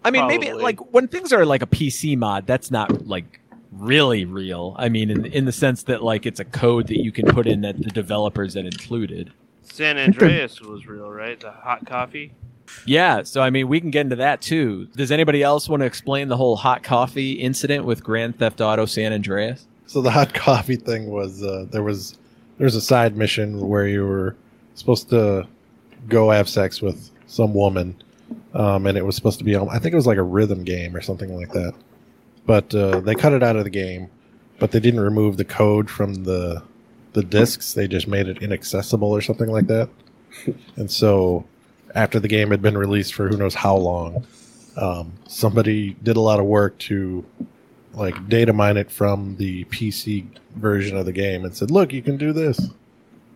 I 0.05 0.11
mean, 0.11 0.27
maybe 0.27 0.53
like 0.53 0.93
when 0.93 1.09
things 1.09 1.33
are 1.33 1.47
like 1.47 1.63
a 1.63 1.67
PC 1.67 2.19
mod, 2.19 2.47
that's 2.47 2.71
not 2.71 3.07
like 3.07 3.41
really 3.73 4.27
real. 4.27 4.75
I 4.79 4.91
mean, 4.91 5.11
in 5.11 5.25
in 5.25 5.47
the 5.47 5.53
sense 5.53 5.83
that 5.85 6.03
like 6.03 6.27
it's 6.27 6.41
a 6.41 6.45
code 6.45 6.89
that 6.89 7.03
you 7.03 7.11
can 7.11 7.27
put 7.27 7.47
in 7.47 7.63
that 7.63 7.79
the 7.79 7.91
developers 7.91 8.53
had 8.53 8.67
included. 8.67 9.33
San 9.73 9.99
Andreas 9.99 10.61
was 10.61 10.87
real, 10.87 11.11
right? 11.11 11.39
The 11.39 11.51
hot 11.51 11.87
coffee. 11.87 12.33
Yeah, 12.87 13.23
so 13.23 13.41
I 13.41 13.51
mean, 13.51 13.69
we 13.69 13.81
can 13.81 13.91
get 13.91 14.03
into 14.03 14.17
that 14.17 14.41
too. 14.41 14.87
Does 14.97 15.11
anybody 15.11 15.43
else 15.43 15.69
want 15.69 15.81
to 15.81 15.87
explain 15.87 16.29
the 16.29 16.37
whole 16.37 16.57
hot 16.57 16.83
coffee 16.83 17.33
incident 17.33 17.85
with 17.85 18.03
Grand 18.03 18.39
Theft 18.39 18.61
Auto 18.61 18.87
San 18.87 19.13
Andreas? 19.13 19.67
So 19.87 20.01
the 20.03 20.11
hot 20.11 20.35
coffee 20.35 20.77
thing 20.77 21.11
was 21.11 21.43
uh, 21.43 21.67
there 21.71 21.83
was 21.83 22.19
there 22.59 22.65
was 22.65 22.77
a 22.77 22.81
side 22.81 23.17
mission 23.17 23.61
where 23.61 23.89
you 23.89 24.07
were 24.07 24.37
supposed 24.75 25.11
to 25.11 25.47
go 26.09 26.31
have 26.31 26.49
sex 26.49 26.81
with 26.81 27.11
some 27.27 27.55
woman, 27.55 27.97
um, 28.55 28.87
and 28.87 28.97
it 28.97 29.05
was 29.05 29.17
supposed 29.17 29.39
to 29.39 29.45
be 29.45 29.57
I 29.57 29.79
think 29.79 29.93
it 29.93 29.97
was 29.97 30.07
like 30.07 30.19
a 30.19 30.23
rhythm 30.23 30.65
game 30.65 30.95
or 30.95 31.01
something 31.01 31.35
like 31.37 31.53
that. 31.53 31.75
But 32.47 32.75
uh, 32.75 33.01
they 33.01 33.15
cut 33.15 33.33
it 33.33 33.43
out 33.43 33.57
of 33.57 33.65
the 33.65 33.71
game, 33.71 34.09
but 34.59 34.71
they 34.71 34.81
didn't 34.81 35.01
remove 35.01 35.37
the 35.37 35.45
code 35.45 35.91
from 35.91 36.25
the 36.25 36.63
the 37.13 37.23
discs. 37.23 37.73
They 37.73 37.89
just 37.89 38.09
made 38.09 38.29
it 38.29 38.43
inaccessible 38.43 39.11
or 39.11 39.21
something 39.21 39.49
like 39.49 39.67
that. 39.67 39.89
and 40.77 40.91
so 40.91 41.45
after 41.95 42.21
the 42.21 42.29
game 42.29 42.51
had 42.51 42.63
been 42.63 42.79
released 42.79 43.15
for 43.15 43.29
who 43.29 43.37
knows 43.37 43.55
how 43.55 43.77
long, 43.77 44.27
um, 44.77 45.13
somebody 45.27 45.97
did 46.03 46.17
a 46.17 46.21
lot 46.21 46.39
of 46.39 46.47
work 46.47 46.79
to 46.79 47.25
like 47.95 48.29
data 48.29 48.53
mine 48.53 48.77
it 48.77 48.91
from 48.91 49.37
the 49.37 49.65
PC 49.65 50.27
version 50.55 50.97
of 50.97 51.07
the 51.07 51.13
game 51.13 51.45
and 51.45 51.55
said, 51.55 51.71
"Look, 51.71 51.93
you 51.93 52.03
can 52.03 52.17
do 52.17 52.33
this." 52.33 52.71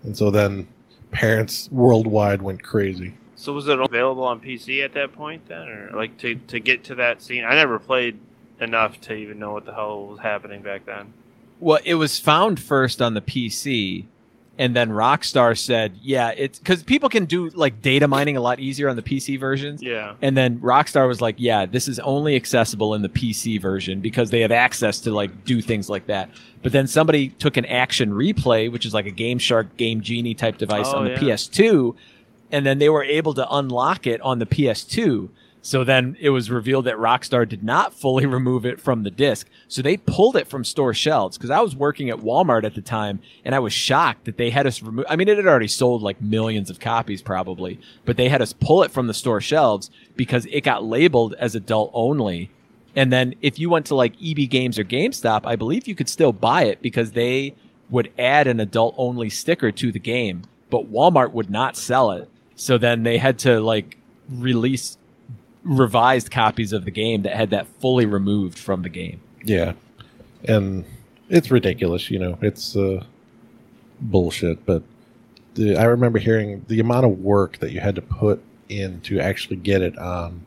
And 0.04 0.16
so 0.16 0.30
then 0.30 0.68
parents 1.10 1.68
worldwide 1.72 2.42
went 2.42 2.62
crazy. 2.62 3.14
So 3.36 3.52
was 3.52 3.66
it 3.68 3.80
available 3.80 4.22
on 4.22 4.40
PC 4.40 4.84
at 4.84 4.94
that 4.94 5.12
point 5.12 5.48
then, 5.48 5.68
or 5.68 5.90
like 5.94 6.16
to 6.18 6.36
to 6.36 6.60
get 6.60 6.84
to 6.84 6.94
that 6.96 7.20
scene? 7.22 7.44
I 7.44 7.54
never 7.54 7.78
played 7.78 8.18
enough 8.60 9.00
to 9.02 9.14
even 9.14 9.38
know 9.38 9.52
what 9.52 9.66
the 9.66 9.74
hell 9.74 10.06
was 10.06 10.20
happening 10.20 10.62
back 10.62 10.86
then. 10.86 11.12
Well, 11.64 11.78
it 11.84 11.94
was 11.94 12.18
found 12.18 12.60
first 12.60 13.00
on 13.00 13.14
the 13.14 13.22
PC, 13.22 14.04
and 14.58 14.76
then 14.76 14.90
Rockstar 14.90 15.56
said, 15.56 15.94
"Yeah, 16.02 16.28
it's 16.36 16.58
because 16.58 16.82
people 16.82 17.08
can 17.08 17.24
do 17.24 17.48
like 17.54 17.80
data 17.80 18.06
mining 18.06 18.36
a 18.36 18.40
lot 18.42 18.60
easier 18.60 18.88
on 18.90 18.96
the 18.96 19.02
PC 19.02 19.40
versions." 19.40 19.82
Yeah. 19.82 20.12
And 20.20 20.36
then 20.36 20.58
Rockstar 20.58 21.08
was 21.08 21.22
like, 21.22 21.36
"Yeah, 21.38 21.64
this 21.64 21.88
is 21.88 21.98
only 22.00 22.36
accessible 22.36 22.94
in 22.94 23.00
the 23.00 23.08
PC 23.08 23.58
version 23.58 24.00
because 24.00 24.28
they 24.28 24.40
have 24.40 24.52
access 24.52 25.00
to 25.00 25.10
like 25.10 25.46
do 25.46 25.62
things 25.62 25.88
like 25.88 26.06
that." 26.08 26.28
But 26.62 26.72
then 26.72 26.86
somebody 26.86 27.30
took 27.30 27.56
an 27.56 27.64
action 27.64 28.10
replay, 28.12 28.70
which 28.70 28.84
is 28.84 28.92
like 28.92 29.06
a 29.06 29.10
Game 29.10 29.38
Shark, 29.38 29.76
Game 29.78 30.02
Genie 30.02 30.34
type 30.34 30.58
device 30.58 30.88
Oh, 30.88 30.98
on 30.98 31.04
the 31.04 31.12
yeah. 31.12 31.18
PS2, 31.18 31.94
and 32.52 32.66
then 32.66 32.78
they 32.78 32.90
were 32.90 33.04
able 33.04 33.32
to 33.32 33.50
unlock 33.50 34.06
it 34.06 34.20
on 34.20 34.38
the 34.38 34.46
PS2. 34.46 35.30
So 35.64 35.82
then 35.82 36.18
it 36.20 36.28
was 36.28 36.50
revealed 36.50 36.84
that 36.84 36.98
Rockstar 36.98 37.48
did 37.48 37.64
not 37.64 37.94
fully 37.94 38.26
remove 38.38 38.66
it 38.66 38.78
from 38.78 39.02
the 39.02 39.10
disc. 39.10 39.48
So 39.66 39.80
they 39.80 39.96
pulled 39.96 40.36
it 40.36 40.46
from 40.46 40.62
store 40.62 40.92
shelves 40.92 41.38
because 41.38 41.48
I 41.48 41.62
was 41.62 41.74
working 41.74 42.10
at 42.10 42.18
Walmart 42.18 42.64
at 42.64 42.74
the 42.74 42.82
time 42.82 43.20
and 43.46 43.54
I 43.54 43.60
was 43.60 43.72
shocked 43.72 44.26
that 44.26 44.36
they 44.36 44.50
had 44.50 44.66
us 44.66 44.82
remove. 44.82 45.06
I 45.08 45.16
mean, 45.16 45.26
it 45.26 45.38
had 45.38 45.46
already 45.46 45.68
sold 45.68 46.02
like 46.02 46.20
millions 46.20 46.68
of 46.68 46.80
copies 46.80 47.22
probably, 47.22 47.80
but 48.04 48.18
they 48.18 48.28
had 48.28 48.42
us 48.42 48.52
pull 48.52 48.82
it 48.82 48.90
from 48.90 49.06
the 49.06 49.14
store 49.14 49.40
shelves 49.40 49.90
because 50.16 50.44
it 50.50 50.60
got 50.60 50.84
labeled 50.84 51.32
as 51.38 51.54
adult 51.54 51.90
only. 51.94 52.50
And 52.94 53.10
then 53.10 53.34
if 53.40 53.58
you 53.58 53.70
went 53.70 53.86
to 53.86 53.94
like 53.94 54.22
EB 54.22 54.50
Games 54.50 54.78
or 54.78 54.84
GameStop, 54.84 55.46
I 55.46 55.56
believe 55.56 55.88
you 55.88 55.94
could 55.94 56.10
still 56.10 56.34
buy 56.34 56.64
it 56.64 56.82
because 56.82 57.12
they 57.12 57.54
would 57.88 58.12
add 58.18 58.46
an 58.46 58.60
adult 58.60 58.94
only 58.98 59.30
sticker 59.30 59.72
to 59.72 59.90
the 59.90 59.98
game, 59.98 60.42
but 60.68 60.92
Walmart 60.92 61.32
would 61.32 61.48
not 61.48 61.74
sell 61.74 62.10
it. 62.10 62.28
So 62.54 62.76
then 62.76 63.02
they 63.02 63.16
had 63.16 63.38
to 63.40 63.60
like 63.60 63.96
release 64.28 64.98
revised 65.64 66.30
copies 66.30 66.72
of 66.72 66.84
the 66.84 66.90
game 66.90 67.22
that 67.22 67.34
had 67.34 67.50
that 67.50 67.66
fully 67.80 68.06
removed 68.06 68.58
from 68.58 68.82
the 68.82 68.88
game. 68.88 69.20
Yeah, 69.44 69.72
and 70.44 70.84
it's 71.28 71.50
ridiculous. 71.50 72.10
You 72.10 72.18
know, 72.18 72.38
it's 72.40 72.76
uh, 72.76 73.04
bullshit. 74.00 74.64
But 74.64 74.82
the, 75.54 75.76
I 75.76 75.84
remember 75.84 76.18
hearing 76.18 76.64
the 76.68 76.80
amount 76.80 77.06
of 77.06 77.18
work 77.20 77.58
that 77.58 77.72
you 77.72 77.80
had 77.80 77.94
to 77.96 78.02
put 78.02 78.42
in 78.68 79.00
to 79.02 79.20
actually 79.20 79.56
get 79.56 79.82
it 79.82 79.96
on 79.98 80.44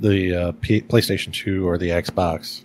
the 0.00 0.34
uh, 0.34 0.52
P- 0.60 0.82
PlayStation 0.82 1.32
2 1.32 1.66
or 1.66 1.76
the 1.78 1.90
Xbox. 1.90 2.62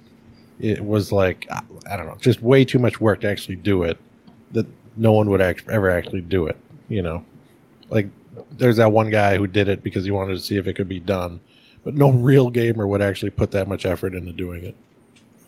It 0.60 0.84
was 0.86 1.12
like 1.12 1.48
I 1.52 1.62
I 1.90 1.98
don't 1.98 2.08
know, 2.08 2.18
just 2.20 2.42
way 2.42 2.64
too 2.66 2.80
much 2.80 3.02
work 3.02 3.22
to 3.22 3.30
actually 3.30 3.56
do 3.58 3.84
it. 3.84 3.98
That 4.52 4.68
no 4.96 5.14
one 5.14 5.30
would 5.30 5.42
act- 5.42 5.70
ever 5.70 5.90
actually 5.90 6.22
do 6.22 6.46
it. 6.48 6.58
You 6.90 7.02
know, 7.02 7.26
like 7.90 8.08
there's 8.52 8.78
that 8.78 8.92
one 8.92 9.10
guy 9.10 9.38
who 9.38 9.48
did 9.48 9.68
it 9.68 9.84
because 9.84 10.06
he 10.06 10.12
wanted 10.12 10.34
to 10.34 10.40
see 10.40 10.58
if 10.58 10.68
it 10.68 10.74
could 10.74 10.88
be 10.90 11.00
done, 11.00 11.40
but 11.84 11.94
no 11.96 12.12
real 12.12 12.50
gamer 12.50 12.88
would 12.88 13.02
actually 13.02 13.32
put 13.32 13.52
that 13.52 13.68
much 13.68 13.86
effort 13.86 14.14
into 14.16 14.32
doing 14.32 14.64
it. 14.64 14.76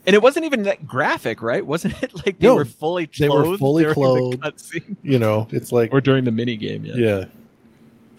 And 0.08 0.14
it 0.14 0.22
wasn't 0.22 0.46
even 0.46 0.64
that 0.64 0.86
graphic, 0.86 1.42
right? 1.42 1.66
Wasn't 1.66 2.02
it 2.04 2.14
like 2.26 2.38
they 2.40 2.48
No, 2.48 2.56
were 2.56 2.66
fully 2.66 3.10
they 3.18 3.28
were 3.30 3.44
clothed 3.44 3.60
fully 3.60 3.86
clothed. 3.94 4.42
the? 4.44 4.82
You 5.04 5.20
know, 5.20 5.48
it's 5.52 5.72
like 5.72 5.92
or 5.94 6.02
during 6.02 6.24
the 6.26 6.32
mini 6.32 6.56
game? 6.58 6.86
Yeah. 6.86 6.96
yeah, 6.96 7.26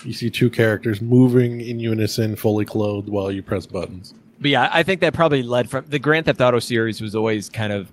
you 0.05 0.13
see 0.13 0.31
two 0.31 0.51
characters 0.51 1.01
moving 1.01 1.61
in 1.61 1.79
unison, 1.79 2.37
fully 2.37 2.65
clothed, 2.65 3.09
while 3.09 3.31
you 3.31 3.43
press 3.43 3.67
buttons. 3.67 4.15
But 4.41 4.51
yeah, 4.51 4.69
I 4.73 4.83
think 4.83 5.01
that 5.01 5.15
probably 5.15 5.43
led 5.43 5.71
from 5.71 5.87
the 5.89 5.99
Grand 5.99 6.27
Theft 6.27 6.41
Auto 6.41 6.59
series 6.59 7.01
was 7.01 7.15
always 7.15 7.49
kind 7.49 7.73
of 7.73 7.91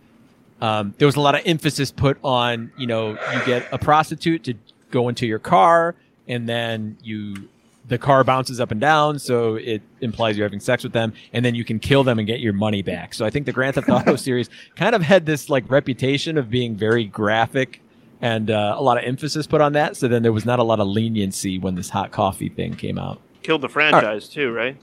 um, 0.61 0.93
there 0.97 1.05
was 1.05 1.15
a 1.15 1.21
lot 1.21 1.35
of 1.35 1.41
emphasis 1.45 1.91
put 1.91 2.17
on 2.23 2.71
you 2.77 2.87
know 2.87 3.11
you 3.11 3.45
get 3.45 3.67
a 3.71 3.77
prostitute 3.77 4.43
to 4.45 4.53
go 4.91 5.07
into 5.09 5.25
your 5.27 5.39
car 5.39 5.95
and 6.27 6.47
then 6.47 6.97
you 7.03 7.49
the 7.87 7.97
car 7.97 8.23
bounces 8.23 8.59
up 8.59 8.71
and 8.71 8.79
down 8.79 9.19
so 9.19 9.55
it 9.55 9.81
implies 10.01 10.37
you're 10.37 10.45
having 10.45 10.59
sex 10.59 10.83
with 10.83 10.93
them 10.93 11.11
and 11.33 11.43
then 11.43 11.53
you 11.53 11.65
can 11.65 11.79
kill 11.79 12.03
them 12.03 12.17
and 12.17 12.27
get 12.27 12.39
your 12.39 12.53
money 12.53 12.81
back 12.81 13.13
so 13.13 13.25
i 13.25 13.29
think 13.29 13.45
the 13.45 13.51
grand 13.51 13.75
theft 13.75 13.89
auto 13.89 14.15
series 14.17 14.49
kind 14.75 14.95
of 14.95 15.01
had 15.01 15.25
this 15.25 15.49
like 15.49 15.69
reputation 15.69 16.37
of 16.37 16.49
being 16.49 16.75
very 16.75 17.03
graphic 17.03 17.81
and 18.21 18.49
uh, 18.49 18.73
a 18.77 18.81
lot 18.81 18.97
of 18.97 19.03
emphasis 19.03 19.45
put 19.45 19.59
on 19.59 19.73
that 19.73 19.97
so 19.97 20.07
then 20.07 20.23
there 20.23 20.31
was 20.31 20.45
not 20.45 20.59
a 20.59 20.63
lot 20.63 20.79
of 20.79 20.87
leniency 20.87 21.59
when 21.59 21.75
this 21.75 21.89
hot 21.89 22.11
coffee 22.11 22.47
thing 22.49 22.73
came 22.73 22.97
out 22.97 23.19
Killed 23.43 23.61
the 23.61 23.67
franchise 23.69 24.29
too, 24.29 24.53
right? 24.53 24.77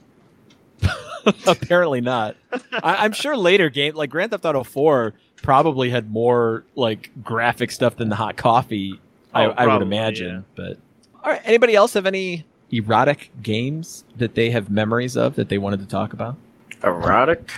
Apparently 1.47 1.99
not. 1.99 2.35
I, 2.71 2.97
I'm 3.03 3.11
sure 3.11 3.35
later 3.35 3.69
game 3.69 3.95
like 3.95 4.11
Grand 4.11 4.29
Theft 4.31 4.45
Auto 4.45 4.63
4 4.63 5.13
probably 5.41 5.89
had 5.89 6.11
more 6.11 6.63
like 6.75 7.09
graphic 7.23 7.71
stuff 7.71 7.95
than 7.95 8.09
the 8.09 8.15
hot 8.15 8.37
coffee. 8.37 8.99
I, 9.33 9.45
Oh, 9.45 9.45
I 9.45 9.47
would 9.47 9.55
probably, 9.55 9.87
imagine. 9.87 10.45
But 10.55 10.77
all 11.23 11.31
right, 11.31 11.41
anybody 11.43 11.75
else 11.75 11.93
have 11.95 12.05
any 12.05 12.45
erotic 12.71 13.31
games 13.41 14.03
that 14.17 14.35
they 14.35 14.49
have 14.51 14.69
memories 14.69 15.17
of 15.17 15.35
that 15.35 15.49
they 15.49 15.57
wanted 15.57 15.79
to 15.79 15.85
talk 15.87 16.13
about? 16.13 16.37
Erotic? 16.83 17.51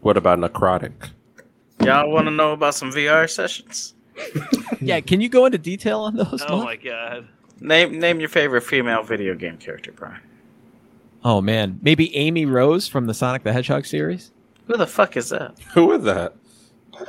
What 0.00 0.16
about 0.16 0.38
necrotic? 0.38 1.10
Y'all 1.82 2.10
want 2.10 2.26
to 2.26 2.30
know 2.30 2.52
about 2.52 2.74
some 2.74 2.90
VR 2.90 3.28
sessions? 3.28 3.94
yeah, 4.80 5.00
can 5.00 5.20
you 5.20 5.28
go 5.28 5.44
into 5.46 5.58
detail 5.58 6.00
on 6.00 6.16
those? 6.16 6.42
Oh 6.48 6.56
Muff? 6.56 6.64
my 6.64 6.76
god. 6.76 7.28
Name 7.60 7.98
name 7.98 8.20
your 8.20 8.28
favorite 8.28 8.62
female 8.62 9.02
video 9.02 9.34
game 9.34 9.56
character, 9.58 9.92
Brian. 9.92 10.20
Oh 11.24 11.40
man, 11.40 11.78
maybe 11.82 12.14
Amy 12.16 12.46
Rose 12.46 12.88
from 12.88 13.06
the 13.06 13.14
Sonic 13.14 13.42
the 13.42 13.52
Hedgehog 13.52 13.84
series. 13.84 14.30
Who 14.66 14.76
the 14.76 14.86
fuck 14.86 15.16
is 15.16 15.28
that? 15.30 15.58
Who 15.74 15.92
is 15.92 16.02
that? 16.04 16.34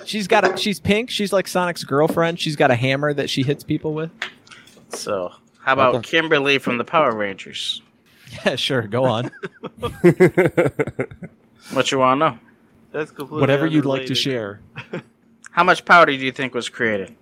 She's 0.05 0.27
got 0.27 0.43
a, 0.43 0.57
she's 0.57 0.79
pink. 0.79 1.09
She's 1.09 1.31
like 1.31 1.47
Sonic's 1.47 1.83
girlfriend. 1.83 2.39
She's 2.39 2.55
got 2.55 2.71
a 2.71 2.75
hammer 2.75 3.13
that 3.13 3.29
she 3.29 3.43
hits 3.43 3.63
people 3.63 3.93
with. 3.93 4.11
So, 4.89 5.31
how 5.67 5.73
about 5.73 6.03
Kimberly 6.03 6.59
from 6.59 6.77
the 6.77 6.85
Power 6.85 7.13
Rangers? 7.13 7.81
Yeah, 8.45 8.55
sure. 8.55 8.83
Go 8.83 9.03
on. 9.05 9.31
What 11.73 11.91
you 11.91 11.99
want 11.99 12.21
to 12.21 12.29
know? 12.29 12.39
That's 12.93 13.11
completely 13.11 13.41
Whatever 13.41 13.65
you'd 13.67 13.83
like 13.85 14.05
to 14.05 14.13
unrelated. 14.13 14.17
share. 14.17 14.61
How 15.51 15.65
much 15.65 15.83
powder 15.83 16.13
do 16.15 16.25
you 16.25 16.31
think 16.31 16.53
was 16.53 16.69
created? 16.69 17.13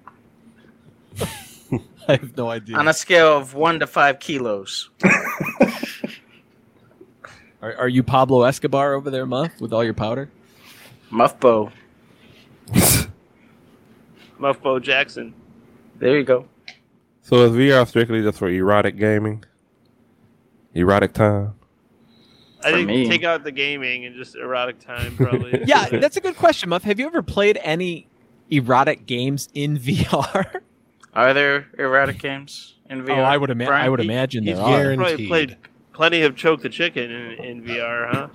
I 2.07 2.11
have 2.19 2.37
no 2.37 2.51
idea. 2.51 2.77
On 2.77 2.87
a 2.87 2.93
scale 2.93 3.35
of 3.35 3.55
one 3.55 3.79
to 3.79 3.87
five 3.87 4.19
kilos. 4.19 4.91
Are, 7.59 7.73
are 7.75 7.87
you 7.89 8.03
Pablo 8.03 8.43
Escobar 8.43 8.93
over 8.93 9.09
there, 9.09 9.25
Muff, 9.25 9.59
with 9.59 9.73
all 9.73 9.83
your 9.83 9.95
powder? 9.95 10.29
Muffbo. 11.11 11.71
Muffbo 14.39 14.79
Jackson. 14.79 15.33
There 15.97 16.15
you 16.15 16.23
go. 16.23 16.47
So 17.25 17.37
is 17.37 17.53
VR 17.53 17.87
strictly 17.87 18.21
just 18.21 18.37
for 18.37 18.47
erotic 18.49 18.99
gaming? 18.99 19.43
Erotic 20.75 21.13
time? 21.13 21.55
I 22.63 22.71
think 22.71 22.87
me. 22.87 23.09
take 23.09 23.23
out 23.23 23.43
the 23.43 23.51
gaming 23.51 24.05
and 24.05 24.15
just 24.15 24.35
erotic 24.35 24.79
time 24.79 25.15
probably. 25.17 25.63
Yeah, 25.65 25.89
that's 25.89 26.17
a 26.17 26.21
good 26.21 26.35
question, 26.37 26.69
Muff. 26.69 26.83
Have 26.83 26.99
you 26.99 27.07
ever 27.07 27.23
played 27.23 27.57
any 27.63 28.07
erotic 28.51 29.07
games 29.07 29.49
in 29.55 29.79
VR? 29.79 30.61
Are 31.15 31.33
there 31.33 31.67
erotic 31.79 32.19
games 32.19 32.75
in 32.91 33.03
VR? 33.03 33.17
Oh, 33.17 33.21
I 33.23 33.37
would 33.37 33.49
ima- 33.49 33.65
Brian? 33.65 33.85
I 33.87 33.89
would 33.89 34.01
imagine 34.01 34.43
He's 34.43 34.57
there 34.57 34.91
are. 34.91 34.95
probably 34.95 35.27
played 35.27 35.57
plenty 35.93 36.21
of 36.21 36.35
Choke 36.35 36.61
the 36.61 36.69
Chicken 36.69 37.09
in, 37.09 37.43
in 37.43 37.63
VR, 37.63 38.11
huh? 38.13 38.27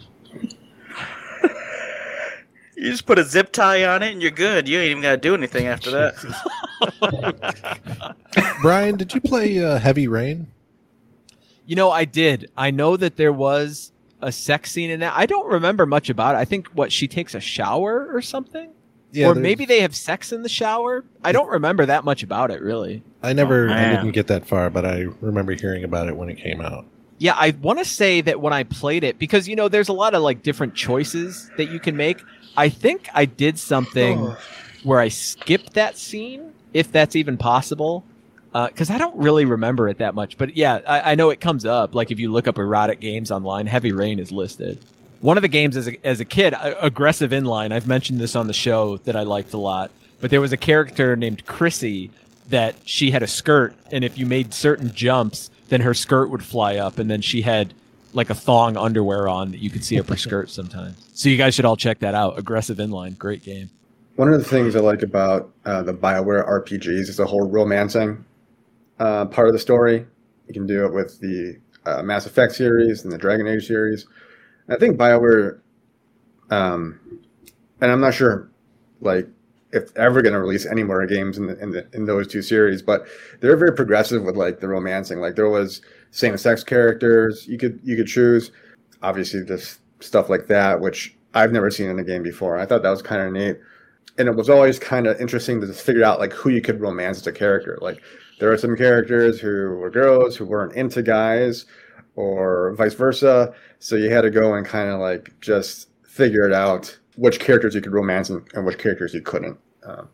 You 2.81 2.91
just 2.91 3.05
put 3.05 3.19
a 3.19 3.25
zip 3.25 3.53
tie 3.53 3.85
on 3.85 4.03
it 4.03 4.11
and 4.13 4.23
you're 4.23 4.31
good. 4.31 4.67
You 4.67 4.79
ain't 4.79 4.91
even 4.93 5.03
got 5.03 5.11
to 5.11 5.17
do 5.19 5.35
anything 5.35 5.67
after 5.67 5.91
that. 5.91 6.15
Brian, 8.63 8.97
did 8.97 9.13
you 9.13 9.21
play 9.21 9.63
uh, 9.63 9.79
Heavy 9.79 10.09
Rain? 10.09 10.47
You 11.67 11.77
know, 11.77 11.91
I 11.91 12.07
did. 12.07 12.51
I 12.57 12.71
know 12.71 12.97
that 12.97 13.17
there 13.19 13.35
was 13.35 13.93
a 14.23 14.33
sex 14.33 14.73
scene 14.73 14.89
in 14.89 15.01
that. 15.01 15.13
I 15.15 15.27
don't 15.27 15.47
remember 15.47 15.85
much 15.85 16.09
about 16.09 16.37
it. 16.37 16.39
I 16.39 16.47
think 16.47 16.69
what 16.69 16.91
she 16.91 17.07
takes 17.07 17.35
a 17.35 17.41
shower 17.41 18.09
or 18.15 18.23
something, 18.23 18.71
Yeah, 19.13 19.27
or 19.27 19.35
there's- 19.35 19.43
maybe 19.43 19.67
they 19.67 19.81
have 19.83 19.95
sex 19.95 20.33
in 20.33 20.43
the 20.43 20.49
shower. 20.49 21.05
I 21.23 21.33
don't 21.33 21.51
remember 21.51 21.85
that 21.85 22.03
much 22.05 22.23
about 22.23 22.51
it, 22.51 22.63
really. 22.63 23.03
I 23.23 23.35
never, 23.35 23.69
Oh, 23.69 23.73
I 23.75 23.91
didn't 23.91 24.13
get 24.13 24.27
that 24.29 24.47
far, 24.47 24.71
but 24.71 24.87
I 24.87 25.05
remember 25.21 25.53
hearing 25.53 25.85
about 25.85 26.09
it 26.09 26.17
when 26.17 26.31
it 26.31 26.37
came 26.39 26.63
out. 26.63 26.87
Yeah, 27.21 27.35
I 27.37 27.55
want 27.61 27.79
to 27.81 27.85
say 27.85 28.23
that 28.23 28.41
when 28.41 28.55
I 28.55 28.65
played 28.65 29.05
it, 29.05 29.19
because 29.19 29.47
you 29.47 29.55
know, 29.55 29.69
there's 29.69 29.91
a 29.91 29.93
lot 29.93 30.15
of 30.15 30.23
like 30.23 30.43
different 30.43 30.75
choices 30.75 31.51
that 31.59 31.71
you 31.71 31.79
can 31.79 31.95
make. 31.95 32.25
I 32.57 32.71
think 32.71 33.11
I 33.13 33.27
did 33.27 33.59
something 33.59 34.35
where 34.85 34.99
I 34.99 35.09
skipped 35.09 35.75
that 35.75 35.99
scene, 35.99 36.55
if 36.73 36.91
that's 36.91 37.17
even 37.17 37.37
possible, 37.37 38.05
because 38.55 38.89
I 38.89 38.97
don't 38.97 39.15
really 39.17 39.45
remember 39.45 39.87
it 39.91 39.99
that 39.99 40.15
much. 40.15 40.39
But 40.39 40.57
yeah, 40.57 40.81
I, 40.89 41.13
I 41.13 41.15
know 41.15 41.29
it 41.29 41.43
comes 41.43 41.67
up. 41.67 41.95
Like 41.95 42.11
if 42.11 42.19
you 42.19 42.33
look 42.33 42.49
up 42.49 42.57
erotic 42.57 43.01
games 43.01 43.31
online, 43.31 43.67
Heavy 43.67 43.93
Rain 43.93 44.19
is 44.19 44.33
listed. 44.33 44.79
One 45.21 45.37
of 45.37 45.43
the 45.43 45.49
games 45.49 45.77
as 45.77 45.89
a, 45.89 46.07
as 46.07 46.21
a 46.21 46.25
kid, 46.25 46.55
uh, 46.55 46.75
Aggressive 46.81 47.33
Inline. 47.33 47.71
I've 47.71 47.87
mentioned 47.87 48.19
this 48.19 48.35
on 48.35 48.47
the 48.47 48.55
show 48.55 48.97
that 48.99 49.15
I 49.15 49.25
liked 49.25 49.53
a 49.53 49.59
lot. 49.59 49.91
But 50.23 50.31
there 50.31 50.41
was 50.41 50.53
a 50.53 50.57
character 50.57 51.17
named 51.17 51.45
Chrissy 51.45 52.11
that 52.49 52.77
she 52.87 53.11
had 53.11 53.23
a 53.23 53.27
skirt, 53.27 53.75
and 53.93 54.05
if 54.05 54.17
you 54.19 54.25
made 54.27 54.55
certain 54.55 54.93
jumps, 54.95 55.51
then 55.71 55.81
her 55.81 55.95
skirt 55.95 56.31
would 56.31 56.45
fly 56.45 56.77
up, 56.77 56.99
and 56.99 57.11
then 57.11 57.23
she 57.23 57.43
had 57.43 57.73
like 58.13 58.29
a 58.29 58.35
thong 58.35 58.77
underwear 58.77 59.29
on 59.29 59.53
that 59.53 59.59
you 59.59 59.71
could 59.71 59.85
see 59.85 59.99
up 59.99 60.09
her 60.09 60.17
skirt 60.17 60.51
sometimes. 60.61 61.09
So 61.15 61.29
you 61.29 61.39
guys 61.39 61.55
should 61.55 61.65
all 61.65 61.77
check 61.77 62.01
that 62.01 62.15
out. 62.15 62.39
Aggressive 62.39 62.79
Inline, 62.79 63.17
great 63.17 63.43
game. 63.43 63.71
One 64.17 64.33
of 64.33 64.39
the 64.39 64.45
things 64.45 64.77
I 64.77 64.81
like 64.81 65.03
about 65.03 65.51
uh, 65.65 65.83
the 65.83 65.95
Bioware 65.95 66.47
RPGs 66.47 67.09
is 67.09 67.17
the 67.17 67.25
whole 67.25 67.49
romancing 67.49 68.25
uh, 68.99 69.27
part 69.27 69.49
of 69.49 69.55
the 69.55 69.59
story. 69.59 70.05
You 70.49 70.53
can 70.55 70.67
do 70.67 70.85
it 70.85 70.93
with 70.93 71.19
the 71.21 71.59
uh, 71.87 72.03
Mass 72.03 72.27
Effect 72.27 72.53
series 72.53 73.05
and 73.05 73.13
the 73.13 73.17
Dragon 73.17 73.47
Age 73.47 73.67
series. 73.67 74.07
I 74.69 74.77
think 74.77 74.99
Bioware, 74.99 75.61
um, 76.51 77.01
and 77.81 77.91
I'm 77.91 78.01
not 78.01 78.15
sure, 78.15 78.51
like 79.01 79.27
if 79.73 79.97
ever 79.97 80.23
going 80.23 80.33
to 80.33 80.41
release 80.41 80.67
any 80.67 80.83
more 80.83 81.05
games 81.07 81.39
in 81.39 81.47
the, 81.47 81.59
in, 81.59 81.71
the, 81.71 81.87
in 81.93 82.05
those 82.05 82.27
two 82.27 82.43
series, 82.43 82.83
but 82.83 83.07
they're 83.41 83.57
very 83.57 83.75
progressive 83.75 84.23
with 84.23 84.37
like 84.37 84.61
the 84.61 84.69
romancing. 84.69 85.21
Like 85.21 85.37
there 85.37 85.49
was 85.49 85.83
same-sex 86.11 86.65
characters 86.65 87.47
you 87.47 87.59
could 87.59 87.81
you 87.85 87.97
could 87.97 88.09
choose. 88.09 88.51
Obviously, 89.03 89.45
just 89.45 89.81
stuff 90.01 90.29
like 90.29 90.47
that, 90.49 90.81
which 90.81 91.17
I've 91.35 91.53
never 91.53 91.71
seen 91.71 91.89
in 91.89 91.99
a 91.99 92.05
game 92.05 92.23
before. 92.23 92.59
I 92.59 92.67
thought 92.67 92.83
that 92.83 92.91
was 92.91 93.03
kind 93.03 93.23
of 93.23 93.33
neat 93.33 93.59
and 94.19 94.29
it 94.29 94.35
was 94.35 94.51
always 94.51 94.79
kind 94.79 95.07
of 95.07 95.19
interesting 95.21 95.61
to 95.61 95.67
just 95.67 95.81
figure 95.81 96.05
out 96.05 96.19
like 96.19 96.33
who 96.33 96.51
you 96.51 96.61
could 96.61 96.81
romance 96.81 97.19
as 97.19 97.27
a 97.27 97.33
character. 97.33 97.79
Like 97.81 98.03
there 98.39 98.53
are 98.53 98.59
some 98.59 98.77
characters 98.77 99.41
who 99.41 99.77
were 99.77 99.91
girls 99.91 100.37
who 100.37 100.45
weren't 100.45 100.75
into 100.75 101.03
guys, 101.03 101.65
or 102.17 102.75
vice 102.77 102.95
versa. 102.95 103.55
So 103.79 103.97
you 103.97 104.11
had 104.11 104.23
to 104.23 104.31
go 104.31 104.55
and 104.55 104.67
kind 104.67 104.91
of 104.91 105.01
like 105.01 105.33
just 105.41 105.89
figure 106.03 106.47
it 106.47 106.53
out 106.53 106.97
which 107.17 107.41
characters 107.41 107.75
you 107.75 107.81
could 107.81 107.93
romance 107.93 108.31
and, 108.31 108.47
and 108.55 108.65
which 108.65 108.79
characters 108.79 109.15
you 109.15 109.21
couldn't. 109.21 109.59
Um, 109.85 110.09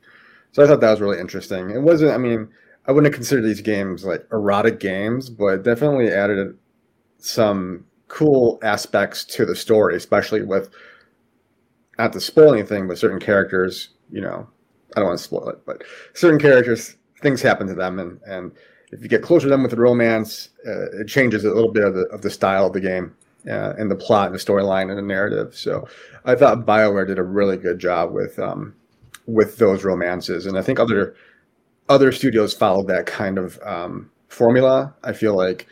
so 0.52 0.62
I 0.62 0.66
thought 0.66 0.80
that 0.80 0.90
was 0.90 1.00
really 1.00 1.20
interesting. 1.20 1.70
It 1.70 1.82
wasn't. 1.82 2.12
I 2.12 2.18
mean, 2.18 2.48
I 2.86 2.92
wouldn't 2.92 3.14
consider 3.14 3.42
these 3.42 3.60
games 3.60 4.04
like 4.04 4.26
erotic 4.32 4.80
games, 4.80 5.28
but 5.28 5.62
definitely 5.62 6.10
added 6.10 6.56
some 7.18 7.84
cool 8.08 8.58
aspects 8.62 9.24
to 9.24 9.44
the 9.44 9.56
story, 9.56 9.96
especially 9.96 10.42
with 10.42 10.70
not 11.98 12.12
to 12.12 12.20
spoil 12.20 12.52
anything, 12.52 12.86
but 12.86 12.98
certain 12.98 13.20
characters, 13.20 13.90
you 14.10 14.20
know, 14.20 14.48
I 14.96 15.00
don't 15.00 15.08
want 15.08 15.18
to 15.18 15.24
spoil 15.24 15.48
it, 15.48 15.64
but 15.66 15.82
certain 16.14 16.38
characters, 16.38 16.96
things 17.22 17.42
happen 17.42 17.66
to 17.66 17.74
them, 17.74 17.98
and 17.98 18.20
and 18.26 18.52
if 18.92 19.02
you 19.02 19.08
get 19.08 19.22
closer 19.22 19.46
to 19.46 19.50
them 19.50 19.62
with 19.62 19.72
the 19.72 19.76
romance, 19.76 20.50
uh, 20.66 21.00
it 21.00 21.08
changes 21.08 21.44
a 21.44 21.52
little 21.52 21.72
bit 21.72 21.84
of 21.84 21.94
the 21.94 22.06
of 22.06 22.22
the 22.22 22.30
style 22.30 22.66
of 22.66 22.72
the 22.72 22.80
game, 22.80 23.14
uh, 23.48 23.74
and 23.78 23.90
the 23.90 23.96
plot, 23.96 24.26
and 24.26 24.34
the 24.34 24.42
storyline, 24.42 24.88
and 24.88 24.98
the 24.98 25.02
narrative. 25.02 25.56
So 25.56 25.88
I 26.24 26.34
thought 26.34 26.66
Bioware 26.66 27.06
did 27.06 27.18
a 27.18 27.22
really 27.22 27.56
good 27.56 27.78
job 27.78 28.12
with 28.12 28.38
um, 28.38 28.74
with 29.26 29.58
those 29.58 29.84
romances, 29.84 30.46
and 30.46 30.58
I 30.58 30.62
think 30.62 30.78
other 30.78 31.14
other 31.88 32.12
studios 32.12 32.54
followed 32.54 32.88
that 32.88 33.06
kind 33.06 33.38
of 33.38 33.60
um, 33.62 34.10
formula. 34.28 34.94
I 35.02 35.12
feel 35.12 35.36
like. 35.36 35.66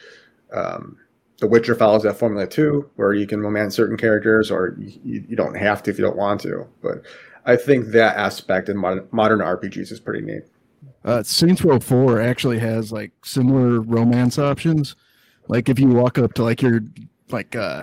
Um, 0.53 0.99
the 1.41 1.49
Witcher 1.49 1.75
follows 1.75 2.05
that 2.05 2.17
formula 2.17 2.47
too, 2.47 2.89
where 2.95 3.13
you 3.13 3.27
can 3.27 3.41
romance 3.41 3.75
certain 3.75 3.97
characters, 3.97 4.53
or 4.53 4.77
you, 4.79 5.25
you 5.29 5.37
don't 5.37 5.57
have 5.57 5.83
to 5.83 5.91
if 5.91 5.99
you 5.99 6.05
don't 6.05 6.17
want 6.17 6.41
to. 6.43 6.65
But 6.81 7.03
I 7.45 7.57
think 7.57 7.87
that 7.89 8.17
aspect 8.17 8.69
in 8.69 8.77
modern, 8.77 9.09
modern 9.11 9.41
RPGs 9.41 9.93
is 9.93 10.01
pretty 10.01 10.25
neat. 10.25 10.45
Uh, 11.05 11.23
Saints 11.23 11.63
Row 11.63 11.79
4 11.79 12.21
actually 12.21 12.59
has 12.59 12.91
like 12.93 13.13
similar 13.25 13.81
romance 13.81 14.39
options, 14.39 14.97
Like 15.49 15.69
if 15.69 15.79
you 15.79 15.89
walk 15.89 16.19
up 16.19 16.33
to 16.35 16.43
like 16.43 16.63
your 16.63 16.81
like 17.31 17.57
uh 17.57 17.83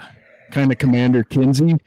kind 0.52 0.72
of 0.72 0.78
Commander 0.78 1.24
Kinzie, 1.24 1.78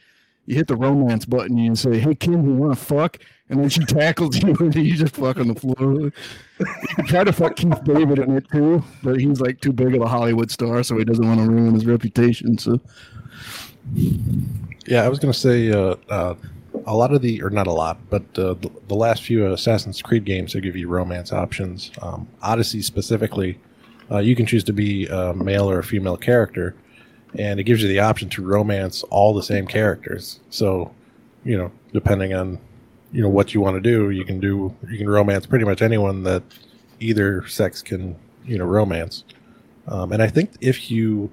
you 0.47 0.55
hit 0.55 0.69
the 0.69 0.77
romance 0.77 1.25
button 1.25 1.59
and 1.59 1.67
you 1.67 1.75
say, 1.75 1.99
"Hey 1.99 2.15
Kinzie, 2.15 2.53
want 2.53 2.77
to 2.77 2.85
fuck?" 2.85 3.19
And 3.49 3.61
then 3.61 3.69
she 3.69 3.85
tackles 3.85 4.43
you 4.43 4.55
and 4.59 4.75
you 4.75 4.97
just 4.97 5.15
fuck 5.15 5.39
on 5.39 5.49
the 5.49 5.55
floor. 5.55 6.13
You 6.59 7.05
try 7.07 7.25
to 7.25 7.33
fuck 7.33 7.57
Keith 7.57 7.83
David 7.85 8.19
in 8.19 8.37
it 8.37 8.49
too, 8.51 8.83
but 9.03 9.21
he's 9.21 9.41
like 9.41 9.61
too 9.61 9.73
big 9.73 9.95
of 9.95 10.03
a 10.03 10.09
Hollywood 10.09 10.51
star, 10.51 10.83
so 10.83 10.97
he 10.99 11.05
doesn't 11.05 11.27
want 11.27 11.41
to 11.41 11.47
ruin 11.51 11.75
his 11.75 11.87
reputation. 11.87 12.59
So 12.59 12.81
Yeah, 14.87 15.05
I 15.05 15.09
was 15.09 15.19
to 15.19 15.33
say 15.33 15.71
uh, 15.71 15.97
uh, 16.09 16.35
a 16.87 16.95
lot 16.95 17.13
of 17.13 17.23
the, 17.23 17.43
or 17.43 17.51
not 17.51 17.67
a 17.67 17.73
lot, 17.73 17.99
but 18.11 18.23
uh, 18.39 18.55
the, 18.55 18.71
the 18.89 18.95
last 18.95 19.23
few 19.23 19.47
Assassin's 19.47 20.03
Creed 20.03 20.25
games 20.25 20.53
they 20.53 20.61
give 20.61 20.77
you 20.77 20.89
romance 20.89 21.33
options. 21.33 21.91
Um, 22.03 22.29
Odyssey 22.43 22.83
specifically, 22.83 23.59
uh, 24.11 24.19
you 24.19 24.37
can 24.37 24.47
choose 24.47 24.65
to 24.65 24.73
be 24.73 25.07
a 25.07 25.35
male 25.35 25.71
or 25.71 25.79
a 25.79 25.85
female 25.85 26.17
character, 26.17 26.75
and 27.39 27.61
it 27.61 27.65
gives 27.65 27.83
you 27.83 27.89
the 27.89 28.01
option 28.01 28.29
to 28.31 28.43
romance 28.43 29.03
all 29.05 29.35
the 29.35 29.43
same 29.43 29.67
characters. 29.67 30.41
So, 30.51 30.93
you 31.45 31.57
know, 31.57 31.71
depending 31.93 32.35
on 32.35 32.59
you 33.13 33.23
know 33.23 33.29
what 33.29 33.55
you 33.55 33.61
want 33.61 33.77
to 33.77 33.81
do, 33.81 34.11
you 34.11 34.25
can 34.25 34.41
do 34.41 34.75
you 34.89 34.99
can 34.99 35.09
romance 35.09 35.47
pretty 35.47 35.65
much 35.65 35.83
anyone 35.83 36.25
that 36.25 36.43
either 37.01 37.47
sex 37.47 37.83
can 37.83 38.17
you 38.45 38.59
know 38.59 38.65
romance. 38.65 39.25
Um, 39.87 40.13
and 40.13 40.23
I 40.23 40.29
think 40.29 40.53
if 40.61 40.91
you 40.91 41.31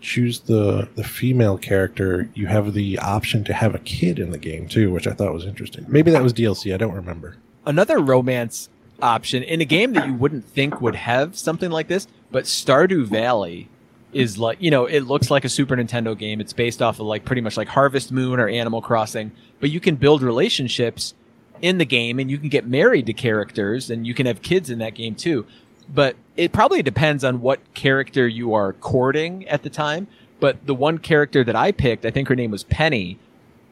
choose 0.00 0.40
the 0.40 0.88
the 0.94 1.04
female 1.04 1.58
character, 1.58 2.28
you 2.34 2.46
have 2.46 2.72
the 2.72 2.98
option 2.98 3.44
to 3.44 3.52
have 3.52 3.74
a 3.74 3.78
kid 3.80 4.18
in 4.18 4.30
the 4.30 4.38
game 4.38 4.68
too, 4.68 4.90
which 4.90 5.06
I 5.06 5.12
thought 5.12 5.32
was 5.32 5.44
interesting. 5.44 5.84
Maybe 5.88 6.10
that 6.10 6.22
was 6.22 6.32
DLC. 6.32 6.72
I 6.72 6.76
don't 6.76 6.94
remember. 6.94 7.36
Another 7.64 7.98
romance 7.98 8.68
option 9.02 9.42
in 9.42 9.60
a 9.60 9.64
game 9.64 9.92
that 9.92 10.06
you 10.06 10.14
wouldn't 10.14 10.44
think 10.44 10.80
would 10.80 10.94
have 10.94 11.36
something 11.36 11.70
like 11.70 11.88
this, 11.88 12.06
but 12.30 12.44
Stardew 12.44 13.04
Valley 13.04 13.68
is 14.16 14.38
like 14.38 14.56
you 14.60 14.70
know 14.70 14.86
it 14.86 15.00
looks 15.00 15.30
like 15.30 15.44
a 15.44 15.48
Super 15.48 15.76
Nintendo 15.76 16.18
game. 16.18 16.40
It's 16.40 16.54
based 16.54 16.80
off 16.80 16.98
of 16.98 17.06
like 17.06 17.24
pretty 17.24 17.42
much 17.42 17.56
like 17.56 17.68
Harvest 17.68 18.10
Moon 18.10 18.40
or 18.40 18.48
Animal 18.48 18.80
Crossing, 18.80 19.30
but 19.60 19.70
you 19.70 19.78
can 19.78 19.96
build 19.96 20.22
relationships 20.22 21.14
in 21.60 21.78
the 21.78 21.84
game 21.84 22.18
and 22.18 22.30
you 22.30 22.38
can 22.38 22.48
get 22.48 22.66
married 22.66 23.06
to 23.06 23.12
characters 23.12 23.90
and 23.90 24.06
you 24.06 24.14
can 24.14 24.26
have 24.26 24.42
kids 24.42 24.70
in 24.70 24.78
that 24.78 24.94
game 24.94 25.14
too. 25.14 25.46
But 25.92 26.16
it 26.36 26.52
probably 26.52 26.82
depends 26.82 27.24
on 27.24 27.40
what 27.40 27.60
character 27.74 28.26
you 28.26 28.54
are 28.54 28.72
courting 28.72 29.46
at 29.48 29.62
the 29.62 29.70
time. 29.70 30.08
But 30.40 30.66
the 30.66 30.74
one 30.74 30.98
character 30.98 31.44
that 31.44 31.56
I 31.56 31.70
picked, 31.72 32.04
I 32.04 32.10
think 32.10 32.28
her 32.28 32.34
name 32.34 32.50
was 32.50 32.64
Penny. 32.64 33.18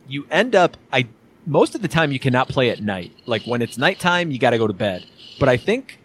You 0.07 0.27
end 0.31 0.55
up 0.55 0.77
I 0.93 1.09
most 1.47 1.75
of 1.75 1.81
the 1.81 1.89
time 1.89 2.13
you 2.13 2.19
cannot 2.19 2.49
play 2.49 2.69
at 2.69 2.83
night. 2.83 3.13
Like 3.25 3.45
when 3.45 3.63
it's 3.63 3.79
nighttime, 3.79 4.31
you 4.31 4.39
got 4.39 4.51
to 4.51 4.59
go 4.59 4.67
to 4.67 4.75
bed. 4.75 5.07
But 5.41 5.49
I 5.49 5.57
think 5.57 5.99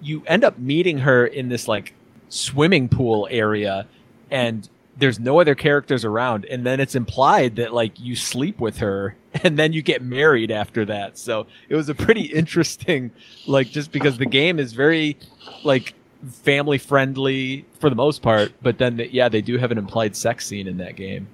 you 0.00 0.22
end 0.26 0.44
up 0.44 0.58
meeting 0.58 0.98
her 0.98 1.26
in 1.26 1.48
this 1.48 1.66
like 1.66 1.92
swimming 2.30 2.88
pool 2.88 3.28
area 3.30 3.86
and 4.30 4.68
there's 4.96 5.20
no 5.20 5.40
other 5.40 5.54
characters 5.54 6.04
around 6.04 6.44
and 6.46 6.64
then 6.64 6.80
it's 6.80 6.94
implied 6.94 7.56
that 7.56 7.74
like 7.74 7.98
you 8.00 8.16
sleep 8.16 8.58
with 8.58 8.78
her 8.78 9.14
and 9.44 9.58
then 9.58 9.72
you 9.72 9.82
get 9.82 10.02
married 10.02 10.50
after 10.50 10.84
that 10.84 11.18
so 11.18 11.46
it 11.68 11.74
was 11.74 11.88
a 11.88 11.94
pretty 11.94 12.22
interesting 12.34 13.10
like 13.46 13.68
just 13.68 13.92
because 13.92 14.16
the 14.16 14.26
game 14.26 14.58
is 14.58 14.72
very 14.72 15.18
like 15.64 15.94
family 16.30 16.78
friendly 16.78 17.64
for 17.78 17.90
the 17.90 17.96
most 17.96 18.22
part 18.22 18.52
but 18.62 18.78
then 18.78 18.96
the, 18.96 19.12
yeah 19.12 19.28
they 19.28 19.42
do 19.42 19.58
have 19.58 19.70
an 19.70 19.78
implied 19.78 20.16
sex 20.16 20.46
scene 20.46 20.66
in 20.66 20.78
that 20.78 20.96
game 20.96 21.26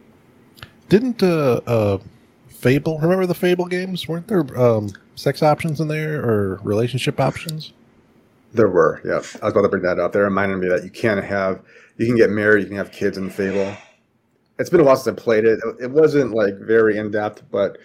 Didn't 0.89 1.23
uh, 1.23 1.61
uh, 1.67 1.99
Fable 2.49 2.99
remember 2.99 3.27
the 3.27 3.35
Fable 3.35 3.67
games? 3.67 4.09
Weren't 4.09 4.29
there 4.29 4.45
um, 4.59 4.91
sex 5.15 5.43
options 5.43 5.81
in 5.81 5.89
there 5.89 6.25
or 6.25 6.61
relationship 6.63 7.21
options? 7.21 7.73
There 8.57 8.69
were, 8.69 9.03
yeah. 9.05 9.17
I 9.43 9.47
was 9.47 9.53
about 9.53 9.63
to 9.63 9.69
bring 9.69 9.83
that 9.83 9.99
up. 9.99 10.13
They 10.13 10.21
reminded 10.21 10.57
me 10.59 10.69
that 10.69 10.83
you 10.83 10.91
can't 10.91 11.23
have, 11.23 11.63
you 11.99 12.07
can 12.07 12.17
get 12.17 12.31
married, 12.31 12.63
you 12.63 12.69
can 12.69 12.77
have 12.77 12.91
kids 12.91 13.19
in 13.19 13.29
Fable. 13.29 13.77
It's 14.59 14.71
been 14.71 14.81
a 14.81 14.85
while 14.85 14.97
since 14.97 15.19
I 15.19 15.23
played 15.23 15.45
it. 15.45 15.61
It 15.79 15.91
wasn't 15.91 16.33
like 16.33 16.57
very 16.59 16.97
in 16.97 17.11
depth, 17.11 17.43
but 17.51 17.77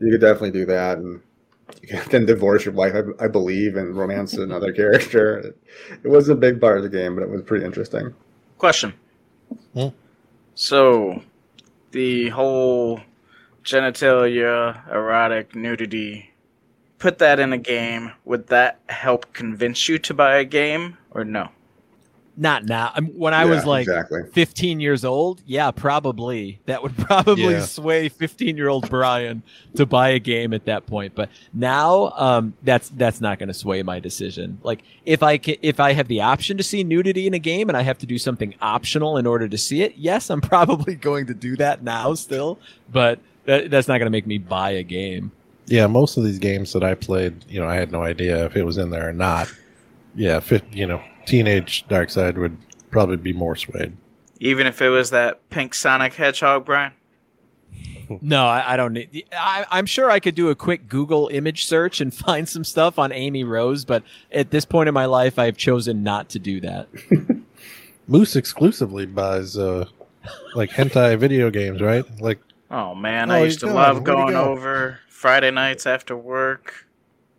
you 0.00 0.12
could 0.12 0.20
definitely 0.20 0.50
do 0.50 0.66
that, 0.66 0.98
and 0.98 1.22
you 1.80 1.88
can 1.88 2.06
then 2.10 2.26
divorce 2.26 2.66
your 2.66 2.74
wife, 2.74 2.94
I, 2.94 3.24
I 3.24 3.28
believe, 3.28 3.76
and 3.76 3.96
romance 3.96 4.34
another 4.34 4.72
character. 4.72 5.38
It, 5.38 5.58
it 6.04 6.08
was 6.08 6.28
a 6.28 6.34
big 6.34 6.60
part 6.60 6.76
of 6.76 6.82
the 6.82 6.90
game, 6.90 7.14
but 7.14 7.22
it 7.22 7.30
was 7.30 7.42
pretty 7.42 7.64
interesting. 7.64 8.14
Question. 8.58 8.92
Hmm? 9.72 9.88
So, 10.54 11.22
the 11.92 12.28
whole 12.28 13.00
genitalia, 13.64 14.86
erotic, 14.92 15.54
nudity, 15.54 16.27
put 16.98 17.18
that 17.18 17.38
in 17.40 17.52
a 17.52 17.58
game. 17.58 18.12
Would 18.24 18.48
that 18.48 18.80
help 18.88 19.32
convince 19.32 19.88
you 19.88 19.98
to 20.00 20.14
buy 20.14 20.36
a 20.36 20.44
game 20.44 20.98
or 21.10 21.24
no? 21.24 21.48
not 22.40 22.64
now 22.66 22.92
when 23.14 23.34
i 23.34 23.44
was 23.44 23.66
like 23.66 23.82
exactly. 23.82 24.22
15 24.32 24.78
years 24.78 25.04
old 25.04 25.42
yeah 25.44 25.72
probably 25.72 26.60
that 26.66 26.80
would 26.84 26.96
probably 26.96 27.42
Yeah. 27.54 27.62
sway 27.62 28.08
15 28.08 28.56
year 28.56 28.68
old 28.68 28.88
brian 28.88 29.42
to 29.74 29.84
buy 29.84 30.10
a 30.10 30.20
game 30.20 30.54
at 30.54 30.64
that 30.66 30.86
point 30.86 31.16
but 31.16 31.30
now 31.52 32.10
um 32.14 32.54
that's 32.62 32.90
that's 32.90 33.20
not 33.20 33.40
going 33.40 33.48
to 33.48 33.54
sway 33.54 33.82
my 33.82 33.98
decision 33.98 34.58
like 34.62 34.82
if 35.04 35.20
i 35.20 35.36
ca- 35.36 35.58
if 35.62 35.80
i 35.80 35.92
have 35.94 36.06
the 36.06 36.20
option 36.20 36.56
to 36.58 36.62
see 36.62 36.84
nudity 36.84 37.26
in 37.26 37.34
a 37.34 37.40
game 37.40 37.68
and 37.68 37.76
i 37.76 37.82
have 37.82 37.98
to 37.98 38.06
do 38.06 38.18
something 38.18 38.54
optional 38.62 39.16
in 39.16 39.26
order 39.26 39.48
to 39.48 39.58
see 39.58 39.82
it 39.82 39.94
yes 39.96 40.30
i'm 40.30 40.40
probably 40.54 40.94
going 40.94 41.26
to 41.26 41.34
do 41.34 41.56
that 41.56 41.82
now 41.82 42.14
still 42.14 42.56
but 42.92 43.18
that, 43.46 43.68
that's 43.68 43.88
not 43.88 43.98
going 43.98 44.06
to 44.06 44.10
make 44.12 44.28
me 44.28 44.38
buy 44.38 44.70
a 44.70 44.84
game 44.84 45.32
Yeah, 45.68 45.86
most 45.86 46.16
of 46.16 46.24
these 46.24 46.38
games 46.38 46.72
that 46.72 46.82
I 46.82 46.94
played, 46.94 47.44
you 47.48 47.60
know, 47.60 47.68
I 47.68 47.74
had 47.76 47.92
no 47.92 48.02
idea 48.02 48.44
if 48.46 48.56
it 48.56 48.64
was 48.64 48.78
in 48.78 48.90
there 48.90 49.08
or 49.08 49.12
not. 49.12 49.52
Yeah, 50.14 50.40
fit, 50.40 50.64
you 50.72 50.86
know, 50.86 51.00
teenage 51.26 51.86
Dark 51.88 52.10
Side 52.10 52.38
would 52.38 52.56
probably 52.90 53.16
be 53.18 53.32
more 53.32 53.54
swayed. 53.54 53.96
Even 54.40 54.66
if 54.66 54.80
it 54.80 54.88
was 54.88 55.10
that 55.10 55.48
pink 55.50 55.74
Sonic 55.74 56.14
Hedgehog, 56.14 56.64
Brian? 56.64 56.92
No, 58.22 58.46
I, 58.46 58.72
I 58.72 58.76
don't 58.78 58.94
need. 58.94 59.24
I, 59.32 59.66
I'm 59.70 59.84
sure 59.84 60.10
I 60.10 60.18
could 60.18 60.34
do 60.34 60.48
a 60.48 60.54
quick 60.54 60.88
Google 60.88 61.28
image 61.30 61.66
search 61.66 62.00
and 62.00 62.12
find 62.26 62.48
some 62.48 62.64
stuff 62.64 62.98
on 62.98 63.12
Amy 63.12 63.44
Rose, 63.44 63.84
but 63.84 64.02
at 64.32 64.50
this 64.50 64.64
point 64.64 64.88
in 64.88 64.94
my 64.94 65.04
life, 65.04 65.38
I've 65.38 65.58
chosen 65.58 66.02
not 66.02 66.30
to 66.30 66.38
do 66.38 66.58
that. 66.62 66.88
Moose 68.08 68.34
exclusively 68.36 69.04
buys 69.04 69.58
uh 69.58 69.84
like 70.54 70.70
hentai 70.70 71.18
video 71.18 71.50
games, 71.50 71.82
right? 71.82 72.04
Like 72.18 72.40
Oh 72.70 72.94
man, 72.94 73.30
Oh, 73.30 73.34
I 73.34 73.44
used 73.44 73.60
to 73.60 73.66
gone. 73.66 73.74
love 73.74 73.96
Where'd 73.96 74.04
going 74.06 74.32
go? 74.32 74.44
over 74.52 75.00
Friday 75.18 75.50
nights 75.50 75.84
after 75.84 76.16
work. 76.16 76.86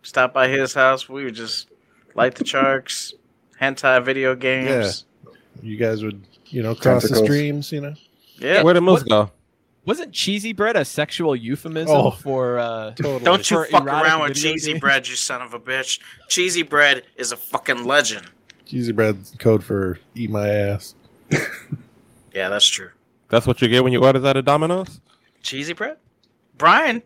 Stop 0.02 0.34
by 0.34 0.48
his 0.48 0.74
house. 0.74 1.08
We 1.08 1.24
would 1.24 1.34
just 1.34 1.70
light 2.14 2.34
the 2.34 2.44
sharks, 2.44 3.14
hentai 3.58 4.04
video 4.04 4.34
games. 4.34 5.06
Yeah. 5.24 5.32
you 5.62 5.76
guys 5.78 6.04
would, 6.04 6.20
you 6.48 6.62
know, 6.62 6.74
cross 6.74 7.08
the 7.08 7.16
streams, 7.16 7.72
you 7.72 7.80
know. 7.80 7.94
Yeah. 8.36 8.62
Where 8.64 8.74
the 8.74 8.82
moose 8.82 9.02
go? 9.02 9.30
Wasn't 9.86 10.12
cheesy 10.12 10.52
bread 10.52 10.76
a 10.76 10.84
sexual 10.84 11.34
euphemism 11.34 11.96
Oh. 11.96 12.10
for? 12.10 12.58
Uh, 12.58 12.90
Totally. 12.96 13.24
Don't 13.24 13.50
you 13.50 13.64
For 13.64 13.70
fuck 13.70 13.86
around 13.86 14.20
with 14.24 14.34
cheesy 14.36 14.72
games? 14.72 14.80
bread, 14.82 15.08
you 15.08 15.16
son 15.16 15.40
of 15.40 15.54
a 15.54 15.58
bitch. 15.58 16.00
Cheesy 16.28 16.62
bread 16.62 17.04
is 17.16 17.32
a 17.32 17.36
fucking 17.38 17.84
legend. 17.86 18.26
Cheesy 18.66 18.92
bread 18.92 19.16
code 19.38 19.64
for 19.64 19.98
eat 20.14 20.28
my 20.28 20.50
ass. 20.50 20.94
Yeah, 22.34 22.50
that's 22.50 22.66
true. 22.66 22.90
That's 23.30 23.46
what 23.46 23.62
you 23.62 23.68
get 23.68 23.82
when 23.82 23.94
you 23.94 24.04
order 24.04 24.18
that 24.18 24.36
at 24.36 24.44
Domino's? 24.44 25.00
Cheesy 25.42 25.72
bread? 25.72 25.96
Brian. 26.58 27.02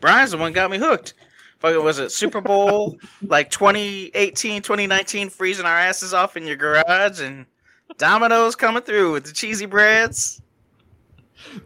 Brian's 0.00 0.30
the 0.30 0.38
one 0.38 0.52
got 0.52 0.70
me 0.70 0.78
hooked. 0.78 1.14
Fucking 1.60 1.82
was 1.82 1.98
it 1.98 2.12
Super 2.12 2.40
Bowl 2.40 2.96
like 3.22 3.50
2018, 3.50 4.62
2019, 4.62 5.28
freezing 5.28 5.66
our 5.66 5.76
asses 5.76 6.14
off 6.14 6.36
in 6.36 6.46
your 6.46 6.56
garage 6.56 7.20
and 7.20 7.46
Domino's 7.96 8.54
coming 8.54 8.82
through 8.82 9.12
with 9.12 9.24
the 9.24 9.32
cheesy 9.32 9.66
breads. 9.66 10.40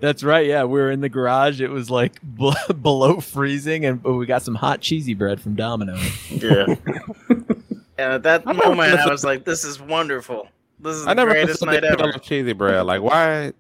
that's 0.01 0.23
right. 0.23 0.47
Yeah, 0.47 0.65
we 0.65 0.81
were 0.81 0.91
in 0.91 1.01
the 1.01 1.09
garage. 1.09 1.61
It 1.61 1.69
was 1.69 1.91
like 1.91 2.15
b- 2.37 2.55
below 2.81 3.21
freezing, 3.21 3.85
and 3.85 4.03
but 4.03 4.15
we 4.15 4.25
got 4.27 4.43
some 4.43 4.55
hot 4.55 4.81
cheesy 4.81 5.15
bread 5.15 5.41
from 5.41 5.55
Domino's. 5.57 6.31
Yeah. 6.31 6.67
and 7.29 7.55
at 7.99 8.23
that 8.23 8.45
I 8.47 8.53
moment, 8.53 8.99
I 8.99 9.11
was 9.11 9.25
like, 9.25 9.45
"This 9.45 9.65
is 9.65 9.81
wonderful. 9.81 10.49
This 10.79 10.97
is 10.97 11.07
I 11.07 11.11
the 11.11 11.15
never 11.17 11.33
greatest 11.33 11.63
understood 11.63 11.83
night 11.83 11.89
the 11.89 11.95
appeal 11.95 12.07
ever." 12.09 12.17
of 12.17 12.23
cheesy 12.23 12.53
bread. 12.55 12.87
Like, 12.87 13.03
why 13.03 13.53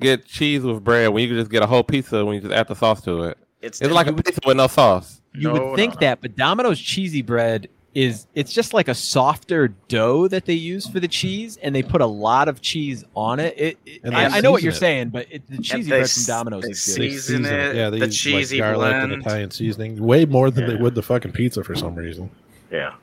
get 0.00 0.24
cheese 0.26 0.62
with 0.62 0.82
bread 0.82 1.10
when 1.10 1.22
you 1.22 1.28
can 1.28 1.36
just 1.38 1.50
get 1.50 1.62
a 1.62 1.66
whole 1.66 1.84
pizza 1.84 2.24
when 2.24 2.36
you 2.36 2.40
just 2.40 2.52
add 2.54 2.66
the 2.68 2.74
sauce 2.74 3.02
to 3.02 3.24
it? 3.24 3.38
It's, 3.60 3.80
It's 3.80 3.92
like 3.92 4.06
a 4.06 4.12
pizza 4.12 4.40
with 4.46 4.56
no 4.56 4.66
sauce. 4.68 5.20
You 5.34 5.52
No, 5.52 5.66
would 5.68 5.76
think 5.76 5.94
no. 5.94 6.00
that, 6.00 6.20
but 6.20 6.36
Domino's 6.36 6.80
cheesy 6.80 7.22
bread 7.22 7.68
is 7.94 8.26
it's 8.34 8.52
just 8.52 8.72
like 8.74 8.86
a 8.86 8.94
softer 8.94 9.68
dough 9.88 10.28
that 10.28 10.44
they 10.44 10.52
use 10.54 10.86
for 10.86 11.00
the 11.00 11.08
cheese, 11.08 11.56
and 11.62 11.74
they 11.74 11.82
put 11.82 12.00
a 12.00 12.06
lot 12.06 12.46
of 12.46 12.60
cheese 12.60 13.02
on 13.16 13.40
it. 13.40 13.54
It, 13.58 13.78
it- 13.84 14.14
I, 14.14 14.26
I 14.38 14.40
know 14.40 14.52
what 14.52 14.62
you're 14.62 14.72
it. 14.72 14.76
saying, 14.76 15.08
but 15.08 15.26
it, 15.30 15.46
the 15.48 15.58
cheesy 15.58 15.90
they 15.90 15.98
bread 16.00 16.10
from 16.10 16.22
Domino's 16.24 16.62
they 16.64 16.70
is 16.70 16.86
good. 16.86 16.92
season- 16.94 17.44
Season 17.44 17.44
it, 17.46 17.74
Yeah, 17.76 17.90
they 17.90 17.98
the 17.98 18.06
use 18.06 18.16
cheesy 18.16 18.60
like 18.60 18.70
garlic 18.76 18.94
and. 18.94 19.12
Italian 19.14 19.50
seasoning, 19.50 19.96
way 20.04 20.24
more 20.24 20.50
than 20.50 20.66
they 20.68 20.76
would 20.76 20.94
the 20.94 21.02
fucking 21.02 21.32
pizza 21.32 21.64
for 21.64 21.74
some 21.74 21.94
reason. 21.96 22.30
yeah, 22.70 22.94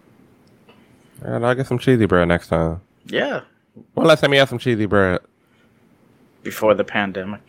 And 1.22 1.46
I'll 1.46 1.56
get 1.56 1.68
some 1.68 1.80
cheesy 1.80 2.06
bread 2.06 2.28
next 2.28 2.48
time. 2.48 2.80
yeah. 3.06 3.42
Well, 3.94 4.06
last 4.06 4.22
time 4.22 4.32
you 4.34 4.40
had 4.40 4.48
some 4.48 4.60
cheesy 4.60 4.86
bread. 4.86 5.20
Before 6.44 6.74
the 6.76 6.86
pandemic. 6.86 7.42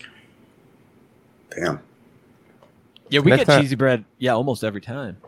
Damn. 1.55 1.79
Yeah, 3.09 3.21
we 3.21 3.31
Next 3.31 3.41
get 3.41 3.47
time- 3.53 3.63
cheesy 3.63 3.77
bread. 3.77 4.05
Yeah, 4.19 4.33
almost 4.33 4.65
every 4.65 4.81
time. 4.81 5.19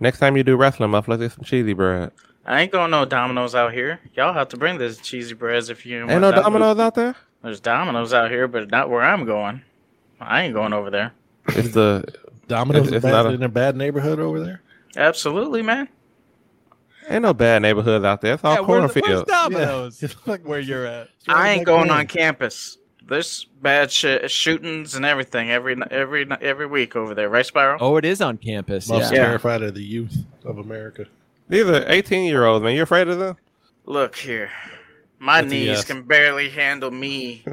Next 0.00 0.18
time 0.18 0.36
you 0.36 0.42
do 0.42 0.56
wrestling, 0.56 0.90
muff, 0.90 1.06
let's 1.08 1.22
get 1.22 1.32
some 1.32 1.44
cheesy 1.44 1.72
bread. 1.74 2.10
I 2.44 2.62
ain't 2.62 2.72
going 2.72 2.90
no 2.90 3.04
Domino's 3.04 3.54
out 3.54 3.72
here. 3.72 4.00
Y'all 4.14 4.32
have 4.32 4.48
to 4.48 4.56
bring 4.56 4.78
this 4.78 4.98
cheesy 4.98 5.34
breads 5.34 5.70
if 5.70 5.86
you 5.86 6.00
Ain't 6.00 6.20
no 6.20 6.30
want 6.32 6.36
Domino's 6.36 6.78
out 6.80 6.94
there. 6.96 7.14
There's 7.42 7.60
Domino's 7.60 8.12
out 8.12 8.30
here, 8.30 8.48
but 8.48 8.70
not 8.70 8.90
where 8.90 9.02
I'm 9.02 9.24
going. 9.24 9.62
I 10.20 10.42
ain't 10.42 10.54
going 10.54 10.72
over 10.72 10.90
there. 10.90 11.12
It's 11.48 11.72
the 11.72 12.04
Domino's 12.48 12.88
It's- 12.88 12.96
it's 12.96 13.04
bad, 13.04 13.12
not 13.12 13.26
a- 13.26 13.34
in 13.34 13.42
a 13.44 13.48
bad 13.48 13.76
neighborhood 13.76 14.18
over 14.18 14.40
there. 14.40 14.60
Absolutely, 14.96 15.62
man. 15.62 15.88
ain't 17.08 17.22
no 17.22 17.34
bad 17.34 17.62
neighborhoods 17.62 18.04
out 18.04 18.20
there. 18.20 18.34
It's 18.34 18.44
all 18.44 18.54
Yeah, 18.54 18.60
where's, 18.60 18.94
where's. 18.94 19.22
Domino's? 19.24 20.02
It's 20.02 20.14
like 20.26 20.42
Where 20.46 20.60
you're 20.60 20.86
at? 20.86 21.08
I 21.28 21.50
ain't 21.50 21.64
going 21.66 21.88
there. 21.88 21.96
on 21.98 22.06
campus. 22.06 22.78
There's 23.12 23.44
bad 23.60 23.92
sh- 23.92 24.28
shootings 24.30 24.94
and 24.94 25.04
everything 25.04 25.50
every 25.50 25.76
every 25.90 26.26
every 26.40 26.66
week 26.66 26.96
over 26.96 27.14
there, 27.14 27.28
right, 27.28 27.44
Spiral? 27.46 27.78
Oh, 27.80 27.96
it 27.96 28.04
is 28.04 28.20
on 28.20 28.38
campus. 28.38 28.88
Most 28.88 29.12
Yeah. 29.12 29.18
Yeah. 29.18 29.26
terrified 29.26 29.62
of 29.62 29.74
the 29.74 29.84
youth 29.84 30.24
of 30.44 30.58
America. 30.58 31.06
These 31.48 31.66
are 31.66 31.84
18 31.86 32.24
year 32.24 32.44
olds, 32.46 32.62
man. 32.64 32.74
You 32.74 32.82
afraid 32.82 33.08
of 33.08 33.18
them? 33.18 33.36
Look 33.84 34.16
here, 34.16 34.50
my 35.18 35.42
That's 35.42 35.52
knees 35.52 35.66
yes. 35.66 35.84
can 35.84 36.02
barely 36.02 36.48
handle 36.50 36.90
me 36.90 37.44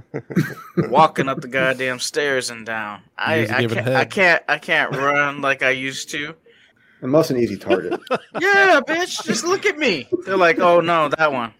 walking 0.78 1.28
up 1.28 1.42
the 1.42 1.48
goddamn 1.48 2.00
stairs 2.00 2.50
and 2.50 2.66
down. 2.66 3.02
I 3.18 3.42
I 3.42 3.66
can't. 3.68 3.88
I 3.88 4.06
can't 4.06 4.44
I 4.48 4.58
can't 4.60 4.96
run 4.96 5.42
like 5.42 5.62
I 5.64 5.72
used 5.72 6.10
to. 6.12 6.36
And 7.02 7.12
most 7.12 7.32
an 7.32 7.38
easy 7.38 7.58
target. 7.58 8.00
Yeah, 8.40 8.80
bitch, 8.88 9.24
just 9.26 9.44
look 9.46 9.66
at 9.66 9.78
me. 9.78 10.08
They're 10.26 10.38
like, 10.38 10.60
oh 10.60 10.80
no, 10.82 11.10
that 11.10 11.32
one. 11.34 11.54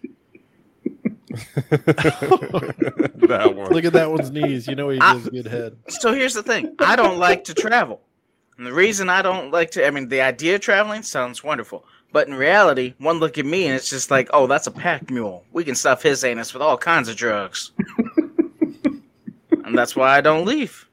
that 3.30 3.52
one. 3.54 3.72
Look 3.72 3.84
at 3.84 3.92
that 3.92 4.10
one's 4.10 4.30
knees. 4.30 4.66
You 4.66 4.74
know 4.74 4.88
he 4.88 4.98
I- 4.98 5.14
gives 5.14 5.28
good 5.28 5.46
head. 5.46 5.76
So 5.88 6.12
here's 6.12 6.34
the 6.34 6.42
thing. 6.42 6.74
I 6.78 6.96
don't 6.96 7.18
like 7.18 7.44
to 7.44 7.54
travel. 7.54 8.00
And 8.58 8.66
the 8.66 8.72
reason 8.72 9.08
I 9.08 9.22
don't 9.22 9.50
like 9.50 9.70
to 9.72 9.86
I 9.86 9.90
mean 9.90 10.08
the 10.08 10.20
idea 10.20 10.56
of 10.56 10.60
traveling 10.60 11.02
sounds 11.02 11.42
wonderful. 11.44 11.84
But 12.12 12.26
in 12.26 12.34
reality, 12.34 12.94
one 12.98 13.18
look 13.20 13.38
at 13.38 13.46
me 13.46 13.66
and 13.66 13.76
it's 13.76 13.88
just 13.88 14.10
like, 14.10 14.28
oh, 14.32 14.48
that's 14.48 14.66
a 14.66 14.72
pack 14.72 15.10
mule. 15.10 15.44
We 15.52 15.62
can 15.62 15.76
stuff 15.76 16.02
his 16.02 16.24
anus 16.24 16.52
with 16.52 16.60
all 16.62 16.76
kinds 16.76 17.08
of 17.08 17.14
drugs. 17.16 17.70
and 19.64 19.78
that's 19.78 19.94
why 19.94 20.16
I 20.16 20.20
don't 20.20 20.44
leave. 20.44 20.88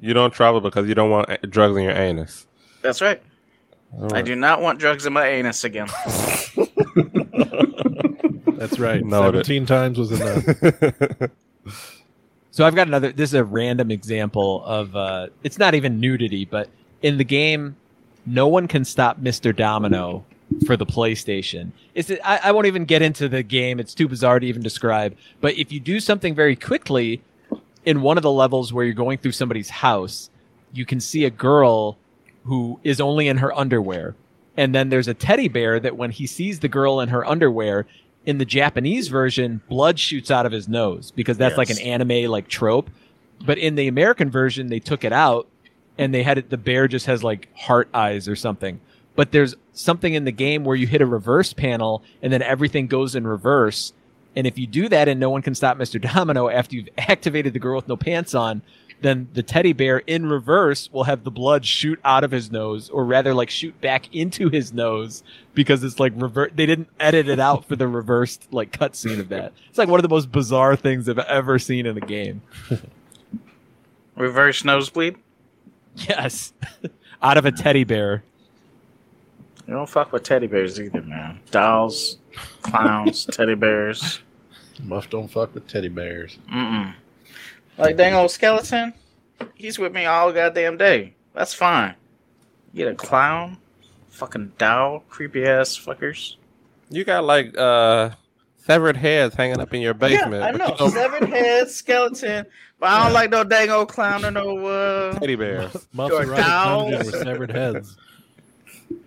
You 0.00 0.12
don't 0.12 0.32
travel 0.32 0.60
because 0.60 0.86
you 0.86 0.94
don't 0.94 1.10
want 1.10 1.28
drugs 1.50 1.76
in 1.78 1.84
your 1.84 1.92
anus. 1.92 2.46
That's 2.82 3.00
right. 3.00 3.22
All 3.98 4.14
I 4.14 4.20
do 4.20 4.36
not 4.36 4.60
want 4.60 4.78
drugs 4.78 5.06
in 5.06 5.14
my 5.14 5.26
anus 5.26 5.64
again. 5.64 5.88
That's 8.58 8.78
right. 8.78 9.04
Noted. 9.04 9.46
Seventeen 9.46 9.66
times 9.66 9.98
was 9.98 10.12
enough. 10.12 11.30
So 12.58 12.64
I've 12.66 12.74
got 12.74 12.88
another. 12.88 13.12
This 13.12 13.30
is 13.30 13.34
a 13.34 13.44
random 13.44 13.92
example 13.92 14.64
of. 14.64 14.96
Uh, 14.96 15.28
it's 15.44 15.60
not 15.60 15.76
even 15.76 16.00
nudity, 16.00 16.44
but 16.44 16.68
in 17.02 17.16
the 17.16 17.22
game, 17.22 17.76
no 18.26 18.48
one 18.48 18.66
can 18.66 18.84
stop 18.84 19.20
Mr. 19.20 19.54
Domino 19.54 20.24
for 20.66 20.76
the 20.76 20.84
PlayStation. 20.84 21.70
It's. 21.94 22.10
I, 22.10 22.40
I 22.42 22.50
won't 22.50 22.66
even 22.66 22.84
get 22.84 23.00
into 23.00 23.28
the 23.28 23.44
game. 23.44 23.78
It's 23.78 23.94
too 23.94 24.08
bizarre 24.08 24.40
to 24.40 24.46
even 24.48 24.60
describe. 24.60 25.16
But 25.40 25.56
if 25.56 25.70
you 25.70 25.78
do 25.78 26.00
something 26.00 26.34
very 26.34 26.56
quickly, 26.56 27.22
in 27.84 28.02
one 28.02 28.16
of 28.16 28.24
the 28.24 28.32
levels 28.32 28.72
where 28.72 28.84
you're 28.84 28.92
going 28.92 29.18
through 29.18 29.30
somebody's 29.30 29.70
house, 29.70 30.28
you 30.72 30.84
can 30.84 30.98
see 30.98 31.24
a 31.24 31.30
girl 31.30 31.96
who 32.44 32.80
is 32.82 33.00
only 33.00 33.28
in 33.28 33.36
her 33.36 33.56
underwear. 33.56 34.16
And 34.56 34.74
then 34.74 34.88
there's 34.88 35.06
a 35.06 35.14
teddy 35.14 35.46
bear 35.46 35.78
that 35.78 35.96
when 35.96 36.10
he 36.10 36.26
sees 36.26 36.58
the 36.58 36.66
girl 36.66 36.98
in 36.98 37.10
her 37.10 37.24
underwear, 37.24 37.86
in 38.28 38.36
the 38.36 38.44
Japanese 38.44 39.08
version, 39.08 39.62
blood 39.70 39.98
shoots 39.98 40.30
out 40.30 40.44
of 40.44 40.52
his 40.52 40.68
nose 40.68 41.12
because 41.12 41.38
that's 41.38 41.56
like 41.56 41.70
an 41.70 41.78
anime 41.78 42.30
like 42.30 42.46
trope. 42.46 42.90
But 43.40 43.56
in 43.56 43.74
the 43.74 43.88
American 43.88 44.28
version, 44.28 44.68
they 44.68 44.80
took 44.80 45.02
it 45.02 45.14
out 45.14 45.48
and 45.96 46.12
they 46.12 46.22
had 46.22 46.36
it 46.36 46.50
the 46.50 46.58
bear 46.58 46.88
just 46.88 47.06
has 47.06 47.24
like 47.24 47.48
heart 47.56 47.88
eyes 47.94 48.28
or 48.28 48.36
something. 48.36 48.80
But 49.16 49.32
there's 49.32 49.54
something 49.72 50.12
in 50.12 50.26
the 50.26 50.30
game 50.30 50.62
where 50.62 50.76
you 50.76 50.86
hit 50.86 51.00
a 51.00 51.06
reverse 51.06 51.54
panel 51.54 52.02
and 52.20 52.30
then 52.30 52.42
everything 52.42 52.86
goes 52.86 53.14
in 53.14 53.26
reverse. 53.26 53.94
And 54.36 54.46
if 54.46 54.58
you 54.58 54.66
do 54.66 54.90
that 54.90 55.08
and 55.08 55.18
no 55.18 55.30
one 55.30 55.40
can 55.40 55.54
stop 55.54 55.78
Mr. 55.78 55.98
Domino 55.98 56.50
after 56.50 56.76
you've 56.76 56.90
activated 56.98 57.54
the 57.54 57.58
girl 57.58 57.76
with 57.76 57.88
no 57.88 57.96
pants 57.96 58.34
on, 58.34 58.60
then 59.00 59.28
the 59.32 59.42
teddy 59.42 59.72
bear 59.72 59.98
in 59.98 60.26
reverse 60.26 60.90
will 60.92 61.04
have 61.04 61.24
the 61.24 61.30
blood 61.30 61.64
shoot 61.64 62.00
out 62.04 62.24
of 62.24 62.30
his 62.30 62.50
nose, 62.50 62.90
or 62.90 63.04
rather, 63.04 63.32
like 63.32 63.50
shoot 63.50 63.80
back 63.80 64.12
into 64.14 64.48
his 64.48 64.72
nose 64.72 65.22
because 65.54 65.84
it's 65.84 66.00
like 66.00 66.12
revert. 66.16 66.56
They 66.56 66.66
didn't 66.66 66.88
edit 66.98 67.28
it 67.28 67.38
out 67.38 67.64
for 67.64 67.76
the 67.76 67.86
reversed 67.86 68.52
like 68.52 68.72
cutscene 68.72 69.20
of 69.20 69.28
that. 69.28 69.52
It's 69.68 69.78
like 69.78 69.88
one 69.88 69.98
of 69.98 70.02
the 70.02 70.08
most 70.08 70.32
bizarre 70.32 70.76
things 70.76 71.08
I've 71.08 71.18
ever 71.18 71.58
seen 71.58 71.86
in 71.86 71.96
a 71.96 72.00
game. 72.00 72.42
Reverse 74.16 74.64
nosebleed. 74.64 75.16
Yes, 75.94 76.52
out 77.22 77.36
of 77.36 77.44
a 77.44 77.52
teddy 77.52 77.84
bear. 77.84 78.24
You 79.68 79.74
don't 79.74 79.88
fuck 79.88 80.12
with 80.12 80.22
teddy 80.22 80.46
bears 80.46 80.80
either, 80.80 81.02
man. 81.02 81.40
Dolls, 81.50 82.18
clowns, 82.62 83.26
teddy 83.30 83.54
bears. 83.54 84.20
Muff 84.82 85.10
don't 85.10 85.28
fuck 85.28 85.54
with 85.54 85.68
teddy 85.68 85.88
bears. 85.88 86.38
Mm-mm. 86.52 86.94
Like 87.78 87.96
dang 87.96 88.14
old 88.14 88.30
skeleton, 88.30 88.92
he's 89.54 89.78
with 89.78 89.92
me 89.92 90.04
all 90.04 90.32
goddamn 90.32 90.76
day. 90.76 91.14
That's 91.34 91.54
fine. 91.54 91.94
You 92.72 92.84
get 92.84 92.92
a 92.92 92.96
clown, 92.96 93.58
fucking 94.10 94.52
doll, 94.58 95.04
creepy 95.08 95.44
ass 95.46 95.78
fuckers. 95.78 96.34
you 96.90 97.04
got 97.04 97.24
like 97.24 97.56
uh 97.56 98.10
severed 98.56 98.96
heads 98.96 99.34
hanging 99.36 99.60
up 99.60 99.72
in 99.72 99.80
your 99.80 99.94
basement. 99.94 100.32
Yeah, 100.42 100.48
I 100.48 100.50
know. 100.52 100.66
you 100.66 100.76
don't- 100.76 100.90
Severed 100.90 101.28
head, 101.30 101.70
skeleton, 101.70 102.46
but 102.80 102.90
I 102.90 103.04
don't 103.04 103.12
like 103.12 103.30
no 103.30 103.44
dang 103.44 103.70
old 103.70 103.88
clown 103.88 104.24
or 104.24 104.30
no. 104.30 104.66
Uh... 104.66 105.18
teddy 105.18 105.36
bears. 105.36 105.86
Muff's 105.92 106.26
dolls. 106.36 106.92
with 107.06 107.10
severed 107.22 107.50
heads. 107.52 107.96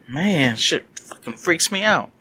Man, 0.08 0.56
shit, 0.56 0.86
fucking 1.00 1.34
freaks 1.34 1.72
me 1.72 1.84
out. 1.84 2.12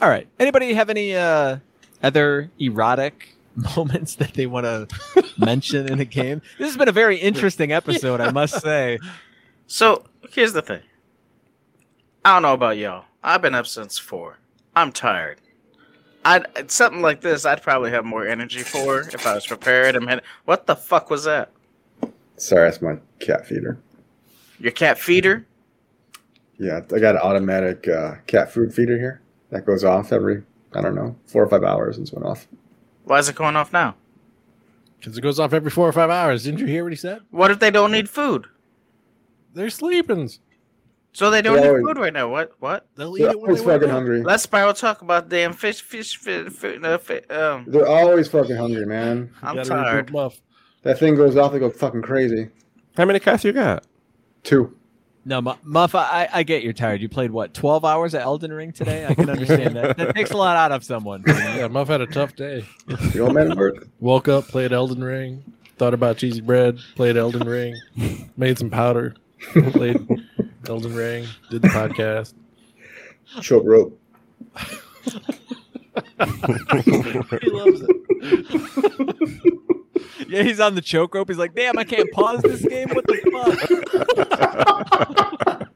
All 0.00 0.08
right. 0.08 0.26
Anybody 0.38 0.74
have 0.74 0.90
any 0.90 1.14
uh, 1.16 1.58
other 2.02 2.50
erotic 2.58 3.33
moments 3.76 4.16
that 4.16 4.34
they 4.34 4.46
want 4.46 4.64
to 4.64 4.88
mention 5.38 5.88
in 5.90 6.00
a 6.00 6.04
game? 6.04 6.42
This 6.58 6.68
has 6.68 6.76
been 6.76 6.88
a 6.88 6.92
very 6.92 7.16
interesting 7.18 7.72
episode, 7.72 8.20
I 8.20 8.30
must 8.30 8.60
say. 8.62 8.98
So 9.66 10.04
here's 10.30 10.52
the 10.52 10.62
thing. 10.62 10.82
I 12.24 12.34
don't 12.34 12.42
know 12.42 12.54
about 12.54 12.76
y'all. 12.78 13.04
I've 13.22 13.42
been 13.42 13.54
up 13.54 13.66
since 13.66 13.98
four. 13.98 14.38
I'm 14.76 14.92
tired. 14.92 15.40
I'd 16.24 16.70
something 16.70 17.02
like 17.02 17.20
this. 17.20 17.44
I'd 17.44 17.62
probably 17.62 17.90
have 17.90 18.04
more 18.04 18.26
energy 18.26 18.60
for 18.60 19.00
if 19.00 19.26
I 19.26 19.34
was 19.34 19.46
prepared. 19.46 19.94
I'm 19.94 20.06
head- 20.06 20.22
what 20.46 20.66
the 20.66 20.74
fuck 20.74 21.10
was 21.10 21.24
that? 21.24 21.50
Sorry, 22.36 22.68
that's 22.68 22.82
my 22.82 22.96
cat 23.20 23.46
feeder. 23.46 23.78
Your 24.58 24.72
cat 24.72 24.98
feeder? 24.98 25.46
Yeah, 26.58 26.80
I 26.94 26.98
got 26.98 27.16
an 27.16 27.20
automatic 27.22 27.86
uh, 27.88 28.14
cat 28.26 28.50
food 28.52 28.72
feeder 28.74 28.96
here 28.98 29.20
that 29.50 29.66
goes 29.66 29.84
off 29.84 30.12
every 30.12 30.42
I 30.74 30.80
don't 30.80 30.94
know 30.94 31.14
four 31.26 31.42
or 31.44 31.48
five 31.48 31.62
hours. 31.62 31.96
and 31.98 32.06
It's 32.06 32.12
went 32.12 32.24
off. 32.26 32.48
Why 33.04 33.18
is 33.18 33.28
it 33.28 33.36
going 33.36 33.56
off 33.56 33.72
now? 33.72 33.94
Because 34.98 35.16
it 35.18 35.20
goes 35.20 35.38
off 35.38 35.52
every 35.52 35.70
four 35.70 35.86
or 35.88 35.92
five 35.92 36.10
hours. 36.10 36.44
Didn't 36.44 36.60
you 36.60 36.66
hear 36.66 36.82
what 36.84 36.92
he 36.92 36.96
said? 36.96 37.20
What 37.30 37.50
if 37.50 37.58
they 37.58 37.70
don't 37.70 37.92
need 37.92 38.08
food? 38.08 38.46
They're 39.52 39.70
sleeping. 39.70 40.30
So 41.12 41.30
they 41.30 41.42
don't 41.42 41.62
Yeah, 41.62 41.72
need 41.72 41.84
food 41.84 41.98
right 41.98 42.12
now. 42.12 42.28
What? 42.28 42.52
What? 42.58 42.88
They'll 42.96 43.16
eat 43.16 43.22
They're 43.22 43.30
it 43.32 43.40
when 43.40 43.50
always 43.50 43.62
they 43.62 43.70
fucking 43.72 43.88
up. 43.88 43.94
hungry. 43.94 44.22
Let's 44.22 44.42
spiral 44.42 44.74
talk 44.74 45.02
about 45.02 45.28
damn 45.28 45.52
fish, 45.52 45.80
fish, 45.80 46.16
fish, 46.16 46.48
fish, 46.52 46.80
uh, 46.82 46.98
fi- 46.98 47.20
um. 47.30 47.66
They're 47.68 47.86
always 47.86 48.26
fucking 48.28 48.56
hungry, 48.56 48.86
man. 48.86 49.30
I'm 49.42 49.62
tired. 49.62 50.12
That 50.82 50.98
thing 50.98 51.14
goes 51.14 51.36
off, 51.36 51.52
they 51.52 51.58
go 51.60 51.70
fucking 51.70 52.02
crazy. 52.02 52.48
How 52.96 53.04
many 53.04 53.20
cats 53.20 53.44
you 53.44 53.52
got? 53.52 53.84
Two. 54.42 54.76
No, 55.26 55.40
Mu- 55.40 55.54
Muff, 55.62 55.94
I, 55.94 56.28
I 56.32 56.42
get 56.42 56.62
you're 56.62 56.72
tired. 56.74 57.00
You 57.00 57.08
played 57.08 57.30
what, 57.30 57.54
12 57.54 57.84
hours 57.84 58.14
at 58.14 58.22
Elden 58.22 58.52
Ring 58.52 58.72
today? 58.72 59.06
I 59.06 59.14
can 59.14 59.30
understand 59.30 59.74
that. 59.76 59.96
That 59.96 60.14
takes 60.14 60.30
a 60.32 60.36
lot 60.36 60.56
out 60.56 60.70
of 60.72 60.84
someone. 60.84 61.22
Yeah, 61.26 61.68
Muff 61.68 61.88
had 61.88 62.02
a 62.02 62.06
tough 62.06 62.36
day. 62.36 62.64
The 62.86 63.20
old 63.20 63.32
man 63.34 63.56
work. 63.56 63.88
Woke 64.00 64.28
up, 64.28 64.48
played 64.48 64.72
Elden 64.72 65.02
Ring, 65.02 65.42
thought 65.78 65.94
about 65.94 66.18
cheesy 66.18 66.42
bread, 66.42 66.78
played 66.94 67.16
Elden 67.16 67.48
Ring, 67.48 67.74
made 68.36 68.58
some 68.58 68.68
powder, 68.70 69.14
played 69.72 69.96
Elden 70.68 70.94
Ring, 70.94 71.26
did 71.50 71.62
the 71.62 71.68
podcast. 71.68 72.34
Choke 73.40 73.64
rope. 73.64 73.98
He 76.14 77.50
loves 77.50 77.82
it. 77.82 78.83
Yeah, 80.34 80.42
he's 80.42 80.58
on 80.58 80.74
the 80.74 80.80
choke 80.80 81.14
rope. 81.14 81.28
He's 81.28 81.38
like, 81.38 81.54
damn, 81.54 81.78
I 81.78 81.84
can't 81.84 82.10
pause 82.10 82.42
this 82.42 82.66
game. 82.66 82.88
What 82.88 83.06
the 83.06 83.20
fuck? 85.46 85.70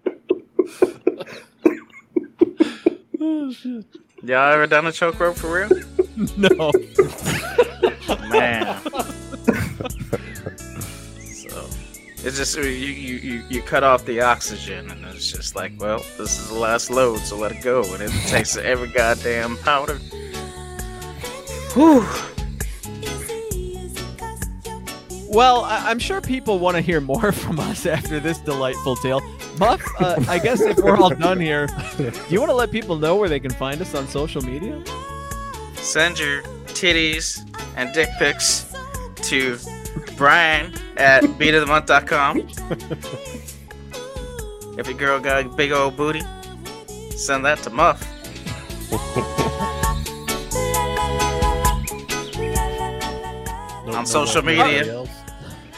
Oh, 3.21 3.53
shit. 3.53 3.87
Y'all 4.25 4.53
ever 4.53 4.67
done 4.67 4.85
a 4.87 4.93
choke 4.93 5.21
rope 5.21 5.37
for 5.37 5.61
real? 5.61 5.69
No. 6.37 6.73
Man. 8.29 8.83
so 11.23 11.69
it's 12.25 12.37
just 12.37 12.57
you, 12.57 12.65
you 12.65 13.15
you 13.19 13.45
you 13.49 13.63
cut 13.63 13.85
off 13.85 14.05
the 14.05 14.21
oxygen 14.21 14.91
and 14.91 15.05
it's 15.05 15.31
just 15.31 15.55
like, 15.55 15.71
well, 15.79 15.99
this 16.19 16.41
is 16.41 16.49
the 16.49 16.59
last 16.59 16.91
load, 16.91 17.21
so 17.21 17.37
let 17.37 17.53
it 17.53 17.63
go. 17.63 17.85
And 17.95 18.03
it 18.03 18.11
takes 18.27 18.57
every 18.57 18.89
goddamn 18.89 19.59
powder. 19.59 20.01
Whew. 21.75 22.05
Well, 25.31 25.63
I- 25.65 25.91
I'm 25.91 25.99
sure 25.99 26.21
people 26.21 26.59
want 26.59 26.77
to 26.77 26.81
hear 26.81 27.01
more 27.01 27.33
from 27.43 27.61
us 27.61 27.87
after 27.87 28.19
this 28.21 28.39
delightful 28.39 28.97
tale. 28.97 29.21
Muff, 29.59 29.83
uh, 30.01 30.23
I 30.29 30.39
guess 30.39 30.61
if 30.61 30.77
we're 30.79 30.97
all 30.97 31.11
done 31.11 31.41
here, 31.41 31.67
do 31.97 32.13
you 32.29 32.39
want 32.41 32.51
to 32.51 32.55
let 32.55 32.71
people 32.71 32.97
know 32.97 33.17
where 33.17 33.29
they 33.29 33.41
can 33.41 33.51
find 33.53 33.81
us 33.81 33.95
on 33.95 34.07
social 34.09 34.41
media? 34.43 34.83
Send 35.75 36.19
your 36.19 36.43
titties 36.69 37.45
and 37.77 37.93
dick 37.93 38.09
pics 38.19 38.73
to 39.17 39.59
Brian 40.17 40.73
at 40.97 41.23
beatofthemonth.com. 41.25 42.49
if 44.79 44.87
your 44.89 44.97
girl 44.97 45.19
got 45.21 45.45
a 45.45 45.49
big 45.49 45.73
old 45.73 45.97
booty, 45.97 46.23
send 47.17 47.45
that 47.45 47.59
to 47.65 47.71
Muff. 47.71 48.03
On 53.89 54.07
social 54.07 54.43
love 54.43 54.57
for 54.57 54.65
media. 54.67 55.05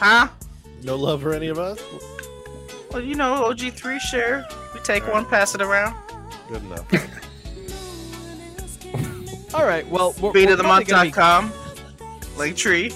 Anybody 0.01 0.19
else? 0.19 0.29
Huh? 0.29 0.29
No 0.83 0.95
love 0.95 1.21
for 1.21 1.33
any 1.33 1.47
of 1.47 1.59
us? 1.59 1.79
Well, 2.91 3.01
you 3.01 3.15
know, 3.15 3.49
OG3 3.49 3.99
share. 3.99 4.45
We 4.73 4.79
take 4.81 5.07
one, 5.07 5.25
pass 5.25 5.55
it 5.55 5.61
around. 5.61 5.95
Good 6.49 6.63
enough. 6.63 6.85
All 9.53 9.65
right. 9.65 9.87
Well, 9.89 10.13
we're, 10.19 10.31
we're 10.31 10.55
probably 10.57 10.85
gonna 10.85 11.03
be- 11.05 11.11
beatofthemonth.com. 11.11 11.51
Linktree. 12.35 12.91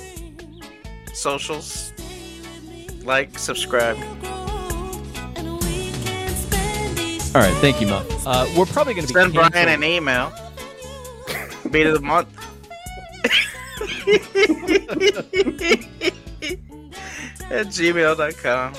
Socials. 1.15 1.93
Like, 3.03 3.37
subscribe. 3.37 3.97
All 7.35 7.41
right. 7.41 7.53
Thank 7.57 7.81
you, 7.81 7.87
Muff. 7.87 8.27
Uh, 8.27 8.47
we're 8.57 8.65
probably 8.65 8.93
going 8.93 9.05
to 9.05 9.13
be 9.13 9.19
Send 9.19 9.33
Brian 9.33 9.67
an 9.67 9.83
email. 9.83 10.31
Beat 11.69 11.87
of 11.87 11.93
the 11.93 11.99
month. 12.01 12.29
At 17.49 17.67
gmail.com. 17.67 18.73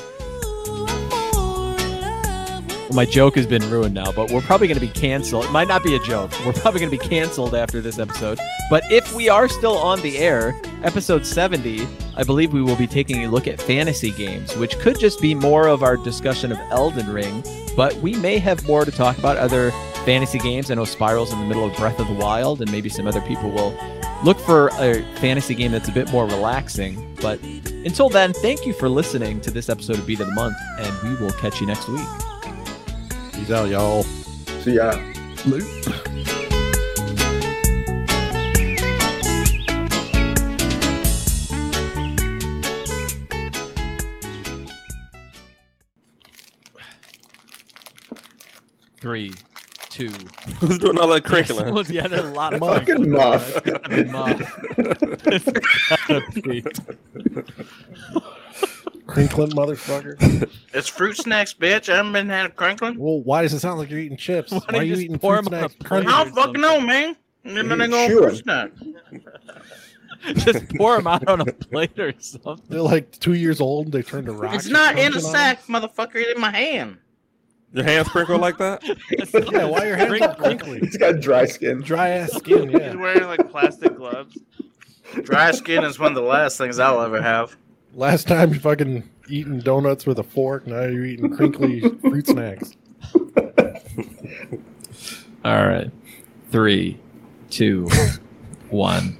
My 2.92 3.04
joke 3.04 3.34
has 3.34 3.46
been 3.46 3.68
ruined 3.68 3.94
now, 3.94 4.12
but 4.12 4.30
we're 4.30 4.40
probably 4.40 4.68
going 4.68 4.78
to 4.78 4.86
be 4.86 4.92
canceled. 4.92 5.44
It 5.44 5.50
might 5.50 5.66
not 5.68 5.82
be 5.82 5.96
a 5.96 5.98
joke. 5.98 6.30
We're 6.46 6.52
probably 6.52 6.80
going 6.80 6.90
to 6.90 6.98
be 6.98 7.08
canceled 7.08 7.54
after 7.54 7.80
this 7.80 7.98
episode. 7.98 8.38
But 8.70 8.90
if 8.90 9.12
we 9.14 9.28
are 9.28 9.48
still 9.48 9.76
on 9.76 10.00
the 10.02 10.18
air, 10.18 10.58
episode 10.82 11.26
70, 11.26 11.86
I 12.16 12.22
believe 12.22 12.52
we 12.52 12.62
will 12.62 12.76
be 12.76 12.86
taking 12.86 13.24
a 13.24 13.28
look 13.28 13.48
at 13.48 13.60
fantasy 13.60 14.12
games, 14.12 14.56
which 14.56 14.78
could 14.78 14.98
just 14.98 15.20
be 15.20 15.34
more 15.34 15.66
of 15.66 15.82
our 15.82 15.96
discussion 15.96 16.52
of 16.52 16.58
Elden 16.70 17.12
Ring. 17.12 17.44
But 17.76 17.94
we 17.96 18.14
may 18.14 18.38
have 18.38 18.66
more 18.66 18.84
to 18.84 18.90
talk 18.90 19.18
about 19.18 19.36
other 19.36 19.72
fantasy 20.04 20.38
games. 20.38 20.70
I 20.70 20.74
know 20.74 20.84
Spiral's 20.84 21.32
in 21.32 21.40
the 21.40 21.46
middle 21.46 21.64
of 21.64 21.76
Breath 21.76 21.98
of 21.98 22.06
the 22.06 22.14
Wild, 22.14 22.62
and 22.62 22.70
maybe 22.70 22.88
some 22.88 23.06
other 23.06 23.20
people 23.22 23.50
will 23.50 23.76
look 24.24 24.38
for 24.40 24.68
a 24.78 25.02
fantasy 25.16 25.54
game 25.54 25.72
that's 25.72 25.88
a 25.88 25.92
bit 25.92 26.10
more 26.10 26.26
relaxing. 26.26 27.16
But 27.20 27.42
until 27.42 28.08
then, 28.08 28.32
thank 28.32 28.66
you 28.66 28.72
for 28.72 28.88
listening 28.88 29.40
to 29.42 29.50
this 29.50 29.68
episode 29.68 29.98
of 29.98 30.06
Beat 30.06 30.20
of 30.20 30.26
the 30.26 30.34
Month, 30.34 30.56
and 30.78 31.08
we 31.08 31.24
will 31.24 31.32
catch 31.32 31.60
you 31.60 31.66
next 31.66 31.88
week. 31.88 32.06
Peace 33.32 33.50
out, 33.50 33.68
y'all. 33.68 34.02
See 34.62 34.74
ya. 34.74 34.92
Three, 48.98 49.32
two. 49.96 50.10
Who's 50.60 50.78
doing 50.78 50.98
all 50.98 51.08
that 51.08 51.24
crinkling? 51.24 51.72
Well, 51.74 51.84
yeah, 51.86 52.06
there's 52.06 52.24
a 52.24 52.30
lot 52.32 52.52
of 52.54 52.60
Fucking 52.60 52.84
crinkling. 52.84 53.10
muff. 53.12 53.56
It's 53.56 53.60
gotta 53.70 53.88
be 53.88 54.04
muff. 54.04 54.58
It's 55.26 56.06
gotta 56.06 56.40
be. 56.42 56.62
Crinkling 59.06 59.50
motherfucker. 59.50 60.50
It's 60.74 60.88
fruit 60.88 61.16
snacks, 61.16 61.54
bitch. 61.54 61.88
I 61.92 61.96
haven't 61.96 62.12
been 62.12 62.28
had 62.28 62.46
a 62.46 62.50
crinkling. 62.50 62.98
Well, 62.98 63.20
why 63.22 63.42
does 63.42 63.54
it 63.54 63.60
sound 63.60 63.78
like 63.78 63.88
you're 63.88 64.00
eating 64.00 64.16
chips? 64.16 64.50
Why 64.52 64.60
Why, 64.68 64.78
are 64.80 64.82
you 64.82 64.96
you 64.96 65.02
eating 65.02 65.18
pour 65.18 65.36
fruit 65.36 65.52
'em 65.52 65.54
on 65.54 65.64
a 65.64 65.68
snacks? 65.70 65.90
I 65.90 66.24
don't 66.24 66.34
fucking 66.34 66.60
know, 66.60 66.80
man. 66.80 67.16
And 67.44 67.56
then 67.70 67.78
they 67.78 67.88
go 67.88 68.08
fruit 68.08 68.36
snack. 68.38 68.72
Just 70.34 70.68
pour 70.76 70.96
them 70.96 71.06
out 71.06 71.26
on 71.28 71.40
a 71.40 71.44
plate 71.52 71.96
or 72.00 72.12
something. 72.18 72.64
They're 72.68 72.80
like 72.80 73.12
two 73.20 73.34
years 73.34 73.60
old. 73.60 73.86
And 73.86 73.92
they 73.94 74.02
turn 74.02 74.24
to 74.24 74.32
rocks. 74.32 74.56
It's 74.64 74.68
not 74.68 74.98
in 74.98 75.14
a 75.14 75.20
sack, 75.20 75.64
motherfucker. 75.66 76.16
It's 76.16 76.32
in 76.34 76.40
my 76.40 76.50
hand. 76.50 76.98
Your 77.72 77.84
hands 77.84 78.08
crinkle 78.08 78.38
like 78.38 78.58
that? 78.58 78.82
Yeah, 79.52 79.64
why 79.64 79.80
are 79.82 79.86
your 79.88 79.96
hands 79.96 80.20
all 80.22 80.34
crinkly? 80.34 80.78
He's 80.80 80.96
got 80.96 81.20
dry 81.20 81.44
skin. 81.46 81.80
Dry 81.82 82.08
ass 82.10 82.32
skin. 82.32 82.70
Yeah. 82.70 82.78
He's 82.78 82.80
Yeah. 82.80 82.94
wearing 82.94 83.24
like 83.24 83.50
plastic 83.50 83.96
gloves. 83.96 84.38
Dry 85.22 85.50
skin 85.52 85.84
is 85.84 85.98
one 85.98 86.12
of 86.12 86.14
the 86.16 86.22
last 86.28 86.58
things 86.58 86.78
I'll 86.78 87.00
ever 87.00 87.20
have. 87.20 87.56
Last 87.94 88.28
time 88.28 88.52
you 88.52 88.60
fucking 88.60 89.08
eating 89.28 89.58
donuts 89.60 90.06
with 90.06 90.18
a 90.18 90.22
fork. 90.22 90.66
Now 90.66 90.82
you're 90.82 91.04
eating 91.04 91.34
crinkly 91.34 91.80
fruit 92.00 92.26
snacks. 92.26 92.72
All 95.44 95.66
right. 95.66 95.90
Three, 96.50 96.98
two, 97.50 97.88
one. 98.70 99.16